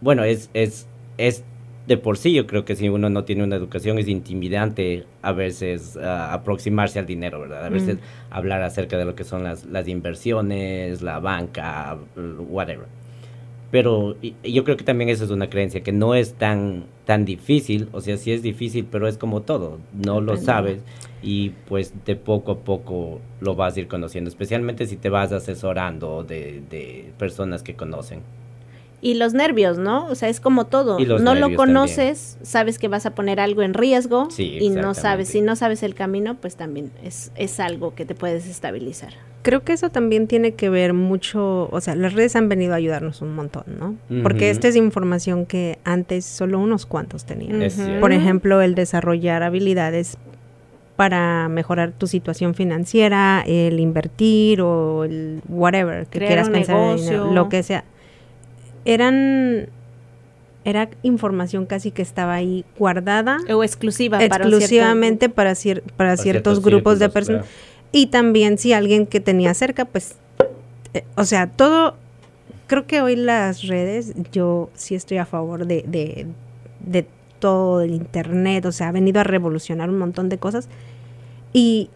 bueno, 0.00 0.22
es, 0.22 0.48
es, 0.54 0.86
es 1.18 1.42
de 1.88 1.96
por 1.96 2.16
sí, 2.16 2.32
yo 2.32 2.46
creo 2.46 2.64
que 2.64 2.76
si 2.76 2.88
uno 2.88 3.10
no 3.10 3.24
tiene 3.24 3.42
una 3.42 3.56
educación 3.56 3.98
es 3.98 4.06
intimidante 4.06 5.06
a 5.20 5.32
veces 5.32 5.96
aproximarse 5.96 7.00
al 7.00 7.06
dinero, 7.06 7.40
¿verdad? 7.40 7.64
A 7.64 7.68
veces 7.68 7.98
hablar 8.30 8.62
acerca 8.62 8.96
de 8.96 9.04
lo 9.04 9.16
que 9.16 9.24
son 9.24 9.42
las, 9.42 9.64
las 9.64 9.88
inversiones, 9.88 11.02
la 11.02 11.18
banca, 11.18 11.98
whatever. 12.48 12.86
Pero 13.74 14.14
yo 14.44 14.62
creo 14.62 14.76
que 14.76 14.84
también 14.84 15.10
esa 15.10 15.24
es 15.24 15.30
una 15.30 15.50
creencia, 15.50 15.82
que 15.82 15.90
no 15.90 16.14
es 16.14 16.34
tan, 16.34 16.84
tan 17.06 17.24
difícil, 17.24 17.88
o 17.90 18.00
sea, 18.00 18.16
sí 18.18 18.30
es 18.30 18.40
difícil, 18.40 18.86
pero 18.88 19.08
es 19.08 19.18
como 19.18 19.42
todo, 19.42 19.80
no 19.92 20.20
lo 20.20 20.36
sabes 20.36 20.80
y 21.24 21.50
pues 21.66 21.92
de 22.04 22.14
poco 22.14 22.52
a 22.52 22.58
poco 22.60 23.20
lo 23.40 23.56
vas 23.56 23.76
a 23.76 23.80
ir 23.80 23.88
conociendo, 23.88 24.28
especialmente 24.28 24.86
si 24.86 24.96
te 24.96 25.08
vas 25.08 25.32
asesorando 25.32 26.22
de, 26.22 26.62
de 26.70 27.10
personas 27.18 27.64
que 27.64 27.74
conocen. 27.74 28.20
Y 29.02 29.14
los 29.14 29.34
nervios, 29.34 29.76
¿no? 29.76 30.06
O 30.06 30.14
sea, 30.14 30.28
es 30.28 30.38
como 30.38 30.66
todo. 30.66 31.00
no 31.18 31.34
lo 31.34 31.56
conoces, 31.56 32.38
sabes 32.42 32.78
que 32.78 32.86
vas 32.86 33.06
a 33.06 33.16
poner 33.16 33.40
algo 33.40 33.62
en 33.62 33.74
riesgo 33.74 34.28
y 34.38 34.70
no 34.70 34.94
sabes, 34.94 35.30
si 35.30 35.40
no 35.40 35.56
sabes 35.56 35.82
el 35.82 35.96
camino, 35.96 36.36
pues 36.36 36.54
también 36.54 36.92
es, 37.02 37.32
es 37.34 37.58
algo 37.58 37.96
que 37.96 38.04
te 38.04 38.14
puedes 38.14 38.46
estabilizar. 38.46 39.14
Creo 39.44 39.62
que 39.62 39.74
eso 39.74 39.90
también 39.90 40.26
tiene 40.26 40.52
que 40.52 40.70
ver 40.70 40.94
mucho, 40.94 41.68
o 41.70 41.80
sea, 41.82 41.94
las 41.94 42.14
redes 42.14 42.34
han 42.34 42.48
venido 42.48 42.72
a 42.72 42.76
ayudarnos 42.76 43.20
un 43.20 43.34
montón, 43.34 43.64
¿no? 43.78 43.94
Porque 44.22 44.48
esta 44.48 44.68
es 44.68 44.74
información 44.74 45.44
que 45.44 45.78
antes 45.84 46.24
solo 46.24 46.58
unos 46.58 46.86
cuantos 46.86 47.26
tenían. 47.26 47.60
Por 48.00 48.12
ejemplo, 48.12 48.62
el 48.62 48.74
desarrollar 48.74 49.42
habilidades 49.42 50.16
para 50.96 51.50
mejorar 51.50 51.92
tu 51.92 52.06
situación 52.06 52.54
financiera, 52.54 53.44
el 53.46 53.80
invertir 53.80 54.62
o 54.62 55.04
el 55.04 55.42
whatever 55.46 56.06
que 56.06 56.20
quieras 56.20 56.48
pensar 56.48 56.98
lo 57.30 57.50
que 57.50 57.62
sea. 57.62 57.84
Eran 58.86 59.68
era 60.64 60.88
información 61.02 61.66
casi 61.66 61.90
que 61.90 62.00
estaba 62.00 62.32
ahí 62.32 62.64
guardada 62.78 63.38
o 63.52 63.62
exclusiva 63.62 64.24
exclusivamente 64.24 65.28
para, 65.28 65.52
para, 65.98 66.16
ciertos, 66.16 66.62
grupos 66.62 66.98
de 66.98 67.10
personas. 67.10 67.46
Y 67.94 68.06
también 68.06 68.58
si 68.58 68.72
alguien 68.72 69.06
que 69.06 69.20
tenía 69.20 69.54
cerca, 69.54 69.84
pues, 69.84 70.16
eh, 70.94 71.04
o 71.14 71.24
sea, 71.24 71.46
todo, 71.46 71.94
creo 72.66 72.88
que 72.88 73.00
hoy 73.00 73.14
las 73.14 73.68
redes, 73.68 74.14
yo 74.32 74.68
sí 74.74 74.96
estoy 74.96 75.18
a 75.18 75.24
favor 75.24 75.68
de, 75.68 75.84
de, 75.86 76.26
de 76.84 77.06
todo 77.38 77.82
el 77.82 77.92
Internet, 77.94 78.66
o 78.66 78.72
sea, 78.72 78.88
ha 78.88 78.92
venido 78.92 79.20
a 79.20 79.22
revolucionar 79.22 79.90
un 79.90 79.98
montón 79.98 80.28
de 80.28 80.38
cosas 80.38 80.68
y 81.52 81.88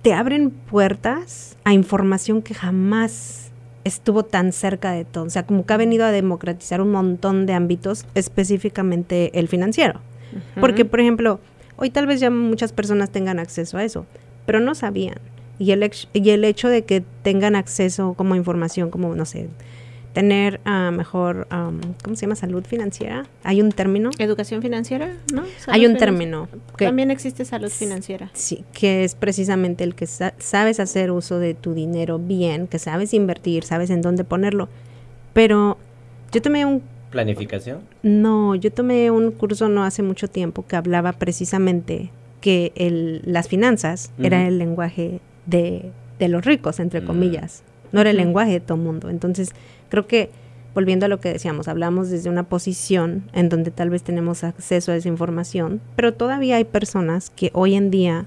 te 0.00 0.14
abren 0.14 0.48
puertas 0.48 1.58
a 1.64 1.74
información 1.74 2.40
que 2.40 2.54
jamás 2.54 3.50
estuvo 3.84 4.24
tan 4.24 4.52
cerca 4.52 4.92
de 4.92 5.04
todo. 5.04 5.24
O 5.24 5.30
sea, 5.30 5.44
como 5.44 5.66
que 5.66 5.74
ha 5.74 5.76
venido 5.76 6.06
a 6.06 6.10
democratizar 6.10 6.80
un 6.80 6.90
montón 6.90 7.44
de 7.44 7.52
ámbitos, 7.52 8.06
específicamente 8.14 9.38
el 9.38 9.48
financiero. 9.48 10.00
Porque, 10.58 10.86
por 10.86 11.00
ejemplo, 11.00 11.38
hoy 11.76 11.90
tal 11.90 12.06
vez 12.06 12.18
ya 12.18 12.30
muchas 12.30 12.72
personas 12.72 13.10
tengan 13.10 13.38
acceso 13.38 13.76
a 13.76 13.84
eso, 13.84 14.06
pero 14.48 14.60
no 14.60 14.74
sabían. 14.74 15.18
Y 15.58 15.72
el, 15.72 15.90
y 16.14 16.30
el 16.30 16.42
hecho 16.42 16.68
de 16.68 16.82
que 16.82 17.04
tengan 17.22 17.54
acceso 17.54 18.14
como 18.14 18.34
información, 18.34 18.88
como, 18.88 19.14
no 19.14 19.26
sé, 19.26 19.50
tener 20.14 20.58
uh, 20.64 20.90
mejor, 20.90 21.46
¿cómo 22.02 22.16
se 22.16 22.22
llama? 22.22 22.34
Salud 22.34 22.64
financiera. 22.64 23.26
¿Hay 23.44 23.60
un 23.60 23.72
término? 23.72 24.08
Educación 24.18 24.62
financiera, 24.62 25.14
¿no? 25.34 25.42
Hay 25.66 25.84
un 25.84 25.98
término. 25.98 26.48
También 26.78 27.10
existe 27.10 27.44
salud 27.44 27.68
financiera. 27.68 28.30
Sí, 28.32 28.64
que 28.72 29.04
es 29.04 29.14
precisamente 29.14 29.84
el 29.84 29.94
que 29.94 30.06
sabes 30.06 30.80
hacer 30.80 31.10
uso 31.10 31.38
de 31.38 31.52
tu 31.52 31.74
dinero 31.74 32.18
bien, 32.18 32.68
que 32.68 32.78
sabes 32.78 33.12
invertir, 33.12 33.64
sabes 33.64 33.90
en 33.90 34.00
dónde 34.00 34.24
ponerlo. 34.24 34.70
Pero 35.34 35.76
yo 36.32 36.40
tomé 36.40 36.64
un... 36.64 36.82
¿Planificación? 37.10 37.80
No, 38.02 38.54
yo 38.54 38.72
tomé 38.72 39.10
un 39.10 39.30
curso 39.30 39.68
no 39.68 39.84
hace 39.84 40.02
mucho 40.02 40.26
tiempo 40.26 40.64
que 40.66 40.76
hablaba 40.76 41.12
precisamente 41.12 42.12
que 42.40 42.72
el, 42.76 43.22
las 43.24 43.48
finanzas 43.48 44.12
era 44.18 44.46
el 44.46 44.58
lenguaje 44.58 45.20
de, 45.46 45.90
de, 46.18 46.28
los 46.28 46.44
ricos, 46.44 46.80
entre 46.80 47.00
mm. 47.00 47.06
comillas, 47.06 47.62
no 47.92 48.00
era 48.00 48.10
el 48.10 48.16
lenguaje 48.16 48.52
de 48.52 48.60
todo 48.60 48.78
mundo. 48.78 49.10
Entonces, 49.10 49.52
creo 49.88 50.06
que, 50.06 50.30
volviendo 50.74 51.06
a 51.06 51.08
lo 51.08 51.20
que 51.20 51.32
decíamos, 51.32 51.68
hablamos 51.68 52.10
desde 52.10 52.30
una 52.30 52.44
posición 52.44 53.24
en 53.32 53.48
donde 53.48 53.70
tal 53.70 53.90
vez 53.90 54.02
tenemos 54.02 54.44
acceso 54.44 54.92
a 54.92 54.96
esa 54.96 55.08
información, 55.08 55.80
pero 55.96 56.14
todavía 56.14 56.56
hay 56.56 56.64
personas 56.64 57.30
que 57.30 57.50
hoy 57.54 57.74
en 57.74 57.90
día 57.90 58.26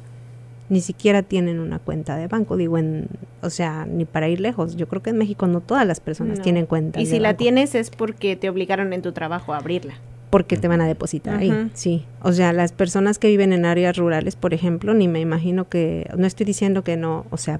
ni 0.69 0.79
siquiera 0.79 1.21
tienen 1.21 1.59
una 1.59 1.79
cuenta 1.79 2.15
de 2.15 2.27
banco, 2.27 2.55
digo, 2.55 2.77
en, 2.77 3.07
o 3.41 3.49
sea, 3.49 3.85
ni 3.85 4.05
para 4.05 4.29
ir 4.29 4.39
lejos. 4.39 4.77
Yo 4.77 4.87
creo 4.87 5.01
que 5.01 5.09
en 5.09 5.17
México 5.17 5.45
no 5.45 5.59
todas 5.59 5.85
las 5.85 5.99
personas 5.99 6.41
tienen 6.41 6.65
cuenta. 6.65 7.01
Y 7.01 7.07
si 7.07 7.19
la 7.19 7.35
tienes 7.35 7.75
es 7.75 7.89
porque 7.89 8.37
te 8.37 8.49
obligaron 8.49 8.93
en 8.93 9.01
tu 9.01 9.11
trabajo 9.11 9.53
a 9.53 9.57
abrirla 9.57 9.95
porque 10.31 10.57
te 10.57 10.67
van 10.67 10.81
a 10.81 10.87
depositar 10.87 11.37
ahí, 11.37 11.69
sí. 11.73 12.05
O 12.23 12.31
sea, 12.31 12.53
las 12.53 12.71
personas 12.71 13.19
que 13.19 13.27
viven 13.27 13.53
en 13.53 13.65
áreas 13.65 13.97
rurales, 13.97 14.35
por 14.35 14.53
ejemplo, 14.53 14.93
ni 14.93 15.07
me 15.07 15.19
imagino 15.19 15.69
que, 15.69 16.09
no 16.17 16.25
estoy 16.25 16.45
diciendo 16.45 16.83
que 16.83 16.97
no, 16.97 17.25
o 17.29 17.37
sea, 17.37 17.59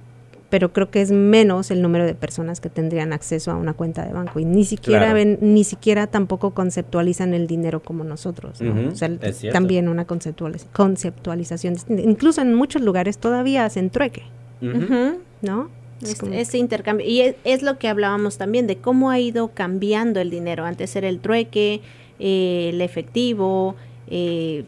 pero 0.50 0.74
creo 0.74 0.90
que 0.90 1.02
es 1.02 1.12
menos 1.12 1.70
el 1.70 1.82
número 1.82 2.06
de 2.06 2.16
personas 2.16 2.62
que 2.62 2.70
tendrían 2.70 3.14
acceso 3.14 3.52
a 3.52 3.56
una 3.56 3.74
cuenta 3.74 4.06
de 4.06 4.14
banco 4.14 4.40
y 4.40 4.46
ni 4.46 4.66
siquiera 4.66 5.14
ven, 5.14 5.38
ni 5.42 5.64
siquiera 5.64 6.08
tampoco 6.08 6.52
conceptualizan 6.52 7.34
el 7.34 7.46
dinero 7.46 7.82
como 7.82 8.04
nosotros, 8.04 8.62
¿no? 8.62 8.90
o 8.90 8.96
sea, 8.96 9.10
también 9.52 9.88
una 9.88 10.06
conceptualización 10.06 11.76
Incluso 11.90 12.42
en 12.42 12.54
muchos 12.54 12.82
lugares 12.82 13.18
todavía 13.18 13.66
hacen 13.66 13.90
trueque, 13.90 14.24
¿no? 15.42 15.70
Este, 16.32 16.58
intercambio. 16.58 17.06
Y 17.06 17.22
es, 17.22 17.36
es, 17.44 17.62
lo 17.62 17.78
que 17.78 17.88
hablábamos 17.88 18.38
también 18.38 18.66
de 18.66 18.78
cómo 18.78 19.12
ha 19.12 19.20
ido 19.20 19.50
cambiando 19.50 20.20
el 20.20 20.32
dinero. 20.32 20.66
Antes 20.66 20.96
era 20.96 21.08
el 21.08 21.20
trueque, 21.20 21.82
eh, 22.22 22.70
el 22.70 22.82
efectivo, 22.82 23.76
eh, 24.08 24.64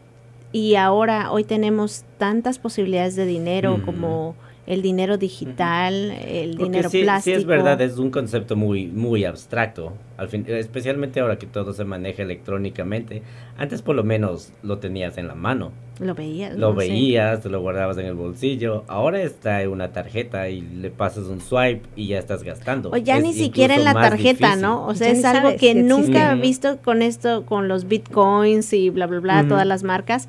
y 0.52 0.74
ahora 0.74 1.32
hoy 1.32 1.44
tenemos 1.44 2.04
tantas 2.18 2.58
posibilidades 2.58 3.16
de 3.16 3.26
dinero 3.26 3.80
como 3.84 4.34
el 4.66 4.80
dinero 4.80 5.18
digital, 5.18 6.10
el 6.10 6.56
dinero 6.56 6.88
plástico. 6.88 7.36
Sí, 7.36 7.40
es 7.40 7.44
verdad, 7.44 7.80
es 7.80 7.98
un 7.98 8.10
concepto 8.10 8.56
muy, 8.56 8.86
muy 8.86 9.24
abstracto, 9.24 9.92
al 10.16 10.28
fin, 10.28 10.44
especialmente 10.48 11.20
ahora 11.20 11.38
que 11.38 11.46
todo 11.46 11.72
se 11.72 11.84
maneja 11.84 12.22
electrónicamente. 12.22 13.22
Antes 13.58 13.82
por 13.82 13.94
lo 13.94 14.04
menos 14.04 14.52
lo 14.62 14.78
tenías 14.78 15.18
en 15.18 15.28
la 15.28 15.34
mano. 15.34 15.72
Lo 16.00 16.14
veías. 16.14 16.56
Lo 16.56 16.74
veías, 16.74 17.42
te 17.42 17.48
lo 17.48 17.60
guardabas 17.60 17.98
en 17.98 18.06
el 18.06 18.14
bolsillo. 18.14 18.84
Ahora 18.88 19.22
está 19.22 19.62
en 19.62 19.68
una 19.68 19.92
tarjeta 19.92 20.48
y 20.48 20.60
le 20.60 20.90
pasas 20.90 21.26
un 21.26 21.40
swipe 21.40 21.82
y 21.94 22.08
ya 22.08 22.18
estás 22.18 22.42
gastando. 22.42 22.90
O 22.90 22.96
ya 22.96 23.20
ni 23.20 23.32
siquiera 23.32 23.74
en 23.74 23.84
la 23.84 23.92
tarjeta, 23.92 24.56
¿no? 24.56 24.86
O 24.86 24.94
sea, 24.94 25.10
es 25.10 25.24
algo 25.24 25.56
que 25.56 25.74
nunca 25.74 26.32
he 26.32 26.40
visto 26.40 26.78
con 26.78 27.02
esto, 27.02 27.44
con 27.44 27.68
los 27.68 27.86
bitcoins 27.86 28.72
y 28.72 28.90
bla, 28.90 29.06
bla, 29.06 29.20
bla, 29.20 29.46
todas 29.46 29.66
las 29.66 29.82
marcas, 29.82 30.28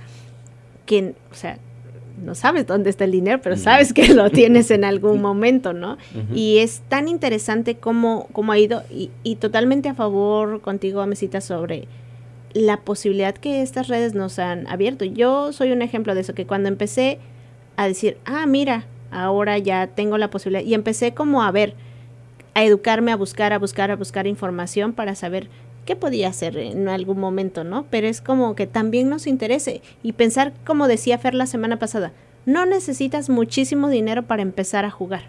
que, 0.86 1.16
o 1.32 1.36
sea, 1.36 1.58
no 2.24 2.36
sabes 2.36 2.66
dónde 2.68 2.90
está 2.90 3.04
el 3.04 3.12
dinero, 3.12 3.40
pero 3.42 3.58
sabes 3.58 3.94
que 3.94 4.14
lo 4.14 4.30
tienes 4.30 4.72
en 4.72 4.84
algún 4.84 5.22
momento, 5.24 5.74
¿no? 5.74 5.98
Y 6.34 6.60
es 6.60 6.82
tan 6.88 7.08
interesante 7.08 7.76
cómo, 7.76 8.28
cómo 8.32 8.52
ha 8.52 8.60
ido 8.60 8.84
y, 8.90 9.12
y, 9.24 9.36
totalmente 9.36 9.90
a 9.90 9.94
favor 9.96 10.62
contigo, 10.62 11.02
Amesita, 11.02 11.42
sobre 11.42 11.88
la 12.54 12.78
posibilidad 12.78 13.36
que 13.36 13.62
estas 13.62 13.90
redes 13.90 14.14
nos 14.14 14.40
han 14.40 14.68
abierto. 14.68 15.04
Yo 15.04 15.52
soy 15.52 15.72
un 15.72 15.82
ejemplo 15.82 16.16
de 16.16 16.22
eso, 16.22 16.34
que 16.34 16.46
cuando 16.46 16.70
empecé 16.70 17.20
a 17.76 17.88
decir, 17.88 18.18
ah, 18.26 18.46
mira, 18.46 18.86
ahora 19.12 19.58
ya 19.58 19.88
tengo 19.88 20.18
la 20.18 20.30
posibilidad, 20.30 20.66
y 20.66 20.74
empecé 20.74 21.14
como 21.14 21.44
a 21.44 21.52
ver, 21.52 21.76
a 22.54 22.64
educarme, 22.64 23.12
a 23.12 23.18
buscar, 23.18 23.52
a 23.52 23.60
buscar, 23.60 23.92
a 23.92 23.98
buscar 23.98 24.28
información 24.28 24.94
para 24.94 25.16
saber 25.16 25.50
qué 25.86 25.96
podía 25.96 26.30
hacer 26.30 26.58
en 26.58 26.90
algún 26.90 27.20
momento, 27.20 27.64
¿no? 27.64 27.86
Pero 27.90 28.08
es 28.08 28.22
como 28.22 28.56
que 28.56 28.68
también 28.68 29.10
nos 29.10 29.28
interese 29.28 29.82
y 30.04 30.14
pensar, 30.14 30.54
como 30.66 30.88
decía 30.88 31.18
Fer 31.18 31.34
la 31.34 31.46
semana 31.46 31.78
pasada, 31.80 32.12
no 32.46 32.66
necesitas 32.66 33.30
muchísimo 33.30 33.90
dinero 33.90 34.24
para 34.24 34.42
empezar 34.42 34.86
a 34.86 34.92
jugar. 34.92 35.24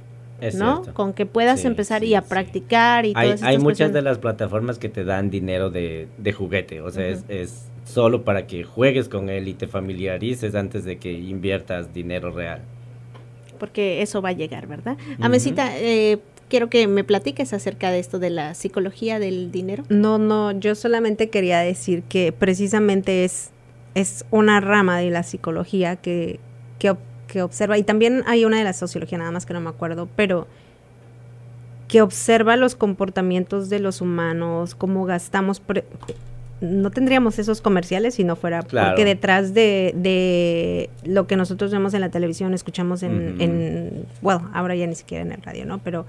¿no? 0.55 0.83
Con 0.93 1.15
que 1.15 1.25
puedas 1.25 1.65
empezar 1.65 2.05
y 2.05 2.15
a 2.15 2.21
practicar 2.21 3.07
y 3.07 3.15
hay, 3.17 3.37
hay 3.41 3.57
muchas 3.59 3.93
de 3.95 4.03
las 4.03 4.19
plataformas 4.19 4.79
que 4.79 4.91
te 4.91 5.03
dan 5.03 5.31
dinero 5.31 5.71
de, 5.71 6.09
de 6.19 6.33
juguete, 6.35 6.83
o 6.83 6.91
sea, 6.91 7.07
es, 7.07 7.25
es, 7.29 7.69
solo 7.85 8.23
para 8.23 8.47
que 8.47 8.65
juegues 8.65 9.09
con 9.09 9.31
él 9.31 9.49
y 9.49 9.55
te 9.55 9.67
familiarices 9.67 10.55
antes 10.55 10.85
de 10.85 10.99
que 10.99 11.13
inviertas 11.13 11.95
dinero 11.95 12.33
real. 12.33 12.61
Porque 13.59 14.03
eso 14.03 14.21
va 14.21 14.31
a 14.31 14.33
llegar, 14.33 14.67
¿verdad? 14.67 14.99
Amesita, 15.21 15.79
eh, 15.79 16.19
quiero 16.49 16.69
que 16.71 16.87
me 16.87 17.05
platiques 17.05 17.53
acerca 17.53 17.91
de 17.91 17.99
esto 17.99 18.19
de 18.19 18.31
la 18.31 18.55
psicología 18.55 19.19
del 19.19 19.51
dinero. 19.51 19.85
No, 19.89 20.19
no, 20.19 20.53
yo 20.53 20.75
solamente 20.75 21.29
quería 21.31 21.59
decir 21.61 22.03
que 22.03 22.33
precisamente 22.33 23.25
es, 23.25 23.51
es 23.95 24.25
una 24.31 24.61
rama 24.61 24.99
de 24.99 25.11
la 25.11 25.23
psicología 25.23 25.97
que, 25.97 26.39
que, 26.79 26.95
que 27.29 27.43
observa, 27.43 27.79
y 27.79 27.83
también 27.83 28.23
hay 28.27 28.45
una 28.45 28.59
de 28.59 28.65
la 28.65 28.73
sociología, 28.73 29.19
nada 29.19 29.31
más 29.31 29.47
que 29.47 29.55
no 29.55 29.61
me 29.61 29.71
acuerdo, 29.71 30.09
pero 30.17 30.47
que 31.89 32.03
observa 32.03 32.57
los 32.57 32.75
comportamientos 32.75 33.69
de 33.69 33.79
los 33.79 34.01
humanos, 34.01 34.75
cómo 34.75 35.05
gastamos. 35.05 35.63
No 36.61 36.91
tendríamos 36.91 37.39
esos 37.39 37.61
comerciales 37.61 38.15
si 38.15 38.25
no 38.25 38.35
fuera 38.35 38.63
Claro. 38.63 38.89
porque 38.89 39.05
detrás 39.05 39.53
de, 39.55 39.93
de 39.95 40.91
lo 41.05 41.27
que 41.27 41.37
nosotros 41.37 41.71
vemos 41.71 41.93
en 41.95 42.01
la 42.01 42.09
televisión, 42.09 42.55
escuchamos 42.55 43.03
en, 43.05 44.07
bueno, 44.23 44.51
ahora 44.55 44.75
ya 44.75 44.87
ni 44.87 44.95
siquiera 44.95 45.23
en 45.23 45.33
el 45.33 45.43
radio, 45.43 45.65
¿no? 45.67 45.79
Pero 45.79 46.07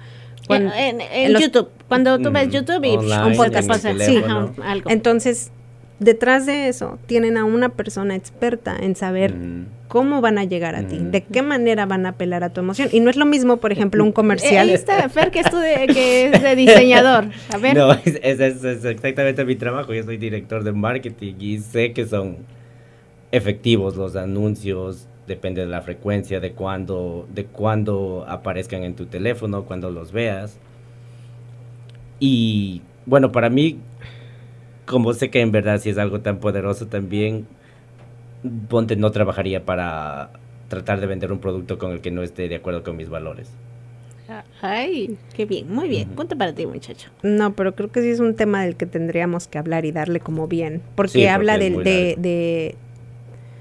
cuando- 0.47 0.73
en 0.73 1.01
en 1.01 1.07
en 1.11 1.33
los- 1.33 1.41
YouTube, 1.41 1.69
cuando 1.87 2.17
tú 2.19 2.31
ves 2.31 2.47
Mm, 2.47 2.51
YouTube 2.51 2.83
y 2.85 2.95
online, 2.97 3.23
un 3.25 3.35
podcast 3.35 3.67
pasa, 3.67 3.93
sí, 3.99 4.17
ajá, 4.25 4.49
algo. 4.63 4.89
entonces, 4.89 5.51
detrás 5.99 6.45
de 6.45 6.67
eso, 6.67 6.99
tienen 7.07 7.37
a 7.37 7.43
una 7.45 7.69
persona 7.69 8.15
experta 8.15 8.75
en 8.79 8.95
saber 8.95 9.31
Ujú. 9.33 9.65
cómo 9.87 10.21
van 10.21 10.37
a 10.37 10.43
llegar 10.43 10.75
a 10.75 10.83
ti, 10.87 10.95
Mm. 10.99 11.11
de 11.11 11.21
qué 11.23 11.41
manera 11.41 11.85
van 11.87 12.05
a 12.05 12.09
apelar 12.09 12.43
a 12.43 12.49
tu 12.49 12.59
emoción. 12.61 12.89
Y 12.91 12.99
no 12.99 13.09
es 13.09 13.15
lo 13.15 13.25
mismo, 13.25 13.57
por 13.57 13.71
ejemplo, 13.71 14.03
un 14.03 14.09
Eh, 14.09 14.13
comercial. 14.13 14.67
ahí 14.67 14.73
está 14.75 15.09
Fer, 15.09 15.31
que 15.31 15.39
es, 15.39 15.49
tu 15.49 15.57
de, 15.57 15.87
que 15.87 16.27
es 16.27 16.41
de 16.43 16.55
diseñador. 16.55 17.29
A 17.51 17.57
ver. 17.57 17.75
No, 17.75 17.93
es- 17.93 18.19
es 18.21 18.63
exactamente 18.63 19.43
mi 19.43 19.55
trabajo. 19.55 19.93
Yo 19.93 20.03
soy 20.03 20.17
director 20.17 20.63
de 20.63 20.71
marketing 20.73 21.33
y 21.39 21.57
sé 21.59 21.93
que 21.93 22.05
son 22.05 22.37
efectivos 23.31 23.95
los 23.95 24.15
anuncios. 24.15 25.07
Depende 25.27 25.61
de 25.61 25.67
la 25.67 25.81
frecuencia, 25.81 26.39
de 26.39 26.53
cuándo, 26.53 27.27
de 27.33 27.45
cuándo 27.45 28.25
aparezcan 28.27 28.83
en 28.83 28.95
tu 28.95 29.05
teléfono, 29.07 29.63
cuando 29.65 29.91
los 29.91 30.11
veas. 30.11 30.57
Y 32.19 32.81
bueno, 33.05 33.31
para 33.31 33.49
mí, 33.49 33.77
como 34.85 35.13
sé 35.13 35.29
que 35.29 35.41
en 35.41 35.51
verdad 35.51 35.79
si 35.79 35.89
es 35.89 35.97
algo 35.97 36.21
tan 36.21 36.39
poderoso 36.39 36.87
también, 36.87 37.45
ponte 38.69 38.95
no 38.95 39.11
trabajaría 39.11 39.65
para 39.65 40.29
tratar 40.69 40.99
de 40.99 41.07
vender 41.07 41.31
un 41.31 41.39
producto 41.39 41.77
con 41.77 41.91
el 41.91 42.01
que 42.01 42.11
no 42.11 42.23
esté 42.23 42.47
de 42.47 42.55
acuerdo 42.55 42.83
con 42.83 42.97
mis 42.97 43.09
valores. 43.09 43.49
Ay, 44.61 45.17
qué 45.35 45.45
bien, 45.45 45.71
muy 45.71 45.87
bien. 45.87 46.09
Punto 46.09 46.37
para 46.37 46.53
ti, 46.53 46.65
muchacho. 46.65 47.09
No, 47.23 47.53
pero 47.53 47.75
creo 47.75 47.91
que 47.91 48.01
sí 48.01 48.09
es 48.09 48.19
un 48.19 48.35
tema 48.35 48.63
del 48.63 48.75
que 48.75 48.85
tendríamos 48.85 49.47
que 49.47 49.57
hablar 49.57 49.85
y 49.85 49.91
darle 49.93 50.19
como 50.19 50.47
bien, 50.47 50.81
porque 50.95 51.11
Sí, 51.13 51.17
porque 51.19 51.29
habla 51.29 51.57
del- 51.57 51.83
de, 51.83 52.15
de- 52.17 52.75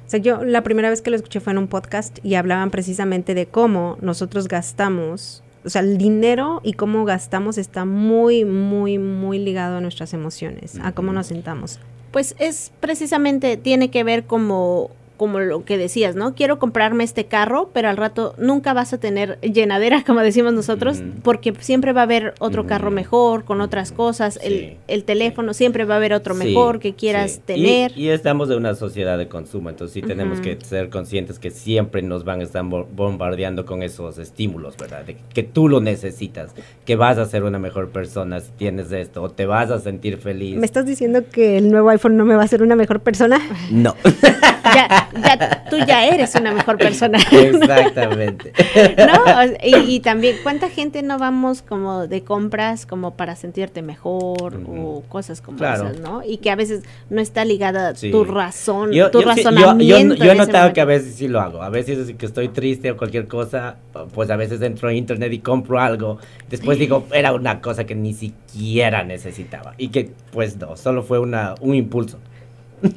O 0.06 0.08
sea, 0.08 0.20
yo 0.20 0.44
la 0.44 0.62
primera 0.62 0.88
vez 0.88 1.02
que 1.02 1.10
lo 1.10 1.16
escuché 1.16 1.40
fue 1.40 1.52
en 1.52 1.58
un 1.58 1.66
podcast 1.66 2.18
y 2.22 2.36
hablaban 2.36 2.70
precisamente 2.70 3.34
de 3.34 3.46
cómo 3.46 3.98
nosotros 4.00 4.46
gastamos, 4.46 5.42
o 5.64 5.68
sea, 5.68 5.82
el 5.82 5.98
dinero 5.98 6.60
y 6.62 6.74
cómo 6.74 7.04
gastamos 7.04 7.58
está 7.58 7.84
muy, 7.84 8.44
muy, 8.44 8.98
muy 8.98 9.40
ligado 9.40 9.78
a 9.78 9.80
nuestras 9.80 10.14
emociones, 10.14 10.78
a 10.80 10.92
cómo 10.92 11.12
nos 11.12 11.26
sentamos. 11.26 11.80
Pues 12.12 12.36
es 12.38 12.70
precisamente, 12.78 13.56
tiene 13.56 13.90
que 13.90 14.04
ver 14.04 14.26
como, 14.26 14.90
como 15.16 15.40
lo 15.40 15.64
que 15.64 15.78
decías, 15.78 16.14
¿no? 16.14 16.34
Quiero 16.34 16.58
comprarme 16.58 17.04
este 17.04 17.24
carro, 17.26 17.70
pero 17.72 17.88
al 17.88 17.96
rato 17.96 18.34
nunca 18.38 18.72
vas 18.74 18.92
a 18.92 18.98
tener 18.98 19.38
llenadera, 19.40 20.02
como 20.06 20.20
decimos 20.20 20.52
nosotros, 20.52 21.02
porque 21.22 21.52
siempre 21.60 21.92
va 21.92 22.02
a 22.02 22.04
haber 22.04 22.34
otro 22.38 22.66
carro 22.66 22.90
mejor, 22.90 23.44
con 23.44 23.60
otras 23.60 23.92
cosas. 23.92 24.34
Sí. 24.34 24.46
El, 24.46 24.76
el 24.88 25.04
teléfono, 25.04 25.54
siempre 25.54 25.84
va 25.84 25.94
a 25.94 25.96
haber 25.98 26.12
otro 26.12 26.34
Sí, 26.34 26.44
mejor 26.46 26.78
que 26.80 26.94
quieras 26.94 27.32
sí. 27.32 27.40
Tener. 27.46 27.92
Y, 27.96 28.08
estamos 28.08 28.50
en 28.50 28.56
una 28.58 28.74
sociedad 28.74 29.16
de 29.18 29.28
consumo, 29.28 29.70
entonces 29.70 29.94
sí 29.94 30.02
tenemos 30.02 30.40
que 30.40 30.58
ser 30.64 30.90
conscientes 30.90 31.38
que 31.38 31.50
siempre 31.50 32.02
nos 32.02 32.24
van 32.24 32.40
a 32.40 32.44
estar 32.44 32.64
bo- 32.64 32.86
bombardeando 32.94 33.64
con 33.66 33.82
esos 33.82 34.18
estímulos, 34.18 34.76
¿verdad? 34.76 35.04
De 35.04 35.16
que 35.32 35.42
tú 35.42 35.68
lo 35.68 35.80
necesitas, 35.80 36.52
que 36.84 36.96
vas 36.96 37.18
a 37.18 37.26
ser 37.26 37.44
una 37.44 37.58
mejor 37.58 37.90
persona 37.90 38.40
si 38.40 38.50
tienes 38.52 38.90
esto, 38.92 39.22
o 39.22 39.30
te 39.30 39.46
vas 39.46 39.70
a 39.70 39.78
sentir 39.80 40.18
feliz. 40.18 40.56
¿Me 40.56 40.66
estás 40.66 40.86
diciendo 40.86 41.22
que 41.30 41.56
el 41.58 41.70
nuevo 41.70 41.88
iPhone 41.90 42.16
no 42.16 42.24
me 42.24 42.34
va 42.34 42.42
a 42.42 42.44
hacer 42.44 42.62
una 42.62 42.76
mejor 42.76 43.00
persona? 43.00 43.40
No, 43.70 43.94
ya, 44.74 45.08
ya, 45.24 45.64
tú 45.70 45.76
ya 45.86 46.06
eres 46.06 46.34
una 46.34 46.52
mejor 46.52 46.76
persona. 46.78 47.18
exactamente. 47.30 48.52
¿No? 48.98 49.44
Y, 49.62 49.94
y 49.96 50.00
también, 50.00 50.36
¿cuánta 50.42 50.68
gente 50.70 51.02
no 51.02 51.18
vamos 51.18 51.62
como 51.62 52.06
de 52.06 52.22
compras 52.22 52.86
como 52.86 53.14
para 53.16 53.36
sentirte 53.36 53.82
mejor 53.82 54.60
o 54.68 55.02
cosas 55.08 55.40
como 55.40 55.58
Claro. 55.58 55.88
esas, 55.88 56.00
¿no? 56.00 56.22
Y 56.24 56.38
que 56.38 56.50
a 56.50 56.56
veces 56.56 56.82
no 57.10 57.20
está 57.20 57.44
ligada 57.44 57.94
Sí. 57.94 58.10
tu 58.10 58.24
razón, 58.24 58.92
Yo, 58.92 59.10
tu 59.10 59.20
yo 59.22 59.26
razonamiento. 59.28 60.14
yo- 60.14 60.24
yo 60.24 60.32
he 60.32 60.34
notado 60.34 60.72
que 60.72 60.80
a 60.80 60.84
veces 60.84 61.14
sí 61.14 61.28
lo 61.28 61.40
hago. 61.40 61.62
A 61.62 61.70
veces 61.70 61.98
es 62.08 62.16
que 62.16 62.26
estoy 62.26 62.48
triste 62.48 62.90
o 62.90 62.96
cualquier 62.96 63.26
cosa, 63.28 63.76
pues 64.14 64.30
a 64.30 64.36
veces 64.36 64.60
entro 64.62 64.88
a 64.88 64.92
internet 64.94 65.32
y 65.32 65.38
compro 65.40 65.80
algo. 65.80 66.18
Después 66.48 66.78
digo, 66.78 67.06
era 67.12 67.32
una 67.32 67.60
cosa 67.60 67.84
que 67.84 67.94
ni 67.94 68.12
siquiera 68.14 69.02
necesitaba. 69.04 69.74
Y 69.78 69.88
que, 69.88 70.10
pues 70.32 70.56
no, 70.56 70.76
solo 70.76 71.02
fue 71.02 71.18
una, 71.18 71.54
un 71.60 71.74
impulso. 71.74 72.18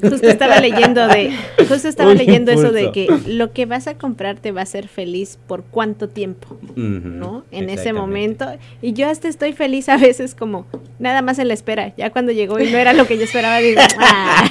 Justo 0.01 0.27
estaba 0.27 0.59
leyendo 0.59 1.07
de, 1.07 1.31
justo 1.67 1.87
estaba 1.87 2.13
leyendo 2.15 2.51
eso 2.51 2.71
de 2.71 2.91
que 2.91 3.07
lo 3.27 3.53
que 3.53 3.65
vas 3.65 3.87
a 3.87 3.97
comprar 3.97 4.37
te 4.37 4.51
va 4.51 4.59
a 4.61 4.63
hacer 4.63 4.87
feliz 4.87 5.39
por 5.47 5.63
cuánto 5.63 6.09
tiempo, 6.09 6.57
¿no? 6.75 7.45
En 7.51 7.69
ese 7.69 7.93
momento. 7.93 8.45
Y 8.81 8.93
yo 8.93 9.09
hasta 9.09 9.27
estoy 9.27 9.53
feliz 9.53 9.87
a 9.89 9.97
veces 9.97 10.35
como 10.35 10.65
nada 10.99 11.21
más 11.21 11.39
en 11.39 11.47
la 11.47 11.53
espera. 11.53 11.93
Ya 11.95 12.09
cuando 12.11 12.31
llegó 12.31 12.59
y 12.59 12.69
no 12.71 12.77
era 12.77 12.93
lo 12.93 13.07
que 13.07 13.17
yo 13.17 13.23
esperaba, 13.23 13.57
digo, 13.59 13.81
ah. 13.99 14.49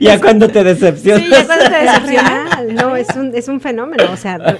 Ya 0.00 0.20
cuando 0.20 0.48
te 0.48 0.64
decepcionas. 0.64 1.22
Sí, 1.22 1.30
ya 1.30 1.46
cuando 1.46 1.64
te 1.70 1.76
Es 1.76 1.92
decepciona. 1.92 2.48
real, 2.50 2.74
no, 2.74 2.96
es 2.96 3.08
un, 3.16 3.34
es 3.34 3.48
un 3.48 3.60
fenómeno, 3.60 4.04
o 4.12 4.16
sea, 4.16 4.58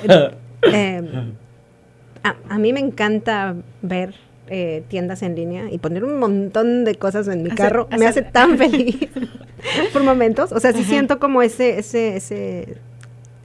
eh, 0.73 1.03
a, 2.23 2.37
a 2.49 2.59
mí 2.59 2.73
me 2.73 2.81
encanta 2.81 3.57
ver 3.83 4.15
eh, 4.55 4.83
tiendas 4.89 5.23
en 5.23 5.35
línea 5.35 5.71
y 5.71 5.79
poner 5.79 6.05
un 6.05 6.19
montón 6.19 6.85
de 6.85 6.95
cosas 6.97 7.27
en 7.29 7.43
mi 7.43 7.49
Hacer- 7.49 7.57
carro, 7.57 7.89
me 7.99 8.07
hace 8.07 8.21
tan 8.21 8.59
feliz 8.59 8.99
por 9.95 10.03
momentos, 10.05 10.53
o 10.53 10.61
sea, 10.61 10.73
sí 10.73 10.81
Ajá. 10.81 10.89
siento 10.91 11.19
como 11.19 11.41
ese, 11.41 11.79
ese, 11.79 12.17
ese, 12.17 12.77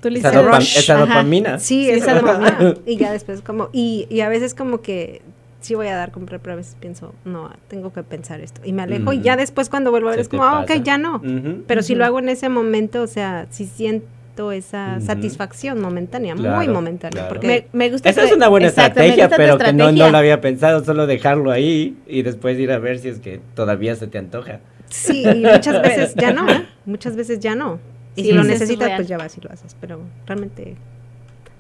Tú 0.01 0.09
le 0.11 0.19
Esa, 0.19 0.29
esa 0.59 0.95
dopamina. 0.97 1.57
sí, 1.59 1.85
Sí, 1.85 1.89
esa 1.89 2.13
dopamina. 2.13 2.75
y 2.85 2.97
ya 2.97 3.11
después 3.11 3.41
como, 3.41 3.69
y, 3.71 4.05
y 4.09 4.19
a 4.21 4.29
veces 4.29 4.53
como 4.53 4.81
que 4.81 5.21
sí 5.61 5.73
voy 5.75 5.87
a 5.87 5.95
dar 5.95 6.11
comprar, 6.11 6.39
pero 6.41 6.53
a 6.53 6.55
veces 6.57 6.75
pienso, 6.79 7.13
no, 7.25 7.49
tengo 7.67 7.91
que 7.93 8.03
pensar 8.03 8.41
esto, 8.41 8.61
y 8.63 8.73
me 8.73 8.81
alejo, 8.83 9.13
y 9.13 9.21
ya 9.21 9.35
después 9.37 9.69
cuando 9.69 9.89
vuelvo 9.91 10.09
a 10.09 10.11
ver 10.11 10.19
es 10.19 10.27
como, 10.29 10.43
ah, 10.43 10.59
ok, 10.61 10.67
pasa. 10.67 10.83
ya 10.83 10.97
no, 10.97 11.21
pero 11.67 11.81
si 11.81 11.95
lo 11.95 12.03
hago 12.05 12.19
en 12.19 12.29
ese 12.29 12.49
momento, 12.49 13.01
o 13.01 13.07
sea, 13.07 13.47
si 13.49 13.65
siento 13.65 14.05
esa 14.51 14.99
satisfacción 15.01 15.79
momentánea, 15.81 16.35
muy 16.35 16.67
momentánea. 16.67 17.11
claro. 17.11 17.27
Porque 17.29 17.47
Me, 17.73 17.85
me 17.85 17.89
gusta 17.91 18.09
Esa 18.09 18.23
es 18.23 18.31
una 18.31 18.47
buena 18.47 18.67
exacto, 18.67 18.99
estrategia, 19.01 19.29
pero 19.35 19.57
que 19.57 19.73
no, 19.73 19.91
no 19.91 20.09
lo 20.09 20.17
había 20.17 20.39
pensado, 20.41 20.83
solo 20.83 21.07
dejarlo 21.07 21.51
ahí 21.51 21.97
y 22.07 22.21
después 22.21 22.57
ir 22.59 22.71
a 22.71 22.79
ver 22.79 22.99
si 22.99 23.09
es 23.09 23.19
que 23.19 23.39
todavía 23.55 23.95
se 23.95 24.07
te 24.07 24.17
antoja. 24.17 24.59
sí, 24.89 25.23
y 25.25 25.35
muchas 25.43 25.81
veces 25.81 26.15
ya 26.15 26.31
no, 26.33 26.45
muchas 26.85 27.15
veces 27.15 27.39
ya 27.39 27.55
no. 27.55 27.79
Y 28.15 28.21
Sí, 28.23 28.27
si 28.29 28.33
lo 28.33 28.43
necesitas, 28.43 28.91
pues 28.95 29.07
ya 29.07 29.17
vas 29.17 29.37
y 29.37 29.41
lo 29.41 29.51
haces. 29.51 29.75
Pero 29.79 29.99
realmente 30.25 30.75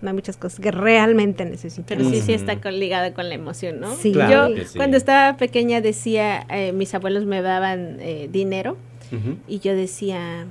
no 0.01 0.09
hay 0.09 0.13
muchas 0.15 0.37
cosas 0.37 0.59
que 0.59 0.71
realmente 0.71 1.45
necesitas. 1.45 1.85
Pero 1.87 2.09
sí, 2.09 2.21
sí 2.21 2.33
está 2.33 2.59
con- 2.61 2.79
ligada 2.79 3.13
con 3.13 3.29
la 3.29 3.35
emoción, 3.35 3.79
¿no? 3.79 3.95
Sí. 3.95 4.11
Claro 4.11 4.49
Yo 4.55 4.63
sí. 4.65 4.75
cuando 4.77 4.97
estaba 4.97 5.37
pequeña 5.37 5.81
decía, 5.81 6.45
eh, 6.49 6.71
mis 6.71 6.93
abuelos 6.95 7.25
me 7.25 7.41
daban 7.43 7.97
eh, 7.99 8.27
dinero 8.31 8.75
y 9.47 9.59
yo 9.59 9.75
decía, 9.75 10.45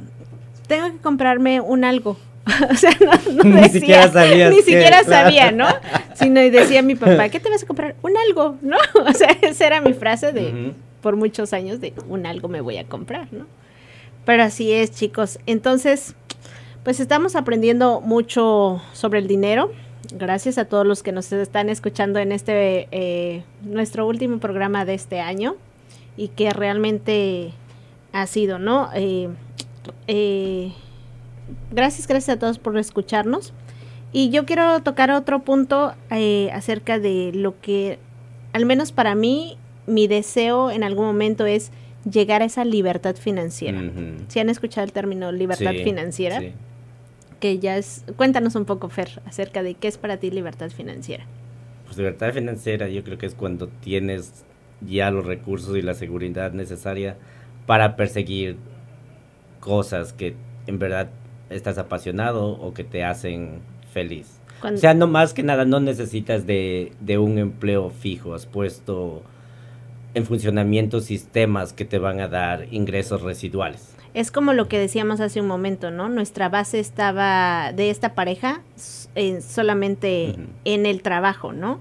tengo 0.66 0.90
que 0.90 0.98
comprarme 0.98 1.60
un 1.60 1.84
algo. 1.84 2.16
o 2.70 2.74
sea, 2.76 2.90
no, 3.00 3.44
no 3.44 3.60
Ni 3.60 3.68
siquiera 3.68 4.08
sabías 4.10 4.52
Ni 4.52 4.62
siquiera 4.62 5.02
sabía, 5.02 5.50
¿no? 5.50 5.66
Sino 6.14 6.40
y 6.40 6.50
decía 6.50 6.80
mi 6.82 6.94
papá, 6.94 7.28
¿qué 7.28 7.40
te 7.40 7.50
vas 7.50 7.64
a 7.64 7.66
comprar? 7.66 7.96
Un 8.02 8.16
algo, 8.16 8.56
¿no? 8.62 8.76
O 9.06 9.12
sea, 9.12 9.36
esa 9.42 9.66
era 9.66 9.80
mi 9.80 9.94
frase 9.94 10.32
de, 10.32 10.72
por 11.00 11.16
muchos 11.16 11.52
años, 11.52 11.80
de 11.80 11.92
un 12.08 12.26
algo 12.26 12.48
me 12.48 12.60
voy 12.60 12.78
a 12.78 12.84
comprar, 12.84 13.32
¿no? 13.32 13.46
Pero 14.24 14.42
así 14.42 14.72
es, 14.72 14.92
chicos. 14.92 15.38
Entonces, 15.46 16.14
pues 16.84 17.00
estamos 17.00 17.36
aprendiendo 17.36 18.00
mucho 18.00 18.82
sobre 18.92 19.18
el 19.18 19.28
dinero. 19.28 19.72
Gracias 20.12 20.58
a 20.58 20.66
todos 20.66 20.86
los 20.86 21.02
que 21.02 21.12
nos 21.12 21.32
están 21.32 21.68
escuchando 21.68 22.18
en 22.18 22.32
este 22.32 22.88
eh, 22.92 23.42
nuestro 23.62 24.06
último 24.06 24.38
programa 24.38 24.84
de 24.84 24.94
este 24.94 25.20
año 25.20 25.56
y 26.16 26.28
que 26.28 26.50
realmente 26.50 27.52
ha 28.12 28.26
sido, 28.26 28.58
¿no? 28.58 28.88
Eh, 28.94 29.28
eh, 30.06 30.72
gracias, 31.70 32.06
gracias 32.06 32.36
a 32.36 32.38
todos 32.38 32.58
por 32.58 32.76
escucharnos. 32.78 33.52
Y 34.12 34.30
yo 34.30 34.46
quiero 34.46 34.80
tocar 34.82 35.10
otro 35.10 35.40
punto 35.42 35.94
eh, 36.10 36.50
acerca 36.52 36.98
de 36.98 37.32
lo 37.34 37.60
que, 37.60 37.98
al 38.52 38.64
menos 38.64 38.92
para 38.92 39.14
mí, 39.14 39.58
mi 39.86 40.06
deseo 40.06 40.70
en 40.70 40.84
algún 40.84 41.06
momento 41.06 41.44
es 41.46 41.70
llegar 42.10 42.40
a 42.42 42.44
esa 42.46 42.64
libertad 42.64 43.16
financiera. 43.16 43.82
Si 44.28 44.38
han 44.38 44.48
escuchado 44.48 44.84
el 44.84 44.92
término 44.92 45.32
libertad 45.32 45.72
Sí, 45.72 45.82
financiera, 45.84 46.40
sí. 46.40 46.52
que 47.40 47.58
ya 47.58 47.76
es, 47.76 48.04
cuéntanos 48.16 48.54
un 48.54 48.64
poco, 48.64 48.88
Fer, 48.88 49.20
acerca 49.26 49.62
de 49.62 49.74
qué 49.74 49.88
es 49.88 49.98
para 49.98 50.16
ti 50.16 50.30
libertad 50.30 50.70
financiera. 50.70 51.24
Pues 51.84 51.98
libertad 51.98 52.32
financiera 52.32 52.88
yo 52.88 53.02
creo 53.04 53.18
que 53.18 53.26
es 53.26 53.34
cuando 53.34 53.68
tienes 53.68 54.44
ya 54.80 55.10
los 55.10 55.26
recursos 55.26 55.76
y 55.76 55.82
la 55.82 55.94
seguridad 55.94 56.52
necesaria 56.52 57.16
para 57.66 57.96
perseguir 57.96 58.56
cosas 59.60 60.12
que 60.12 60.34
en 60.66 60.78
verdad 60.78 61.08
estás 61.50 61.78
apasionado 61.78 62.48
o 62.48 62.74
que 62.74 62.84
te 62.84 63.04
hacen 63.04 63.60
feliz. 63.92 64.40
O 64.62 64.76
sea, 64.76 64.94
no 64.94 65.06
más 65.06 65.34
que 65.34 65.42
nada, 65.42 65.64
no 65.64 65.80
necesitas 65.80 66.46
de, 66.46 66.92
de 67.00 67.18
un 67.18 67.38
empleo 67.38 67.90
fijo, 67.90 68.34
has 68.34 68.46
puesto 68.46 69.22
en 70.14 70.24
funcionamiento 70.24 71.00
sistemas 71.00 71.72
que 71.72 71.84
te 71.84 71.98
van 71.98 72.20
a 72.20 72.28
dar 72.28 72.66
ingresos 72.72 73.22
residuales. 73.22 73.94
Es 74.14 74.30
como 74.30 74.54
lo 74.54 74.66
que 74.66 74.78
decíamos 74.78 75.20
hace 75.20 75.42
un 75.42 75.46
momento, 75.46 75.90
¿no? 75.90 76.08
Nuestra 76.08 76.48
base 76.48 76.80
estaba 76.80 77.72
de 77.72 77.90
esta 77.90 78.14
pareja 78.14 78.62
eh, 79.14 79.42
solamente 79.42 80.34
en 80.64 80.86
el 80.86 81.02
trabajo, 81.02 81.52
¿no? 81.52 81.80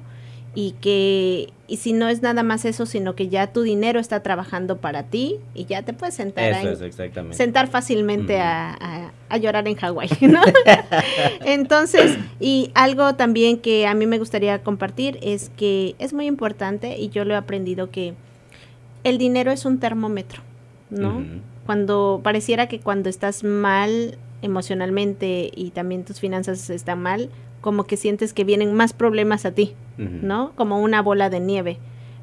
Y 0.55 0.71
que 0.81 1.49
y 1.67 1.77
si 1.77 1.93
no 1.93 2.07
es 2.07 2.21
nada 2.21 2.41
más 2.43 2.63
eso 2.63 2.85
sino 2.85 3.13
que 3.15 3.27
ya 3.27 3.51
tu 3.51 3.61
dinero 3.61 3.99
está 3.99 4.21
trabajando 4.23 4.77
para 4.77 5.03
ti 5.03 5.37
y 5.53 5.65
ya 5.65 5.83
te 5.83 5.93
puedes 5.93 6.15
sentar 6.15 6.53
sentar 7.31 7.67
fácilmente 7.67 8.39
a, 8.39 9.11
a, 9.29 9.37
llorar 9.37 9.67
en 9.67 9.75
Hawái 9.75 10.09
¿no? 10.21 10.41
entonces 11.43 12.17
y 12.39 12.71
algo 12.73 13.15
también 13.15 13.57
que 13.57 13.85
a 13.85 13.93
mí 13.93 14.07
me 14.07 14.17
gustaría 14.17 14.63
compartir 14.63 15.19
es 15.21 15.49
que 15.57 15.95
es 15.99 16.13
muy 16.13 16.25
importante 16.25 16.97
y 16.97 17.09
yo 17.09 17.25
lo 17.25 17.33
he 17.33 17.37
aprendido 17.37 17.91
que 17.91 18.13
el 19.03 19.17
dinero 19.17 19.51
es 19.51 19.65
un 19.65 19.79
termómetro 19.79 20.41
no 20.89 21.23
cuando 21.65 22.21
pareciera 22.23 22.67
que 22.67 22.79
cuando 22.79 23.09
estás 23.09 23.43
mal 23.43 24.17
emocionalmente 24.41 25.51
y 25.53 25.71
también 25.71 26.05
tus 26.05 26.19
finanzas 26.19 26.69
están 26.69 27.01
mal 27.01 27.29
como 27.65 27.85
que 27.85 27.97
sientes 27.97 28.31
que 28.31 28.43
vienen 28.43 28.75
más 28.75 28.93
problemas 28.93 29.43
a 29.43 29.51
ti, 29.51 29.73
¿no? 29.97 30.51
Como 30.55 30.79
una 30.79 31.01
bola 31.01 31.31
de 31.31 31.39
nieve. 31.39 31.79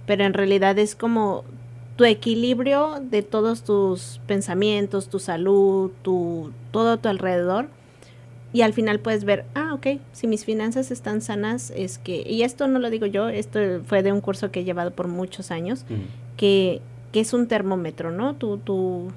Pero 0.07 0.23
en 0.23 0.35
realidad 0.35 0.79
es 0.79 0.95
como 0.95 1.43
tu 1.97 2.05
equilibrio 2.05 3.01
de 3.01 3.25
todos 3.25 3.65
tus 3.65 4.21
pensamientos, 4.29 5.09
tu 5.09 5.19
salud, 5.19 5.91
tu, 6.03 6.53
todo 6.71 6.93
a 6.93 6.97
tu 6.99 7.09
alrededor. 7.09 7.67
Y 8.53 8.63
al 8.63 8.73
final 8.73 9.01
puedes 9.01 9.25
ver, 9.25 9.45
ah, 9.57 9.75
ok, 9.75 10.01
si 10.13 10.29
mis 10.29 10.45
finanzas 10.45 10.93
están 10.93 11.21
sanas, 11.21 11.73
es 11.75 11.99
que, 11.99 12.23
y 12.25 12.45
esto 12.45 12.69
no 12.69 12.79
lo 12.79 12.89
digo 12.89 13.07
yo, 13.07 13.29
esto 13.29 13.59
fue 13.85 14.05
de 14.05 14.13
un 14.13 14.21
curso 14.21 14.53
que 14.53 14.61
he 14.61 14.65
llevado 14.65 14.93
por 14.93 15.09
muchos 15.09 15.51
años, 15.51 15.85
que, 16.37 16.81
que, 17.11 17.19
es 17.19 17.33
un 17.33 17.49
termómetro, 17.49 18.13
¿no? 18.13 18.35
Tu, 18.35 18.59
tu, 18.59 19.09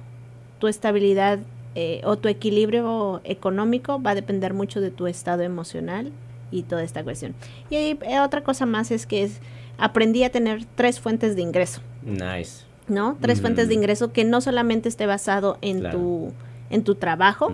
tu 0.58 0.66
estabilidad 0.66 1.38
eh, 1.78 2.00
o 2.04 2.16
tu 2.16 2.28
equilibrio 2.28 3.20
económico 3.24 4.00
va 4.00 4.12
a 4.12 4.14
depender 4.14 4.54
mucho 4.54 4.80
de 4.80 4.90
tu 4.90 5.06
estado 5.06 5.42
emocional 5.42 6.10
y 6.50 6.62
toda 6.62 6.82
esta 6.82 7.04
cuestión. 7.04 7.34
Y 7.68 7.76
eh, 7.76 8.20
otra 8.24 8.42
cosa 8.42 8.64
más 8.64 8.90
es 8.90 9.04
que 9.04 9.28
aprendí 9.76 10.24
a 10.24 10.30
tener 10.30 10.64
tres 10.74 11.00
fuentes 11.00 11.36
de 11.36 11.42
ingreso. 11.42 11.82
Nice. 12.02 12.64
¿No? 12.88 13.18
Tres 13.20 13.42
fuentes 13.42 13.68
de 13.68 13.74
ingreso 13.74 14.10
que 14.10 14.24
no 14.24 14.40
solamente 14.40 14.88
esté 14.88 15.04
basado 15.04 15.58
en 15.60 15.90
tu 15.90 16.32
en 16.70 16.82
tu 16.82 16.94
trabajo, 16.94 17.52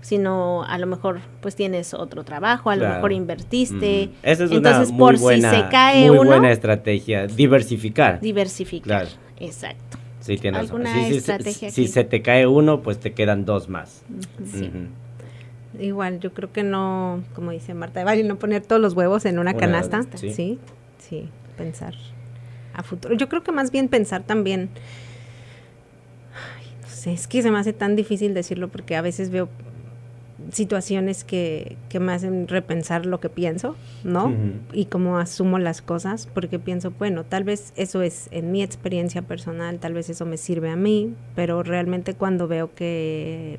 sino 0.00 0.64
a 0.64 0.78
lo 0.78 0.86
mejor 0.86 1.20
pues 1.42 1.54
tienes 1.54 1.92
otro 1.92 2.24
trabajo, 2.24 2.70
a 2.70 2.76
lo 2.76 2.88
mejor 2.88 3.12
invertiste. 3.12 4.08
Esa 4.22 4.44
es 4.44 4.50
Entonces, 4.50 4.88
una 4.88 4.96
muy 4.96 4.98
por 4.98 5.18
buena, 5.18 5.50
si 5.50 5.56
se 5.56 5.68
cae 5.68 6.10
muy 6.10 6.26
buena 6.26 6.50
estrategia, 6.50 7.26
diversificar. 7.26 8.18
Diversificar. 8.18 9.08
Exacto. 9.38 9.91
Sí, 10.22 10.36
tienes 10.36 10.70
Si, 11.70 11.88
se 11.88 12.04
te 12.04 12.22
cae 12.22 12.46
uno, 12.46 12.80
pues 12.80 12.98
te 13.00 13.12
quedan 13.12 13.44
dos 13.44 13.68
más. 13.68 14.02
Igual, 15.78 16.20
yo 16.20 16.32
creo 16.32 16.52
que 16.52 16.62
no, 16.62 17.24
como 17.34 17.50
dice 17.50 17.74
Marta, 17.74 18.04
vale 18.04 18.22
no 18.24 18.36
poner 18.36 18.62
todos 18.62 18.80
los 18.80 18.94
huevos 18.94 19.24
en 19.24 19.38
una, 19.38 19.54
canasta. 19.54 20.06
¿sí? 20.14 20.58
sí, 20.98 21.28
pensar 21.56 21.94
a 22.74 22.82
futuro. 22.82 23.14
Yo 23.16 23.28
creo 23.28 23.42
que 23.42 23.52
más 23.52 23.70
bien 23.70 23.88
pensar 23.88 24.22
también. 24.22 24.70
no 26.82 26.88
sé, 26.88 27.12
es 27.12 27.26
que 27.26 27.42
se 27.42 27.50
me 27.50 27.58
hace 27.58 27.72
tan 27.72 27.96
difícil 27.96 28.32
decirlo 28.32 28.68
porque 28.68 28.96
a 28.96 29.02
veces 29.02 29.30
veo 29.30 29.48
situaciones 30.50 31.24
que, 31.24 31.76
que 31.88 32.00
me 32.00 32.12
hacen 32.12 32.48
repensar 32.48 33.06
lo 33.06 33.20
que 33.20 33.28
pienso, 33.28 33.76
¿no? 34.04 34.34
Y 34.72 34.86
cómo 34.86 35.18
asumo 35.18 35.58
las 35.58 35.82
cosas, 35.82 36.28
porque 36.32 36.58
pienso, 36.58 36.92
bueno, 36.98 37.24
tal 37.24 37.44
vez 37.44 37.72
eso 37.76 38.02
es 38.02 38.28
en 38.32 38.52
mi 38.52 38.62
experiencia 38.62 39.22
personal, 39.22 39.78
tal 39.78 39.94
vez 39.94 40.10
eso 40.10 40.26
me 40.26 40.36
sirve 40.36 40.70
a 40.70 40.76
mí, 40.76 41.14
pero 41.34 41.62
realmente 41.62 42.14
cuando 42.14 42.48
veo 42.48 42.74
que, 42.74 43.58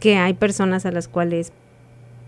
que 0.00 0.16
hay 0.16 0.34
personas 0.34 0.86
a 0.86 0.90
las 0.90 1.08
cuales, 1.08 1.52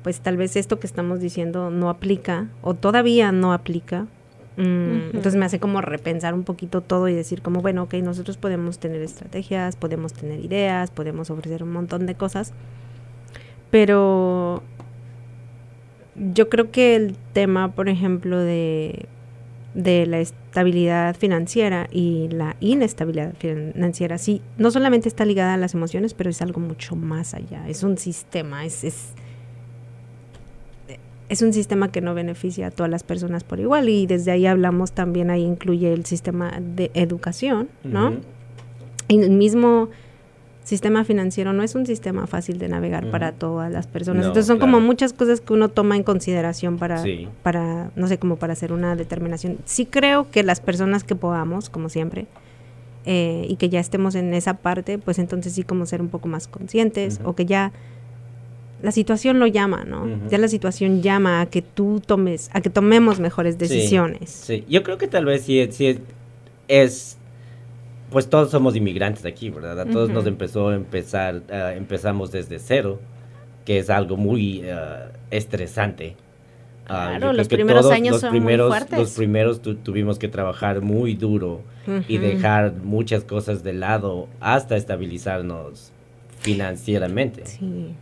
pues 0.03 0.21
tal 0.21 0.37
vez 0.37 0.57
esto 0.57 0.79
que 0.79 0.87
estamos 0.87 1.21
diciendo 1.21 1.71
no 1.71 1.91
aplica 1.91 2.49
o 2.62 2.75
todavía 2.75 3.33
no 3.33 3.53
aplica, 3.53 4.07
Mm, 4.57 5.14
entonces 5.14 5.36
me 5.36 5.46
hace 5.46 5.61
como 5.61 5.80
repensar 5.80 6.34
un 6.34 6.42
poquito 6.42 6.80
todo 6.80 7.09
y 7.09 7.14
decir 7.14 7.40
como, 7.40 7.61
bueno, 7.62 7.84
ok, 7.84 7.94
nosotros 7.94 8.36
podemos 8.36 8.78
tener 8.78 9.01
estrategias, 9.03 9.76
podemos 9.76 10.12
tener 10.12 10.44
ideas, 10.44 10.90
podemos 10.90 11.30
ofrecer 11.30 11.62
un 11.62 11.72
montón 11.72 12.07
de 12.07 12.14
cosas, 12.14 12.53
pero 13.70 14.62
yo 16.16 16.48
creo 16.48 16.70
que 16.70 16.96
el 16.96 17.16
tema, 17.32 17.72
por 17.72 17.88
ejemplo, 17.88 18.38
de, 18.38 19.07
de 19.74 20.07
la 20.07 20.18
estabilidad 20.18 21.16
financiera 21.16 21.88
y 21.90 22.28
la 22.28 22.57
inestabilidad 22.61 23.34
financiera, 23.38 24.18
sí, 24.18 24.42
no 24.59 24.70
solamente 24.72 25.09
está 25.09 25.24
ligada 25.24 25.55
a 25.55 25.57
las 25.57 25.74
emociones, 25.74 26.12
pero 26.12 26.28
es 26.28 26.42
algo 26.42 26.61
mucho 26.61 26.96
más 26.96 27.34
allá, 27.34 27.68
es 27.68 27.84
un 27.84 27.96
sistema, 27.96 28.64
es, 28.64 28.82
es 28.82 29.14
es 31.31 31.43
un 31.43 31.53
sistema 31.53 31.93
que 31.93 32.01
no 32.01 32.12
beneficia 32.12 32.66
a 32.66 32.70
todas 32.72 32.91
las 32.91 33.05
personas 33.05 33.45
por 33.45 33.61
igual 33.61 33.89
y 33.89 34.07
desde 34.07 34.33
ahí 34.33 34.47
hablamos 34.47 34.91
también, 34.93 35.31
ahí 35.31 35.45
incluye 35.45 35.93
el 35.93 36.05
sistema 36.05 36.61
de 36.61 36.91
educación, 36.93 37.68
¿no? 37.85 38.14
Y 39.07 39.20
el 39.20 39.31
mismo 39.31 39.89
sistema 40.64 41.05
financiero 41.05 41.53
no 41.53 41.62
es 41.62 41.76
un 41.76 41.87
sistema 41.87 42.26
fácil 42.26 42.59
de 42.59 42.68
navegar 42.68 43.12
para 43.12 43.31
todas 43.31 43.70
las 43.70 43.87
personas. 43.87 44.26
Entonces 44.26 44.47
son 44.47 44.59
como 44.59 44.81
muchas 44.81 45.12
cosas 45.12 45.41
que 45.41 45.53
uno 45.53 45.68
toma 45.68 45.95
en 45.95 46.03
consideración 46.03 46.78
para, 46.78 47.03
para, 47.45 47.93
no 47.95 48.09
sé, 48.09 48.18
como 48.18 48.37
para 48.37 48.53
hacer 48.55 48.72
una 48.72 48.97
determinación. 48.97 49.59
Sí 49.64 49.87
creo 49.87 50.28
que 50.33 50.43
las 50.43 50.61
personas 50.61 51.05
que 51.05 51.14
podamos, 51.14 51.70
como 51.70 51.89
siempre, 51.89 52.26
eh, 53.07 53.47
y 53.49 53.55
que 53.55 53.68
ya 53.68 53.78
estemos 53.78 54.16
en 54.16 54.35
esa 54.35 54.55
parte, 54.55 54.99
pues 54.99 55.20
entonces 55.20 55.53
sí 55.53 55.62
como 55.62 55.87
ser 55.87 56.03
un 56.03 56.09
poco 56.09 56.26
más 56.26 56.49
conscientes 56.49 57.20
o 57.24 57.35
que 57.37 57.47
ya 57.47 57.72
la 58.83 58.93
situación 58.93 59.39
lo 59.39 59.47
llama, 59.47 59.85
¿no? 59.85 60.09
Ya 60.28 60.39
la 60.39 60.49
situación 60.49 61.03
llama 61.03 61.43
a 61.43 61.47
que 61.47 61.62
tú 61.62 62.01
tomes, 62.05 62.51
a 62.53 62.61
que 62.61 62.70
tomemos 62.70 63.20
mejores 63.20 63.59
decisiones. 63.59 64.31
Sí, 64.31 64.64
yo 64.68 64.83
creo 64.83 64.97
que 64.97 65.07
tal 65.07 65.26
vez 65.26 65.43
sí, 65.43 65.61
es, 66.68 67.18
pues 68.11 68.31
todos 68.31 68.51
somos 68.51 68.76
inmigrantes 68.76 69.24
aquí, 69.26 69.51
¿verdad? 69.51 69.81
A 69.81 69.87
todos 69.87 70.09
nos 70.11 70.26
empezó 70.26 70.70
a 70.70 70.76
empezar, 70.76 71.43
uh, 71.51 71.76
empezamos 71.76 72.33
desde 72.33 72.59
cero, 72.59 73.01
que 73.64 73.78
es 73.78 73.91
algo 73.91 74.16
muy 74.16 74.64
uh, 74.64 75.11
estresante. 75.31 76.16
Ah, 76.87 77.14
claro, 77.18 77.33
los 77.35 77.49
primeros 77.49 77.91
años 77.91 78.14
los 78.14 78.20
son 78.22 78.31
primeros, 78.31 78.68
muy 78.68 78.78
fuertes. 78.78 78.99
Los 78.99 79.11
primeros 79.12 79.61
tuvimos 79.62 80.18
que 80.18 80.28
trabajar 80.28 80.81
muy 80.81 81.14
duro 81.14 81.62
y 82.09 82.18
dejar 82.18 82.72
muchas 82.83 83.24
cosas 83.24 83.62
de 83.62 83.74
lado 83.74 84.28
hasta 84.41 84.76
estabilizarnos 84.76 85.93
financieramente. 86.41 87.47
Sí 87.47 87.95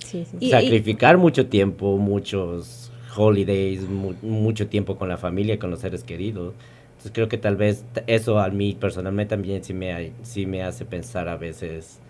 sacrificar 0.00 1.18
mucho 1.18 1.46
tiempo, 1.46 1.96
muchos 1.96 2.90
holidays, 3.16 3.82
mucho 3.88 4.68
tiempo 4.68 4.96
con 4.96 5.08
la 5.08 5.16
familia, 5.16 5.58
con 5.58 5.70
los 5.70 5.80
seres 5.80 6.04
queridos. 6.04 6.54
Entonces 6.90 7.12
creo 7.12 7.28
que 7.28 7.38
tal 7.38 7.56
vez 7.56 7.84
eso 8.06 8.38
a 8.38 8.48
mí 8.48 8.76
personalmente 8.78 9.30
también 9.30 9.64
sí 9.64 9.74
me, 9.74 10.12
sí 10.22 10.46
me 10.46 10.62
hace 10.62 10.84
pensar 10.84 11.28
a 11.28 11.36
veces 11.36 12.00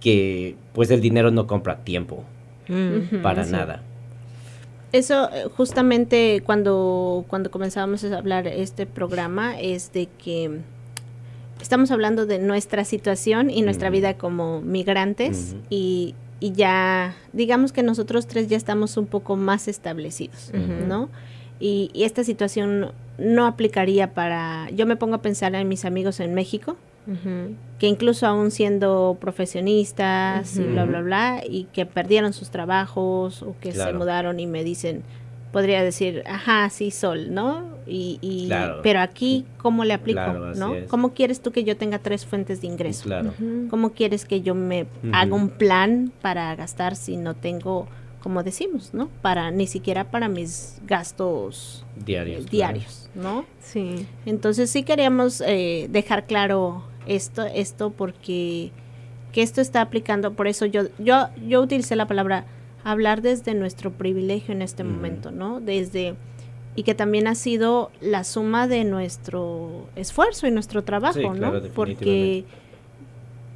que 0.00 0.56
pues 0.74 0.90
el 0.90 1.00
dinero 1.00 1.30
no 1.30 1.46
compra 1.46 1.78
tiempo 1.84 2.24
para 3.22 3.44
nada. 3.46 3.82
Eso 4.92 5.28
eh, 5.32 5.48
justamente 5.56 6.42
cuando, 6.44 7.24
cuando 7.26 7.50
comenzábamos 7.50 8.04
a 8.04 8.16
hablar 8.16 8.46
este 8.46 8.86
programa 8.86 9.58
es 9.58 9.92
de 9.92 10.06
que 10.06 10.60
estamos 11.64 11.90
hablando 11.90 12.26
de 12.26 12.38
nuestra 12.38 12.84
situación 12.84 13.48
y 13.48 13.62
nuestra 13.62 13.88
vida 13.90 14.14
como 14.18 14.60
migrantes 14.60 15.56
y 15.70 16.14
y 16.44 16.52
ya, 16.52 17.16
digamos 17.32 17.72
que 17.72 17.82
nosotros 17.82 18.26
tres 18.26 18.48
ya 18.48 18.58
estamos 18.58 18.98
un 18.98 19.06
poco 19.06 19.34
más 19.34 19.66
establecidos, 19.66 20.52
¿no? 20.86 21.08
Y, 21.58 21.90
esta 21.94 22.22
situación 22.22 22.92
no 23.16 23.46
aplicaría 23.46 24.12
para, 24.12 24.68
yo 24.70 24.84
me 24.84 24.96
pongo 24.96 25.14
a 25.14 25.22
pensar 25.22 25.54
en 25.54 25.66
mis 25.68 25.86
amigos 25.86 26.20
en 26.20 26.34
México, 26.34 26.76
que 27.78 27.86
incluso 27.86 28.26
aún 28.26 28.50
siendo 28.50 29.16
profesionistas 29.18 30.58
y 30.58 30.64
bla, 30.64 30.84
bla, 30.84 31.00
bla, 31.00 31.42
y 31.48 31.64
que 31.72 31.86
perdieron 31.86 32.34
sus 32.34 32.50
trabajos 32.50 33.42
o 33.42 33.54
que 33.60 33.72
se 33.72 33.94
mudaron 33.94 34.38
y 34.38 34.46
me 34.46 34.64
dicen, 34.64 35.02
podría 35.54 35.84
decir, 35.84 36.24
ajá, 36.26 36.68
sí, 36.68 36.90
sol, 36.90 37.32
¿no? 37.32 37.68
Y, 37.86 38.50
pero 38.82 38.98
aquí, 38.98 39.46
¿cómo 39.56 39.84
le 39.84 39.94
aplico, 39.94 40.32
no? 40.56 40.74
¿Cómo 40.88 41.14
quieres 41.14 41.40
tú 41.40 41.52
que 41.52 41.62
yo 41.62 41.76
tenga 41.76 42.00
tres 42.00 42.26
fuentes 42.26 42.60
de 42.60 42.66
ingreso? 42.66 43.08
¿Cómo 43.70 43.92
quieres 43.92 44.24
que 44.24 44.42
yo 44.42 44.56
me 44.56 44.86
haga 45.12 45.32
un 45.32 45.50
plan 45.50 46.12
para 46.20 46.52
gastar 46.56 46.96
si 46.96 47.16
no 47.16 47.34
tengo, 47.34 47.86
como 48.20 48.42
decimos, 48.42 48.92
¿no? 48.94 49.08
Para 49.22 49.52
ni 49.52 49.68
siquiera 49.68 50.10
para 50.10 50.28
mis 50.28 50.80
gastos 50.88 51.86
diarios, 52.04 52.50
diarios, 52.50 53.08
¿no? 53.14 53.46
Sí. 53.60 54.08
Entonces 54.26 54.70
sí 54.70 54.82
queríamos 54.82 55.40
eh, 55.40 55.86
dejar 55.88 56.26
claro 56.26 56.82
esto, 57.06 57.44
esto 57.44 57.90
porque 57.90 58.72
que 59.30 59.42
esto 59.42 59.60
está 59.60 59.82
aplicando, 59.82 60.32
por 60.32 60.48
eso 60.48 60.66
yo, 60.66 60.82
yo, 60.98 61.28
yo 61.46 61.60
utilicé 61.60 61.94
la 61.94 62.06
palabra 62.08 62.44
hablar 62.84 63.22
desde 63.22 63.54
nuestro 63.54 63.90
privilegio 63.90 64.52
en 64.52 64.62
este 64.62 64.84
momento, 64.84 65.30
¿no? 65.30 65.60
Desde 65.60 66.14
y 66.76 66.82
que 66.82 66.94
también 66.94 67.26
ha 67.28 67.34
sido 67.34 67.90
la 68.00 68.24
suma 68.24 68.66
de 68.66 68.84
nuestro 68.84 69.86
esfuerzo 69.94 70.46
y 70.46 70.50
nuestro 70.50 70.82
trabajo, 70.82 71.34
¿no? 71.34 71.52
Porque 71.74 72.44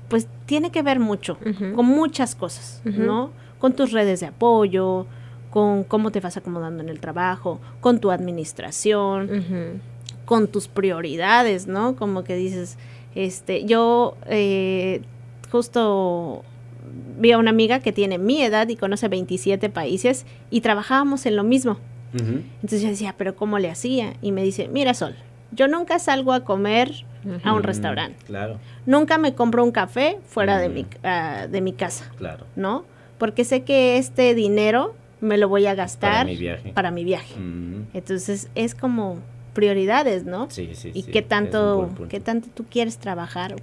pues 0.08 0.26
tiene 0.46 0.70
que 0.70 0.82
ver 0.82 1.00
mucho 1.00 1.36
con 1.74 1.86
muchas 1.86 2.34
cosas, 2.34 2.80
¿no? 2.84 3.30
Con 3.58 3.74
tus 3.74 3.92
redes 3.92 4.20
de 4.20 4.26
apoyo, 4.26 5.06
con 5.50 5.84
cómo 5.84 6.10
te 6.10 6.20
vas 6.20 6.36
acomodando 6.36 6.82
en 6.82 6.88
el 6.88 7.00
trabajo, 7.00 7.60
con 7.80 7.98
tu 7.98 8.10
administración, 8.10 9.82
con 10.24 10.46
tus 10.46 10.68
prioridades, 10.68 11.66
¿no? 11.66 11.96
Como 11.96 12.22
que 12.22 12.36
dices, 12.36 12.78
este, 13.14 13.64
yo 13.64 14.16
eh, 14.26 15.02
justo 15.50 16.44
vi 17.18 17.32
a 17.32 17.38
una 17.38 17.50
amiga 17.50 17.80
que 17.80 17.92
tiene 17.92 18.18
mi 18.18 18.42
edad 18.42 18.68
y 18.68 18.76
conoce 18.76 19.08
27 19.08 19.68
países 19.70 20.26
y 20.50 20.60
trabajábamos 20.60 21.26
en 21.26 21.36
lo 21.36 21.44
mismo. 21.44 21.78
Entonces 22.12 22.82
yo 22.82 22.88
decía, 22.88 23.14
pero 23.18 23.36
¿cómo 23.36 23.58
le 23.58 23.70
hacía? 23.70 24.14
Y 24.22 24.32
me 24.32 24.42
dice, 24.42 24.68
mira 24.68 24.94
Sol, 24.94 25.14
yo 25.52 25.68
nunca 25.68 25.98
salgo 25.98 26.32
a 26.32 26.44
comer 26.44 27.04
a 27.44 27.52
un 27.52 27.62
restaurante. 27.62 28.24
Claro. 28.26 28.58
Nunca 28.86 29.18
me 29.18 29.34
compro 29.34 29.62
un 29.62 29.72
café 29.72 30.18
fuera 30.26 30.58
de, 30.58 30.68
mi, 30.68 30.86
ah, 31.02 31.46
de 31.50 31.60
mi 31.60 31.72
casa. 31.72 32.10
Claro. 32.16 32.46
¿No? 32.56 32.84
Porque 33.18 33.44
sé 33.44 33.62
que 33.62 33.98
este 33.98 34.34
dinero 34.34 34.94
me 35.20 35.36
lo 35.36 35.48
voy 35.48 35.66
a 35.66 35.74
gastar 35.74 36.12
para 36.12 36.24
mi 36.24 36.36
viaje. 36.36 36.72
Para 36.72 36.90
mi 36.90 37.04
viaje. 37.04 37.34
Entonces 37.92 38.48
es 38.54 38.74
como 38.74 39.18
prioridades, 39.52 40.24
¿no? 40.24 40.48
Sí, 40.50 40.70
sí, 40.74 40.92
y 40.94 41.02
qué 41.02 41.22
tanto, 41.22 41.90
qué 42.08 42.20
tanto 42.20 42.48
tú 42.54 42.64
quieres 42.70 42.98
trabajar, 42.98 43.56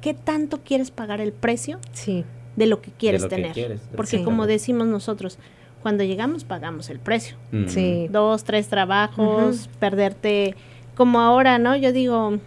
qué 0.00 0.14
tanto 0.14 0.60
quieres 0.60 0.90
pagar 0.90 1.20
el 1.20 1.32
precio 1.32 1.80
sí. 1.92 2.24
De 2.56 2.66
lo 2.66 2.80
que 2.80 2.90
quieres 2.90 3.28
tener. 3.28 3.78
Porque 3.96 4.22
como 4.22 4.46
decimos 4.46 4.86
nosotros, 4.86 5.38
cuando 5.82 6.04
llegamos 6.04 6.44
pagamos 6.44 6.90
el 6.90 6.98
precio. 6.98 7.36
Sí. 7.66 8.08
Dos, 8.10 8.44
tres 8.44 8.68
trabajos, 8.68 9.68
perderte, 9.78 10.54
como 10.94 11.20
ahora, 11.20 11.58
¿no? 11.58 11.76
Yo 11.76 11.92
digo, 11.92 12.38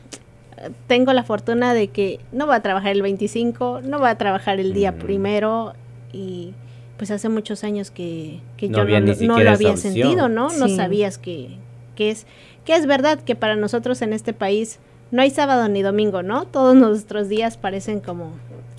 tengo 0.88 1.14
la 1.14 1.24
fortuna 1.24 1.74
de 1.74 1.90
que 1.90 2.20
no 2.32 2.46
voy 2.46 2.56
a 2.56 2.62
trabajar 2.62 2.92
el 2.92 3.02
25, 3.02 3.82
no 3.84 4.00
voy 4.00 4.10
a 4.10 4.18
trabar 4.18 4.42
el 4.60 4.74
día 4.74 4.98
primero 4.98 5.74
y 6.14 6.54
pues 6.98 7.12
hace 7.12 7.28
muchos 7.28 7.64
años 7.64 7.92
que, 7.92 8.40
yo 8.58 8.70
no, 8.70 9.40
lo 9.40 9.52
había 9.52 9.76
sentido, 9.76 10.30
¿no? 10.30 10.50
No 10.58 10.70
sabías 10.70 11.18
que, 11.18 11.58
que, 11.96 12.10
es, 12.10 12.26
que 12.64 12.76
es 12.76 12.86
verdad 12.86 13.20
que 13.20 13.36
para 13.36 13.58
nosotros 13.58 14.02
en 14.02 14.14
este 14.14 14.32
país 14.32 14.80
no 15.12 15.22
hay 15.22 15.30
sábado 15.30 15.68
ni 15.68 15.82
domingo, 15.82 16.24
¿no? 16.24 16.46
Todos 16.46 16.76
nuestros 16.76 17.28
días 17.28 17.58
parecen 17.58 18.00
como 18.00 18.32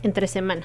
entre 0.03 0.29
semana. 0.29 0.65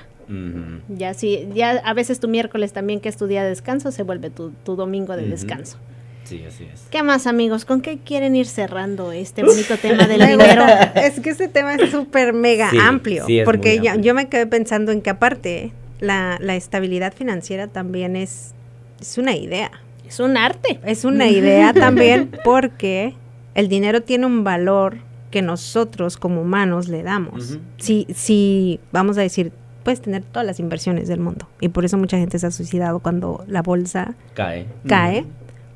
Ya 0.89 1.13
sí, 1.13 1.47
ya 1.53 1.71
a 1.71 1.93
veces 1.93 2.19
tu 2.19 2.27
miércoles 2.27 2.73
también 2.73 2.99
que 2.99 3.09
es 3.09 3.17
tu 3.17 3.27
día 3.27 3.43
de 3.43 3.49
descanso 3.49 3.91
se 3.91 4.03
vuelve 4.03 4.29
tu, 4.29 4.53
domingo 4.65 5.15
de 5.15 5.27
descanso. 5.27 5.77
Sí, 6.23 6.43
así 6.47 6.65
es. 6.71 6.88
¿Qué 6.89 7.03
más, 7.03 7.27
amigos? 7.27 7.65
¿Con 7.65 7.82
qué 7.82 7.97
quieren 7.97 8.36
ir 8.36 8.45
cerrando 8.45 9.11
este 9.11 9.43
bonito 9.45 9.77
tema 9.77 10.07
del 10.07 10.25
dinero? 10.25 10.65
es 10.95 11.19
que 11.19 11.32
este 11.32 11.47
tema 11.47 11.75
es 11.75 11.91
súper 11.91 12.34
mega 12.34 12.71
amplio, 12.82 13.25
porque 13.43 13.82
yo 13.99 14.13
me 14.13 14.29
quedé 14.29 14.47
pensando 14.47 14.91
en 14.91 15.01
que 15.01 15.09
aparte 15.09 15.71
la, 15.99 16.38
la 16.39 16.55
estabilidad 16.55 17.13
financiera 17.13 17.67
también 17.67 18.15
es, 18.15 18.53
es 18.99 19.17
una 19.17 19.36
idea. 19.36 19.71
Es 20.07 20.19
un 20.19 20.36
arte. 20.36 20.79
Es 20.86 21.05
una 21.05 21.27
idea 21.27 21.73
también 21.73 22.32
porque 22.43 23.15
el 23.55 23.67
dinero 23.67 24.01
tiene 24.01 24.25
un 24.25 24.43
valor 24.43 24.97
que 25.32 25.41
nosotros 25.41 26.17
como 26.17 26.41
humanos 26.41 26.89
le 26.89 27.01
damos. 27.01 27.57
Si, 27.77 28.05
si, 28.13 28.79
vamos 28.91 29.17
a 29.17 29.21
decir, 29.21 29.53
puedes 29.84 30.01
tener 30.01 30.23
todas 30.23 30.45
las 30.45 30.59
inversiones 30.59 31.07
del 31.07 31.19
mundo. 31.19 31.47
Y 31.59 31.69
por 31.69 31.86
eso 31.86 31.97
mucha 31.97 32.17
gente 32.17 32.39
se 32.39 32.47
ha 32.47 32.51
suicidado 32.51 32.99
cuando 32.99 33.43
la 33.47 33.61
bolsa 33.61 34.15
cae. 34.34 34.67
Cae, 34.88 35.25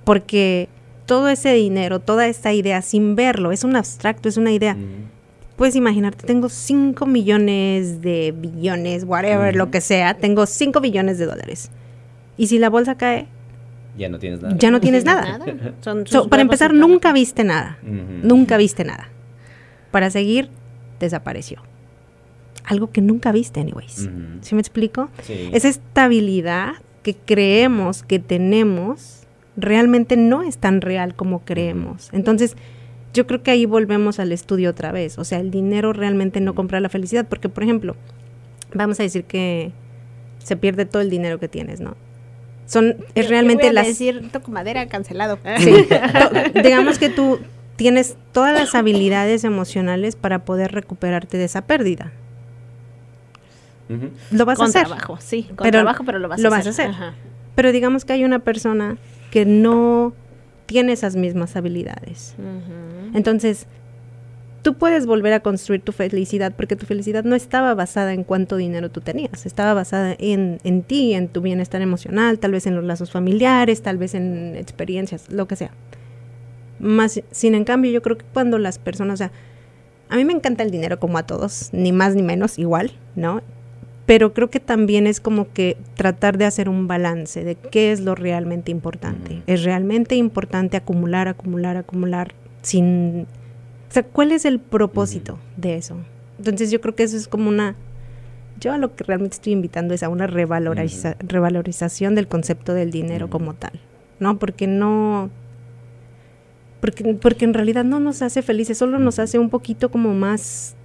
porque 0.03 0.69
todo 1.05 1.29
ese 1.29 1.53
dinero, 1.53 1.99
toda 1.99 2.27
esta 2.27 2.53
idea, 2.53 2.81
sin 2.81 3.15
verlo, 3.15 3.51
es 3.51 3.63
un 3.63 3.75
abstracto, 3.75 4.29
es 4.29 4.37
una 4.37 4.51
idea. 4.51 4.75
Puedes 5.55 5.75
imaginarte, 5.75 6.27
tengo 6.27 6.49
5 6.49 7.05
millones 7.05 8.01
de 8.01 8.33
billones, 8.35 9.05
whatever, 9.05 9.55
lo 9.55 9.71
que 9.71 9.81
sea, 9.81 10.15
tengo 10.15 10.45
5 10.45 10.81
billones 10.81 11.17
de 11.17 11.25
dólares. 11.25 11.71
Y 12.37 12.47
si 12.47 12.59
la 12.59 12.69
bolsa 12.69 12.95
cae, 12.95 13.27
ya 13.97 14.09
no 14.09 14.19
tienes 14.19 14.41
nada. 14.41 14.55
Ya 14.57 14.71
no 14.71 14.81
tienes 14.81 15.05
nada. 15.05 15.39
para 16.29 16.41
empezar, 16.41 16.73
nunca 16.73 17.13
viste 17.13 17.43
nada. 17.45 17.77
Nunca 17.83 18.57
viste 18.57 18.83
nada 18.83 19.09
para 19.95 20.09
seguir, 20.09 20.49
desapareció. 20.99 21.61
Algo 22.65 22.91
que 22.91 23.01
nunca 23.01 23.31
viste, 23.31 23.59
anyways. 23.59 24.09
¿Sí 24.41 24.55
me 24.55 24.61
explico? 24.61 25.09
Esa 25.27 25.67
estabilidad 25.67 26.73
que 27.03 27.15
creemos 27.15 28.03
que 28.03 28.19
tenemos 28.19 29.21
realmente 29.55 30.17
no 30.17 30.41
es 30.41 30.57
tan 30.57 30.81
real 30.81 31.15
como 31.15 31.45
creemos. 31.45 32.09
Entonces, 32.11 32.55
yo 33.13 33.27
creo 33.27 33.43
que 33.43 33.51
ahí 33.51 33.65
volvemos 33.65 34.19
al 34.19 34.31
estudio 34.31 34.69
otra 34.69 34.91
vez. 34.91 35.17
O 35.17 35.23
sea, 35.23 35.39
el 35.39 35.51
dinero 35.51 35.93
realmente 35.93 36.41
no 36.41 36.55
compra 36.55 36.79
la 36.79 36.89
felicidad. 36.89 37.25
Porque, 37.27 37.47
por 37.49 37.63
ejemplo, 37.63 37.95
vamos 38.73 38.99
a 38.99 39.03
decir 39.03 39.23
que 39.23 39.71
se 40.39 40.57
pierde 40.57 40.85
todo 40.85 41.01
el 41.01 41.09
dinero 41.09 41.39
que 41.39 41.47
tienes, 41.47 41.79
¿no? 41.79 41.95
Son, 42.65 42.97
es 43.13 43.29
realmente 43.29 43.71
las... 43.71 43.87
decir, 43.87 44.29
toco 44.31 44.51
madera, 44.51 44.87
cancelado. 44.87 45.39
Sí, 45.59 45.73
digamos 46.63 46.97
que 46.97 47.09
tú 47.09 47.39
tienes 47.75 48.15
todas 48.31 48.53
las 48.59 48.75
habilidades 48.75 49.43
emocionales 49.43 50.15
para 50.15 50.45
poder 50.45 50.71
recuperarte 50.71 51.37
de 51.37 51.45
esa 51.45 51.61
pérdida. 51.61 52.11
Lo 54.31 54.45
vas 54.45 54.59
a 54.59 54.65
hacer. 54.65 54.87
Trabajo, 54.87 55.17
sí, 55.19 55.43
con 55.43 55.57
pero 55.57 55.79
trabajo, 55.79 56.03
pero 56.05 56.19
lo 56.19 56.29
vas 56.29 56.43
a 56.43 56.57
hacer. 56.57 56.91
Pero 57.55 57.71
digamos 57.71 58.05
que 58.05 58.13
hay 58.13 58.23
una 58.23 58.39
persona 58.39 58.97
que 59.31 59.45
no 59.45 60.13
tiene 60.65 60.93
esas 60.93 61.15
mismas 61.15 61.55
habilidades. 61.55 62.35
Entonces, 63.13 63.67
tú 64.61 64.73
puedes 64.73 65.05
volver 65.05 65.31
a 65.33 65.41
construir 65.41 65.81
tu 65.81 65.91
felicidad 65.91 66.53
porque 66.55 66.75
tu 66.75 66.87
felicidad 66.87 67.23
no 67.23 67.35
estaba 67.35 67.75
basada 67.75 68.13
en 68.13 68.23
cuánto 68.23 68.57
dinero 68.57 68.89
tú 68.89 68.99
tenías, 68.99 69.45
estaba 69.45 69.75
basada 69.75 70.15
en, 70.17 70.59
en 70.63 70.81
ti, 70.81 71.13
en 71.13 71.27
tu 71.27 71.41
bienestar 71.41 71.81
emocional, 71.83 72.39
tal 72.39 72.51
vez 72.51 72.65
en 72.65 72.75
los 72.75 72.83
lazos 72.83 73.11
familiares, 73.11 73.83
tal 73.83 73.97
vez 73.97 74.15
en 74.15 74.55
experiencias, 74.55 75.31
lo 75.31 75.47
que 75.47 75.55
sea. 75.55 75.71
Más, 76.79 77.21
sin 77.29 77.53
en 77.55 77.63
cambio, 77.63 77.91
yo 77.91 78.01
creo 78.01 78.17
que 78.17 78.25
cuando 78.33 78.57
las 78.57 78.79
personas, 78.79 79.13
o 79.13 79.17
sea, 79.17 79.31
a 80.09 80.15
mí 80.17 80.25
me 80.25 80.33
encanta 80.33 80.63
el 80.63 80.71
dinero 80.71 80.99
como 80.99 81.17
a 81.19 81.23
todos, 81.23 81.69
ni 81.71 81.91
más 81.91 82.15
ni 82.15 82.23
menos, 82.23 82.57
igual, 82.57 82.91
¿no? 83.15 83.41
Pero 84.05 84.33
creo 84.33 84.49
que 84.49 84.59
también 84.59 85.07
es 85.07 85.19
como 85.19 85.51
que 85.51 85.77
tratar 85.95 86.37
de 86.37 86.45
hacer 86.45 86.69
un 86.69 86.87
balance 86.87 87.43
de 87.43 87.55
qué 87.55 87.91
es 87.91 88.01
lo 88.01 88.13
realmente 88.13 88.71
importante. 88.71 89.41
Es 89.47 89.63
realmente 89.63 90.15
importante 90.15 90.77
acumular, 90.77 91.27
acumular, 91.27 91.75
acumular, 91.77 92.33
sin... 92.61 93.25
O 93.89 93.93
sea, 93.95 94.03
¿cuál 94.03 94.31
es 94.31 94.45
el 94.45 94.59
propósito 94.59 95.39
de 95.57 95.77
eso? 95.77 95.97
Entonces 96.37 96.69
yo 96.69 96.81
creo 96.81 96.95
que 96.95 97.03
eso 97.03 97.17
es 97.17 97.27
como 97.27 97.49
una... 97.49 97.75
Yo 98.59 98.73
a 98.73 98.77
lo 98.77 98.95
que 98.95 99.03
realmente 99.03 99.35
estoy 99.35 99.53
invitando 99.53 99.93
es 99.93 100.03
a 100.03 100.09
una 100.09 100.27
revalorización 100.27 102.15
del 102.15 102.27
concepto 102.27 102.73
del 102.73 102.91
dinero 102.91 103.29
como 103.29 103.53
tal, 103.53 103.81
¿no? 104.19 104.39
Porque 104.39 104.65
no 104.67 105.29
porque, 106.79 107.15
porque 107.15 107.45
en 107.45 107.53
realidad 107.53 107.83
no 107.83 107.99
nos 107.99 108.21
hace 108.21 108.43
felices, 108.43 108.77
solo 108.77 108.99
nos 108.99 109.17
hace 109.17 109.39
un 109.39 109.49
poquito 109.49 109.89
como 109.89 110.13
más 110.13 110.75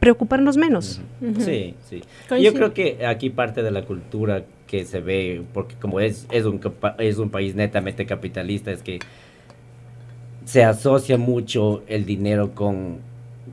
preocuparnos 0.00 0.56
menos. 0.56 1.00
Sí, 1.38 1.74
sí. 1.88 2.02
Yo 2.40 2.52
creo 2.54 2.74
que 2.74 3.06
aquí 3.06 3.30
parte 3.30 3.62
de 3.62 3.70
la 3.70 3.82
cultura 3.82 4.44
que 4.66 4.84
se 4.84 5.00
ve, 5.00 5.42
porque 5.52 5.74
como 5.76 6.00
es, 6.00 6.26
es, 6.30 6.44
un, 6.44 6.60
es 6.98 7.18
un 7.18 7.30
país 7.30 7.54
netamente 7.54 8.06
capitalista, 8.06 8.70
es 8.70 8.82
que 8.82 8.98
se 10.44 10.64
asocia 10.64 11.18
mucho 11.18 11.82
el 11.86 12.04
dinero 12.04 12.54
con 12.54 12.98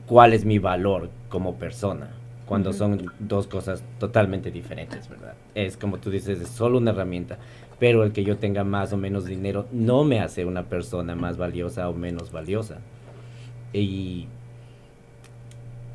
cuál 0.06 0.32
es 0.32 0.44
mi 0.44 0.58
valor 0.58 1.10
como 1.28 1.56
persona, 1.56 2.10
cuando 2.46 2.72
son 2.72 3.10
dos 3.18 3.46
cosas 3.46 3.82
totalmente 3.98 4.50
diferentes, 4.50 5.08
¿verdad? 5.08 5.34
Es 5.54 5.76
como 5.76 5.98
tú 5.98 6.10
dices, 6.10 6.40
es 6.40 6.48
solo 6.48 6.78
una 6.78 6.90
herramienta 6.90 7.38
pero 7.78 8.04
el 8.04 8.12
que 8.12 8.24
yo 8.24 8.38
tenga 8.38 8.64
más 8.64 8.92
o 8.92 8.96
menos 8.96 9.26
dinero 9.26 9.66
no 9.72 10.04
me 10.04 10.20
hace 10.20 10.44
una 10.44 10.64
persona 10.64 11.14
más 11.14 11.36
valiosa 11.36 11.88
o 11.88 11.92
menos 11.92 12.32
valiosa. 12.32 12.78
Y 13.72 14.28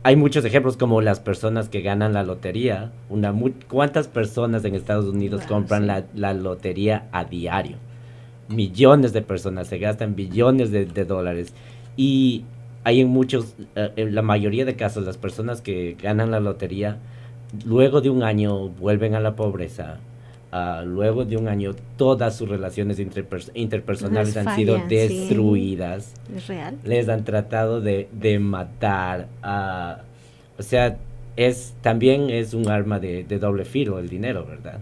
hay 0.03 0.15
muchos 0.15 0.43
ejemplos 0.45 0.77
como 0.77 1.01
las 1.01 1.19
personas 1.19 1.69
que 1.69 1.81
ganan 1.81 2.13
la 2.13 2.23
lotería. 2.23 2.91
Una, 3.09 3.33
¿Cuántas 3.69 4.07
personas 4.07 4.65
en 4.65 4.73
Estados 4.73 5.05
Unidos 5.05 5.43
compran 5.47 5.85
la, 5.85 6.33
lotería 6.33 7.07
a 7.11 7.25
diario? 7.25 7.77
Millones 8.47 9.13
de 9.13 9.21
personas, 9.21 9.67
se 9.67 9.77
gastan 9.77 10.15
billones 10.15 10.71
de, 10.71 10.85
dólares. 11.05 11.53
Y 11.97 12.45
hay 12.83 13.01
en 13.01 13.09
muchos, 13.09 13.53
eh, 13.75 13.91
en 13.95 14.15
la 14.15 14.23
mayoría 14.23 14.65
de 14.65 14.75
casos, 14.75 15.05
las 15.05 15.17
personas 15.17 15.61
que 15.61 15.95
ganan 16.01 16.31
la 16.31 16.39
lotería, 16.39 16.97
luego 17.63 18.01
de 18.01 18.09
un 18.09 18.23
año 18.23 18.69
vuelven 18.69 19.13
a 19.13 19.19
la 19.19 19.35
pobreza, 19.35 19.99
luego 20.85 21.25
de 21.25 21.37
un 21.37 21.47
año 21.47 21.73
todas 21.97 22.35
sus 22.35 22.49
relaciones 22.49 22.99
interpersonales 23.53 24.35
han 24.37 24.55
sido 24.55 24.77
destruidas. 24.87 26.13
¿Es 26.35 26.47
real? 26.47 26.77
Les 26.83 27.07
han 27.09 27.23
tratado 27.23 27.81
de, 27.81 28.39
matar. 28.39 29.27
o 30.57 30.63
sea, 30.63 30.97
es 31.37 31.73
también 31.81 32.29
es 32.29 32.53
un 32.53 32.69
arma 32.69 32.99
de, 32.99 33.23
de 33.23 33.39
doble 33.39 33.65
filo 33.65 33.99
el 33.99 34.09
dinero, 34.09 34.45
¿verdad? 34.45 34.79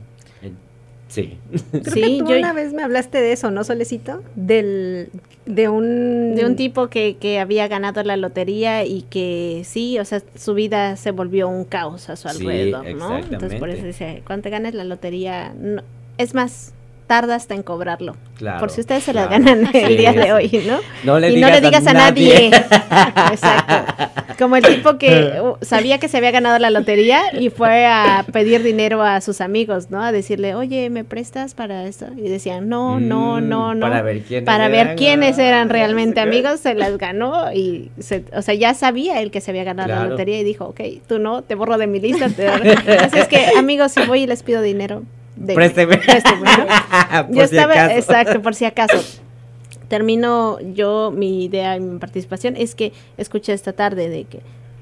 Sí. 1.10 1.38
Creo 1.72 1.84
Sí, 1.94 2.02
que 2.02 2.18
tú 2.24 2.30
yo- 2.30 2.38
una 2.38 2.54
vez 2.54 2.72
me 2.72 2.84
hablaste 2.84 3.20
de 3.20 3.32
eso, 3.34 3.52
¿no, 3.52 3.64
Solecito? 3.64 4.22
Del, 4.36 5.10
de 5.46 5.68
un... 5.68 6.36
de 6.36 6.46
un 6.46 6.56
tipo 6.56 6.88
que, 6.90 7.18
que 7.20 7.40
había 7.40 7.68
ganado 7.68 8.04
la 8.04 8.16
lotería 8.16 8.86
y 8.86 9.02
que 9.10 9.64
sí, 9.66 9.98
o 10.00 10.06
sea, 10.06 10.22
su 10.36 10.54
vida 10.54 10.96
se 10.98 11.10
volvió 11.12 11.50
un 11.50 11.66
caos 11.66 12.10
a 12.10 12.16
su 12.16 12.30
Sí, 12.30 12.38
alrededor, 12.46 12.86
¿no? 12.96 13.18
Entonces 13.18 13.60
por 13.60 13.70
eso 13.72 13.86
dice, 13.86 14.22
cuando 14.26 14.44
te 14.44 14.50
ganes 14.52 14.76
la 14.76 14.84
lotería, 14.84 15.54
no- 15.60 15.82
es 16.18 16.34
más, 16.36 16.74
tarda 17.10 17.34
hasta 17.36 17.56
en 17.56 17.64
cobrarlo. 17.64 18.16
Claro, 18.38 18.60
por 18.60 18.70
si 18.70 18.82
ustedes 18.82 19.04
se 19.04 19.14
la 19.14 19.28
claro. 19.28 19.44
ganan 19.44 19.70
el 19.76 19.88
Sí, 19.88 19.98
día 19.98 20.14
de 20.14 20.32
hoy, 20.32 20.64
¿no? 20.68 20.78
No 21.04 21.20
le 21.20 21.32
y 21.32 21.42
no 21.42 21.50
le 21.50 21.60
digas 21.60 21.86
a, 21.88 21.90
a 21.90 21.94
nadie. 21.94 22.52
nadie. 22.52 22.66
Exacto. 23.34 24.04
Como 24.38 24.56
el 24.56 24.64
tipo 24.64 24.98
que 25.00 25.42
uh, 25.42 25.58
sabía 25.66 25.98
que 25.98 26.08
se 26.08 26.18
había 26.18 26.32
ganado 26.32 26.60
la 26.60 26.70
lotería 26.70 27.22
y 27.38 27.50
fue 27.50 27.86
a 27.88 28.24
pedir 28.32 28.62
dinero 28.64 29.02
a 29.02 29.20
sus 29.22 29.42
amigos, 29.42 29.90
¿no? 29.90 30.02
A 30.04 30.12
decirle, 30.12 30.54
oye, 30.56 30.90
¿me 30.92 31.04
prestas 31.04 31.56
para 31.56 31.86
esto? 31.86 32.06
Y 32.16 32.30
decían, 32.30 32.70
no, 32.70 33.00
no, 33.00 33.42
Mm, 33.42 33.50
no, 33.50 33.74
no. 33.76 33.82
para 33.82 34.02
ver 34.04 34.22
quiénes 34.22 34.46
Para 34.46 34.68
ver 34.70 34.80
eran, 34.82 34.98
quiénes 34.98 35.40
ah, 35.40 35.44
eran 35.44 35.70
realmente 35.70 36.20
amigos, 36.22 36.60
se 36.62 36.76
las 36.76 36.98
ganó 37.00 37.52
y, 37.52 37.90
se, 38.00 38.24
o 38.34 38.42
sea, 38.44 38.54
ya 38.54 38.74
sabía 38.76 39.20
él 39.22 39.32
que 39.32 39.42
se 39.42 39.52
había 39.52 39.64
ganado 39.66 39.90
la 39.90 40.06
lotería 40.06 40.40
y 40.40 40.44
dijo, 40.44 40.66
ok, 40.66 40.80
tú 41.08 41.20
no, 41.20 41.42
te 41.42 41.56
borro 41.56 41.78
de 41.78 41.88
mi 41.88 42.00
lista. 42.00 42.30
Te 42.30 42.48
Así 42.48 43.20
es 43.20 43.28
que, 43.28 43.46
amigos, 43.58 43.92
si 43.92 44.04
voy 44.04 44.22
y 44.22 44.28
les 44.28 44.44
pido 44.44 44.62
dinero, 44.62 45.04
Présteme. 45.46 45.98
présteme, 45.98 46.42
¿no? 46.42 47.28
Por 47.28 47.36
yo 47.36 47.48
si 47.48 47.56
estaba, 47.56 47.74
acaso. 47.74 47.96
exacto, 47.98 48.42
por 48.42 48.56
si 48.56 48.66
acaso. 48.66 48.98
Termino 49.88 50.60
yo 50.60 51.12
mi 51.16 51.44
idea 51.46 51.76
y 51.76 51.80
mi 51.80 51.98
participación 52.00 52.56
es 52.56 52.76
que 52.76 52.94
escuché 53.18 53.54
esta 53.54 53.74
tarde 53.74 54.10
de 54.10 54.26
que 54.26 54.42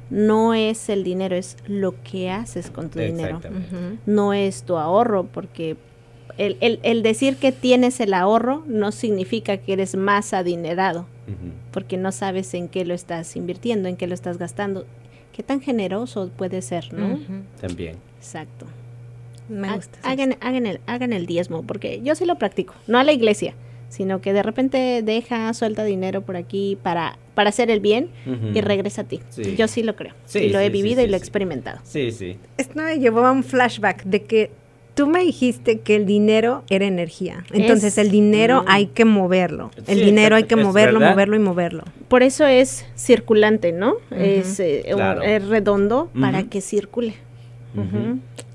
no 0.10 0.54
es 0.54 0.90
el 0.90 1.04
dinero, 1.04 1.36
es 1.36 1.58
lo 1.68 1.94
que 2.04 2.30
haces 2.32 2.70
con 2.72 2.90
tu 2.90 3.00
dinero. 3.00 3.40
No 4.06 4.34
es 4.34 4.64
tu 4.64 4.78
ahorro, 4.78 5.24
porque 5.26 5.78
el, 6.38 6.58
el- 6.62 6.80
el 6.84 7.04
decir 7.04 7.38
que 7.38 7.52
tienes 7.52 8.00
el 8.00 8.14
ahorro 8.14 8.64
no 8.68 8.92
significa 8.92 9.58
que 9.58 9.74
eres 9.74 9.96
más 9.96 10.34
adinerado, 10.34 11.06
porque 11.72 11.98
no 11.98 12.12
sabes 12.12 12.54
en 12.54 12.68
qué 12.70 12.84
lo 12.86 12.94
estás 12.94 13.36
invirtiendo, 13.36 13.88
en 13.90 13.96
qué 13.98 14.08
lo 14.08 14.14
estás 14.14 14.38
gastando. 14.38 14.86
¿Qué 15.34 15.44
tan 15.44 15.62
generoso 15.62 16.30
puede 16.36 16.62
ser, 16.62 16.94
no? 16.94 17.20
También. 17.62 17.96
Exacto. 18.18 18.66
Me 19.50 19.74
gusta. 19.76 19.98
Hagan, 20.04 20.36
hagan, 20.42 20.66
el, 20.66 20.80
hagan 20.88 21.14
el 21.14 21.26
diezmo, 21.26 21.64
porque 21.64 22.02
yo 22.04 22.16
sí 22.16 22.26
lo 22.26 22.36
practico, 22.38 22.74
no 22.88 22.98
a 23.00 23.04
la 23.04 23.12
iglesia, 23.14 23.54
sino 23.90 24.20
que 24.22 24.34
de 24.34 24.44
repente 24.44 25.02
deja, 25.04 25.54
suelta 25.54 25.84
dinero 25.84 26.22
por 26.22 26.36
aquí 26.36 26.78
para, 26.84 27.18
para 27.36 27.50
hacer 27.50 27.72
el 27.72 27.80
bien 27.80 28.10
y 28.54 28.60
regresa 28.62 29.02
a 29.02 29.06
ti. 29.06 29.22
Sí. 29.30 29.56
Yo 29.56 29.68
sí 29.68 29.84
lo 29.84 29.96
creo. 29.96 30.14
Sí, 30.26 30.40
y 30.40 30.50
lo 30.50 30.60
he 30.60 30.66
sí, 30.66 30.72
vivido 30.72 31.00
sí, 31.02 31.06
y 31.06 31.10
lo 31.10 31.16
he 31.16 31.20
experimentado. 31.20 31.80
Sí, 31.84 32.12
sí. 32.12 32.38
Esto 32.58 32.74
me 32.82 33.00
llevó 33.00 33.26
a 33.26 33.32
un 33.32 33.44
flashback 33.44 34.04
de 34.04 34.24
que 34.24 34.52
tú 34.94 35.06
me 35.08 35.24
dijiste 35.24 35.80
que 35.80 35.96
el 35.96 36.06
dinero 36.08 36.64
era 36.70 36.86
energía. 36.86 37.46
Entonces 37.54 37.98
Es- 37.98 38.04
el 38.06 38.12
dinero 38.12 38.64
Mm. 38.64 38.66
hay 38.68 38.88
que 38.88 39.06
moverlo. 39.06 39.70
El 39.88 40.00
Sí, 40.00 40.04
dinero 40.06 40.36
hay 40.36 40.46
que 40.46 40.56
moverlo, 40.58 41.00
verdad. 41.00 41.14
moverlo 41.14 41.36
y 41.36 41.40
moverlo. 41.40 41.84
Por 42.10 42.24
eso 42.24 42.46
es 42.48 42.86
circulante, 42.98 43.72
¿no? 43.72 43.94
Es, 44.12 44.60
eh, 44.60 44.84
Claro. 44.92 45.22
es 45.22 45.48
redondo 45.48 46.10
para 46.20 46.44
que 46.44 46.62
circule. 46.62 47.14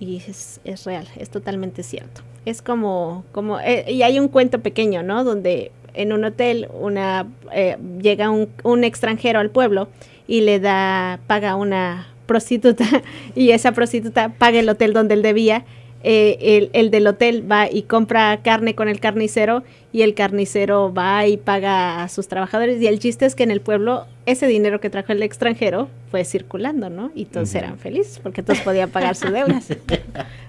Y 0.01 0.17
es, 0.17 0.61
es 0.65 0.85
real, 0.85 1.07
es 1.17 1.31
totalmente 1.31 1.83
cierto. 1.83 2.23
Es 2.45 2.61
como, 2.61 3.25
como 3.33 3.61
eh, 3.61 3.85
y 3.89 4.03
hay 4.03 4.19
un 4.19 4.29
cuento 4.29 4.61
pequeño, 4.61 5.03
¿no? 5.03 5.23
Donde 5.23 5.71
en 5.95 6.13
un 6.13 6.25
hotel 6.25 6.69
una 6.73 7.27
eh, 7.53 7.77
llega 8.01 8.31
un, 8.31 8.49
un 8.65 8.85
extranjero 8.85 9.39
al 9.39 9.51
pueblo 9.51 9.89
y 10.27 10.41
le 10.41 10.59
da, 10.59 11.21
paga 11.27 11.55
una 11.57 12.09
prostituta 12.27 12.85
y 13.35 13.51
esa 13.51 13.73
prostituta 13.73 14.31
paga 14.31 14.59
el 14.61 14.69
hotel 14.69 14.93
donde 14.93 15.15
él 15.15 15.23
debía. 15.23 15.65
Eh, 16.03 16.38
el, 16.40 16.70
el 16.72 16.90
del 16.90 17.07
hotel 17.07 17.50
va 17.50 17.70
y 17.70 17.82
compra 17.82 18.40
carne 18.42 18.74
con 18.74 18.88
el 18.88 19.00
carnicero 19.00 19.62
y 19.92 20.03
el 20.03 20.14
carnicero 20.14 20.92
va 20.92 21.26
y 21.26 21.36
paga 21.36 22.03
a 22.03 22.09
sus 22.09 22.26
trabajadores 22.26 22.80
y 22.80 22.86
el 22.86 22.98
chiste 22.98 23.26
es 23.26 23.34
que 23.34 23.42
en 23.42 23.50
el 23.50 23.61
pueblo 23.61 24.07
ese 24.24 24.46
dinero 24.46 24.80
que 24.80 24.88
trajo 24.90 25.12
el 25.12 25.22
extranjero 25.22 25.88
fue 26.11 26.24
circulando, 26.24 26.90
¿no? 26.90 27.11
Y 27.14 27.26
todos 27.26 27.55
eran 27.55 27.78
felices 27.78 28.18
porque 28.20 28.42
todos 28.42 28.61
podían 28.61 28.90
pagar 28.90 29.14
sus 29.16 29.32
deudas. 29.32 29.70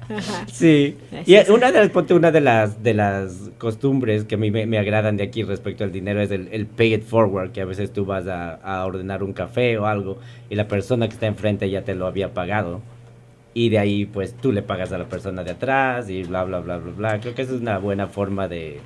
Ajá. 0.09 0.45
Sí, 0.51 0.97
Así 1.17 1.33
y 1.33 1.49
una 1.49 1.71
de 1.71 1.79
las, 1.79 2.11
una 2.11 2.29
de 2.29 2.41
las 2.41 2.83
de 2.83 2.93
las 2.93 3.49
costumbres 3.57 4.25
que 4.25 4.35
a 4.35 4.37
mí 4.37 4.51
me, 4.51 4.65
me 4.65 4.77
agradan 4.77 5.15
de 5.15 5.23
aquí 5.23 5.43
respecto 5.43 5.85
al 5.85 5.93
dinero 5.93 6.21
es 6.21 6.29
el, 6.29 6.49
el 6.51 6.65
pay 6.65 6.95
it 6.95 7.03
forward, 7.03 7.53
que 7.53 7.61
a 7.61 7.65
veces 7.65 7.93
tú 7.93 8.03
vas 8.03 8.27
a, 8.27 8.55
a 8.55 8.85
ordenar 8.85 9.23
un 9.23 9.31
café 9.31 9.77
o 9.77 9.85
algo 9.85 10.17
y 10.49 10.55
la 10.55 10.67
persona 10.67 11.07
que 11.07 11.13
está 11.13 11.27
enfrente 11.27 11.69
ya 11.69 11.83
te 11.83 11.95
lo 11.95 12.05
había 12.05 12.33
pagado 12.33 12.81
y 13.53 13.69
de 13.69 13.79
ahí 13.79 14.05
pues 14.05 14.33
tú 14.33 14.51
le 14.51 14.61
pagas 14.61 14.91
a 14.91 14.97
la 14.97 15.05
persona 15.05 15.43
de 15.43 15.51
atrás 15.51 16.09
y 16.09 16.23
bla 16.23 16.43
bla 16.43 16.59
bla 16.59 16.77
bla 16.77 16.91
bla. 16.95 17.19
Creo 17.19 17.35
que 17.35 17.43
esa 17.43 17.53
es 17.53 17.61
una 17.61 17.77
buena 17.77 18.07
forma 18.07 18.47
de, 18.47 18.79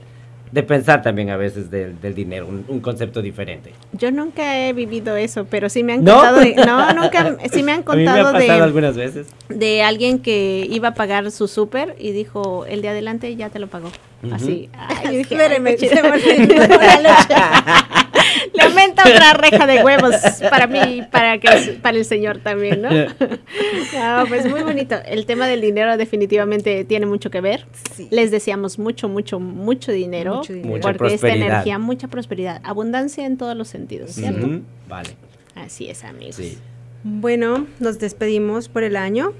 de 0.52 0.64
pensar 0.64 1.02
también 1.02 1.30
a 1.30 1.38
veces 1.38 1.70
del, 1.70 2.00
del 2.02 2.16
dinero, 2.16 2.48
un, 2.48 2.66
un 2.68 2.80
concepto 2.80 3.22
diferente. 3.22 3.72
Yo 3.94 4.12
nunca 4.12 4.68
he 4.68 4.74
vivido 4.74 5.16
eso, 5.16 5.46
pero 5.46 5.70
sí 5.70 5.84
me 5.84 5.94
han 5.94 6.04
¿No? 6.04 6.14
contado 6.16 6.40
de, 6.40 6.56
no, 6.56 6.94
nunca, 7.02 7.38
sí 7.52 7.64
me 7.64 7.74
han 7.74 7.80
me 7.80 7.86
contado 7.86 8.34
de, 8.34 8.52
algunas 8.52 8.96
veces. 8.96 9.28
de 9.50 9.84
alguien 9.84 10.20
que 10.20 10.68
iba 10.70 10.90
a 10.90 10.94
pagar 10.94 11.30
su 11.32 11.48
súper 11.48 11.96
y 12.00 12.12
dijo, 12.12 12.66
el 12.66 12.82
de 12.82 12.90
adelante 12.90 13.36
ya 13.36 13.50
te 13.50 13.60
lo 13.60 13.68
pagó. 13.68 13.90
Así. 14.32 14.70
Ay, 14.74 15.18
dije, 15.18 15.36
Espéreme, 15.36 15.78
se 15.78 16.02
me 16.02 16.10
la 18.54 18.66
aumenta 18.66 19.04
otra 19.04 19.34
reja 19.34 19.66
de 19.68 19.84
huevos 19.84 20.16
para 20.50 20.68
mí 20.68 20.80
y 20.80 21.02
para, 21.04 21.40
que, 21.40 21.80
para 21.82 21.98
el 21.98 22.06
señor 22.06 22.40
también, 22.40 22.82
¿no? 22.82 22.90
No, 22.90 24.26
pues 24.30 24.50
muy 24.50 24.62
bonito. 24.62 24.96
El 25.06 25.26
tema 25.26 25.48
del 25.48 25.62
dinero 25.62 25.98
definitivamente 25.98 26.84
tiene 26.86 27.06
mucho 27.06 27.30
que 27.30 27.42
ver. 27.42 27.66
Sí. 27.94 28.08
Les 28.12 28.32
deseamos 28.32 28.80
mucho, 28.80 29.10
mucho, 29.10 29.40
mucho 29.40 29.92
dinero. 29.92 30.38
Mucho 30.38 30.54
dinero. 30.54 30.76
Mucha 30.76 30.94
Porque 30.94 31.14
esta 31.14 31.34
energía, 31.34 31.80
mucha 31.80 32.08
prosperidad, 32.08 32.62
abundancia 32.64 33.26
en 33.26 33.38
todos 33.38 33.56
los 33.56 33.68
sentidos, 33.68 34.12
¿cierto? 34.12 34.62
Vale, 34.88 35.10
Así 35.56 35.90
es, 35.90 36.04
amigos. 36.04 36.36
sí. 36.36 36.58
Bueno, 37.04 37.68
nos 37.80 38.00
despedimos 38.00 38.68
por 38.70 38.84
el 38.84 38.96
año. 38.96 39.34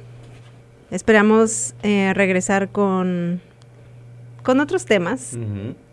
Esperamos 0.90 1.74
eh, 1.84 2.14
regresar 2.14 2.70
con, 2.70 3.42
con 4.42 4.62
otros 4.62 4.86
temas, 4.86 5.38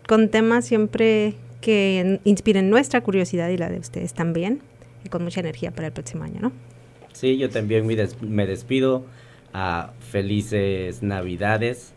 con 0.07 0.29
temas 0.29 0.65
siempre 0.65 1.35
que 1.65 2.19
inspiren 2.25 2.69
nuestra 2.69 3.01
curiosidad 3.01 3.49
y 3.49 3.57
la 3.57 3.69
de 3.69 3.79
ustedes 3.79 4.13
también, 4.13 4.59
y 5.03 5.09
con 5.09 5.23
mucha 5.23 5.39
energía 5.39 5.71
para 5.71 5.87
el 5.87 5.93
próximo 5.93 6.23
año, 6.23 6.39
¿no? 6.39 6.51
Sí, 7.11 7.37
yo 7.37 7.49
también 7.49 7.87
me, 7.87 7.95
des- 7.95 8.21
me 8.21 8.45
despido. 8.45 9.03
a 9.57 9.93
felices 10.11 11.01
Navidades. 11.01 11.93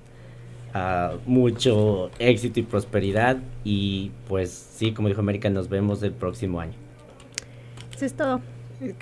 a 0.75 1.15
mucho 1.27 2.11
éxito 2.21 2.61
y 2.61 2.63
prosperidad. 2.63 3.37
Y 3.65 4.11
pues 4.29 4.51
sí, 4.53 4.93
como 4.93 5.09
dijo 5.09 5.21
América, 5.21 5.51
nos 5.51 5.69
vemos 5.69 6.03
el 6.05 6.13
próximo 6.13 6.61
año. 6.61 6.75
Eso 7.97 8.07
es 8.07 8.15
todo. 8.15 8.41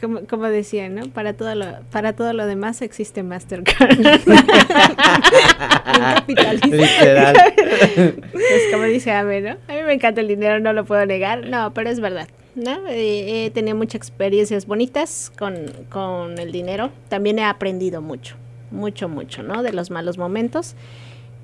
Como, 0.01 0.21
como 0.21 0.45
decía, 0.47 0.89
¿no? 0.89 1.09
Para 1.09 1.35
todo 1.35 1.55
lo, 1.55 1.67
para 1.91 2.15
todo 2.15 2.33
lo 2.33 2.47
demás 2.47 2.81
existe 2.81 3.23
Mastercard. 3.23 3.99
Literal. 6.27 7.37
es 7.97 8.73
como 8.73 8.85
dice 8.85 9.13
Ame, 9.13 9.43
¿no? 9.43 9.51
A 9.69 9.75
mí 9.75 9.83
me 9.87 9.93
encanta 9.93 10.23
el 10.23 10.29
dinero, 10.29 10.61
no 10.61 10.73
lo 10.73 10.87
puedo 10.87 11.05
negar. 11.05 11.47
No, 11.47 11.75
pero 11.75 11.91
es 11.91 12.01
verdad. 12.01 12.29
¿no? 12.57 12.89
Eh, 12.89 13.47
he 13.47 13.51
tenido 13.51 13.77
muchas 13.77 13.97
experiencias 13.97 14.67
bonitas 14.67 15.31
con, 15.39 15.71
con 15.91 16.39
el 16.39 16.51
dinero. 16.51 16.91
También 17.09 17.39
he 17.39 17.45
aprendido 17.45 18.01
mucho, 18.01 18.37
mucho, 18.71 19.09
mucho, 19.09 19.43
¿no? 19.43 19.63
De 19.63 19.73
los 19.73 19.91
malos 19.91 20.19
momentos. 20.19 20.75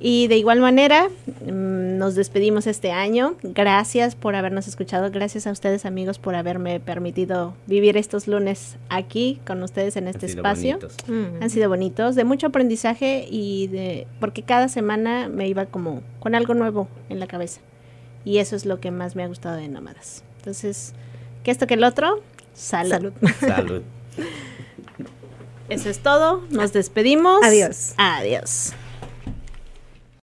Y 0.05 0.27
de 0.27 0.37
igual 0.37 0.59
manera, 0.59 1.09
mm, 1.47 1.97
nos 1.97 2.17
despedimos 2.17 2.67
este 2.67 2.91
año. 2.91 3.37
Gracias 3.45 4.17
por 4.17 4.35
habernos 4.35 4.67
escuchado. 4.67 5.09
Gracias 5.13 5.47
a 5.47 5.53
ustedes, 5.53 5.87
amigos, 5.87 6.19
por 6.19 6.35
haberme 6.35 6.81
permitido 6.81 7.55
vivir 7.69 7.97
estos 7.97 8.27
lunes 8.27 8.79
aquí 8.89 9.39
con 9.47 9.63
ustedes 9.63 9.95
en 9.97 10.09
este 10.09 10.27
Han 10.27 10.31
sido 10.31 10.41
espacio. 10.41 10.79
bonitos. 10.79 10.97
Mm. 11.07 11.43
Han 11.45 11.51
sido 11.51 11.69
bonitos, 11.69 12.17
de 12.17 12.25
mucho 12.25 12.49
aprendizaje 12.49 13.29
y 13.31 13.69
de 13.69 14.09
porque 14.19 14.43
cada 14.43 14.69
semana 14.69 15.29
me 15.29 15.47
iba 15.47 15.67
como 15.67 16.03
con 16.19 16.35
algo 16.35 16.55
nuevo 16.55 16.89
en 17.09 17.21
la 17.21 17.29
cabeza. 17.29 17.61
Y 18.25 18.39
eso 18.39 18.57
es 18.57 18.67
lo 18.67 18.81
que 18.81 18.91
más 18.91 19.15
me 19.15 19.23
ha 19.23 19.29
gustado 19.29 19.55
de 19.55 19.69
Nómadas. 19.69 20.25
Entonces, 20.39 20.95
que 21.45 21.53
esto 21.53 21.69
que 21.69 21.75
el 21.75 21.85
otro, 21.85 22.21
salud. 22.55 22.91
Salud. 22.91 23.13
Salud. 23.39 23.83
Eso 25.69 25.89
es 25.89 26.01
todo. 26.01 26.43
Nos 26.51 26.73
despedimos. 26.73 27.41
Adiós. 27.45 27.95
Adiós. 27.97 28.73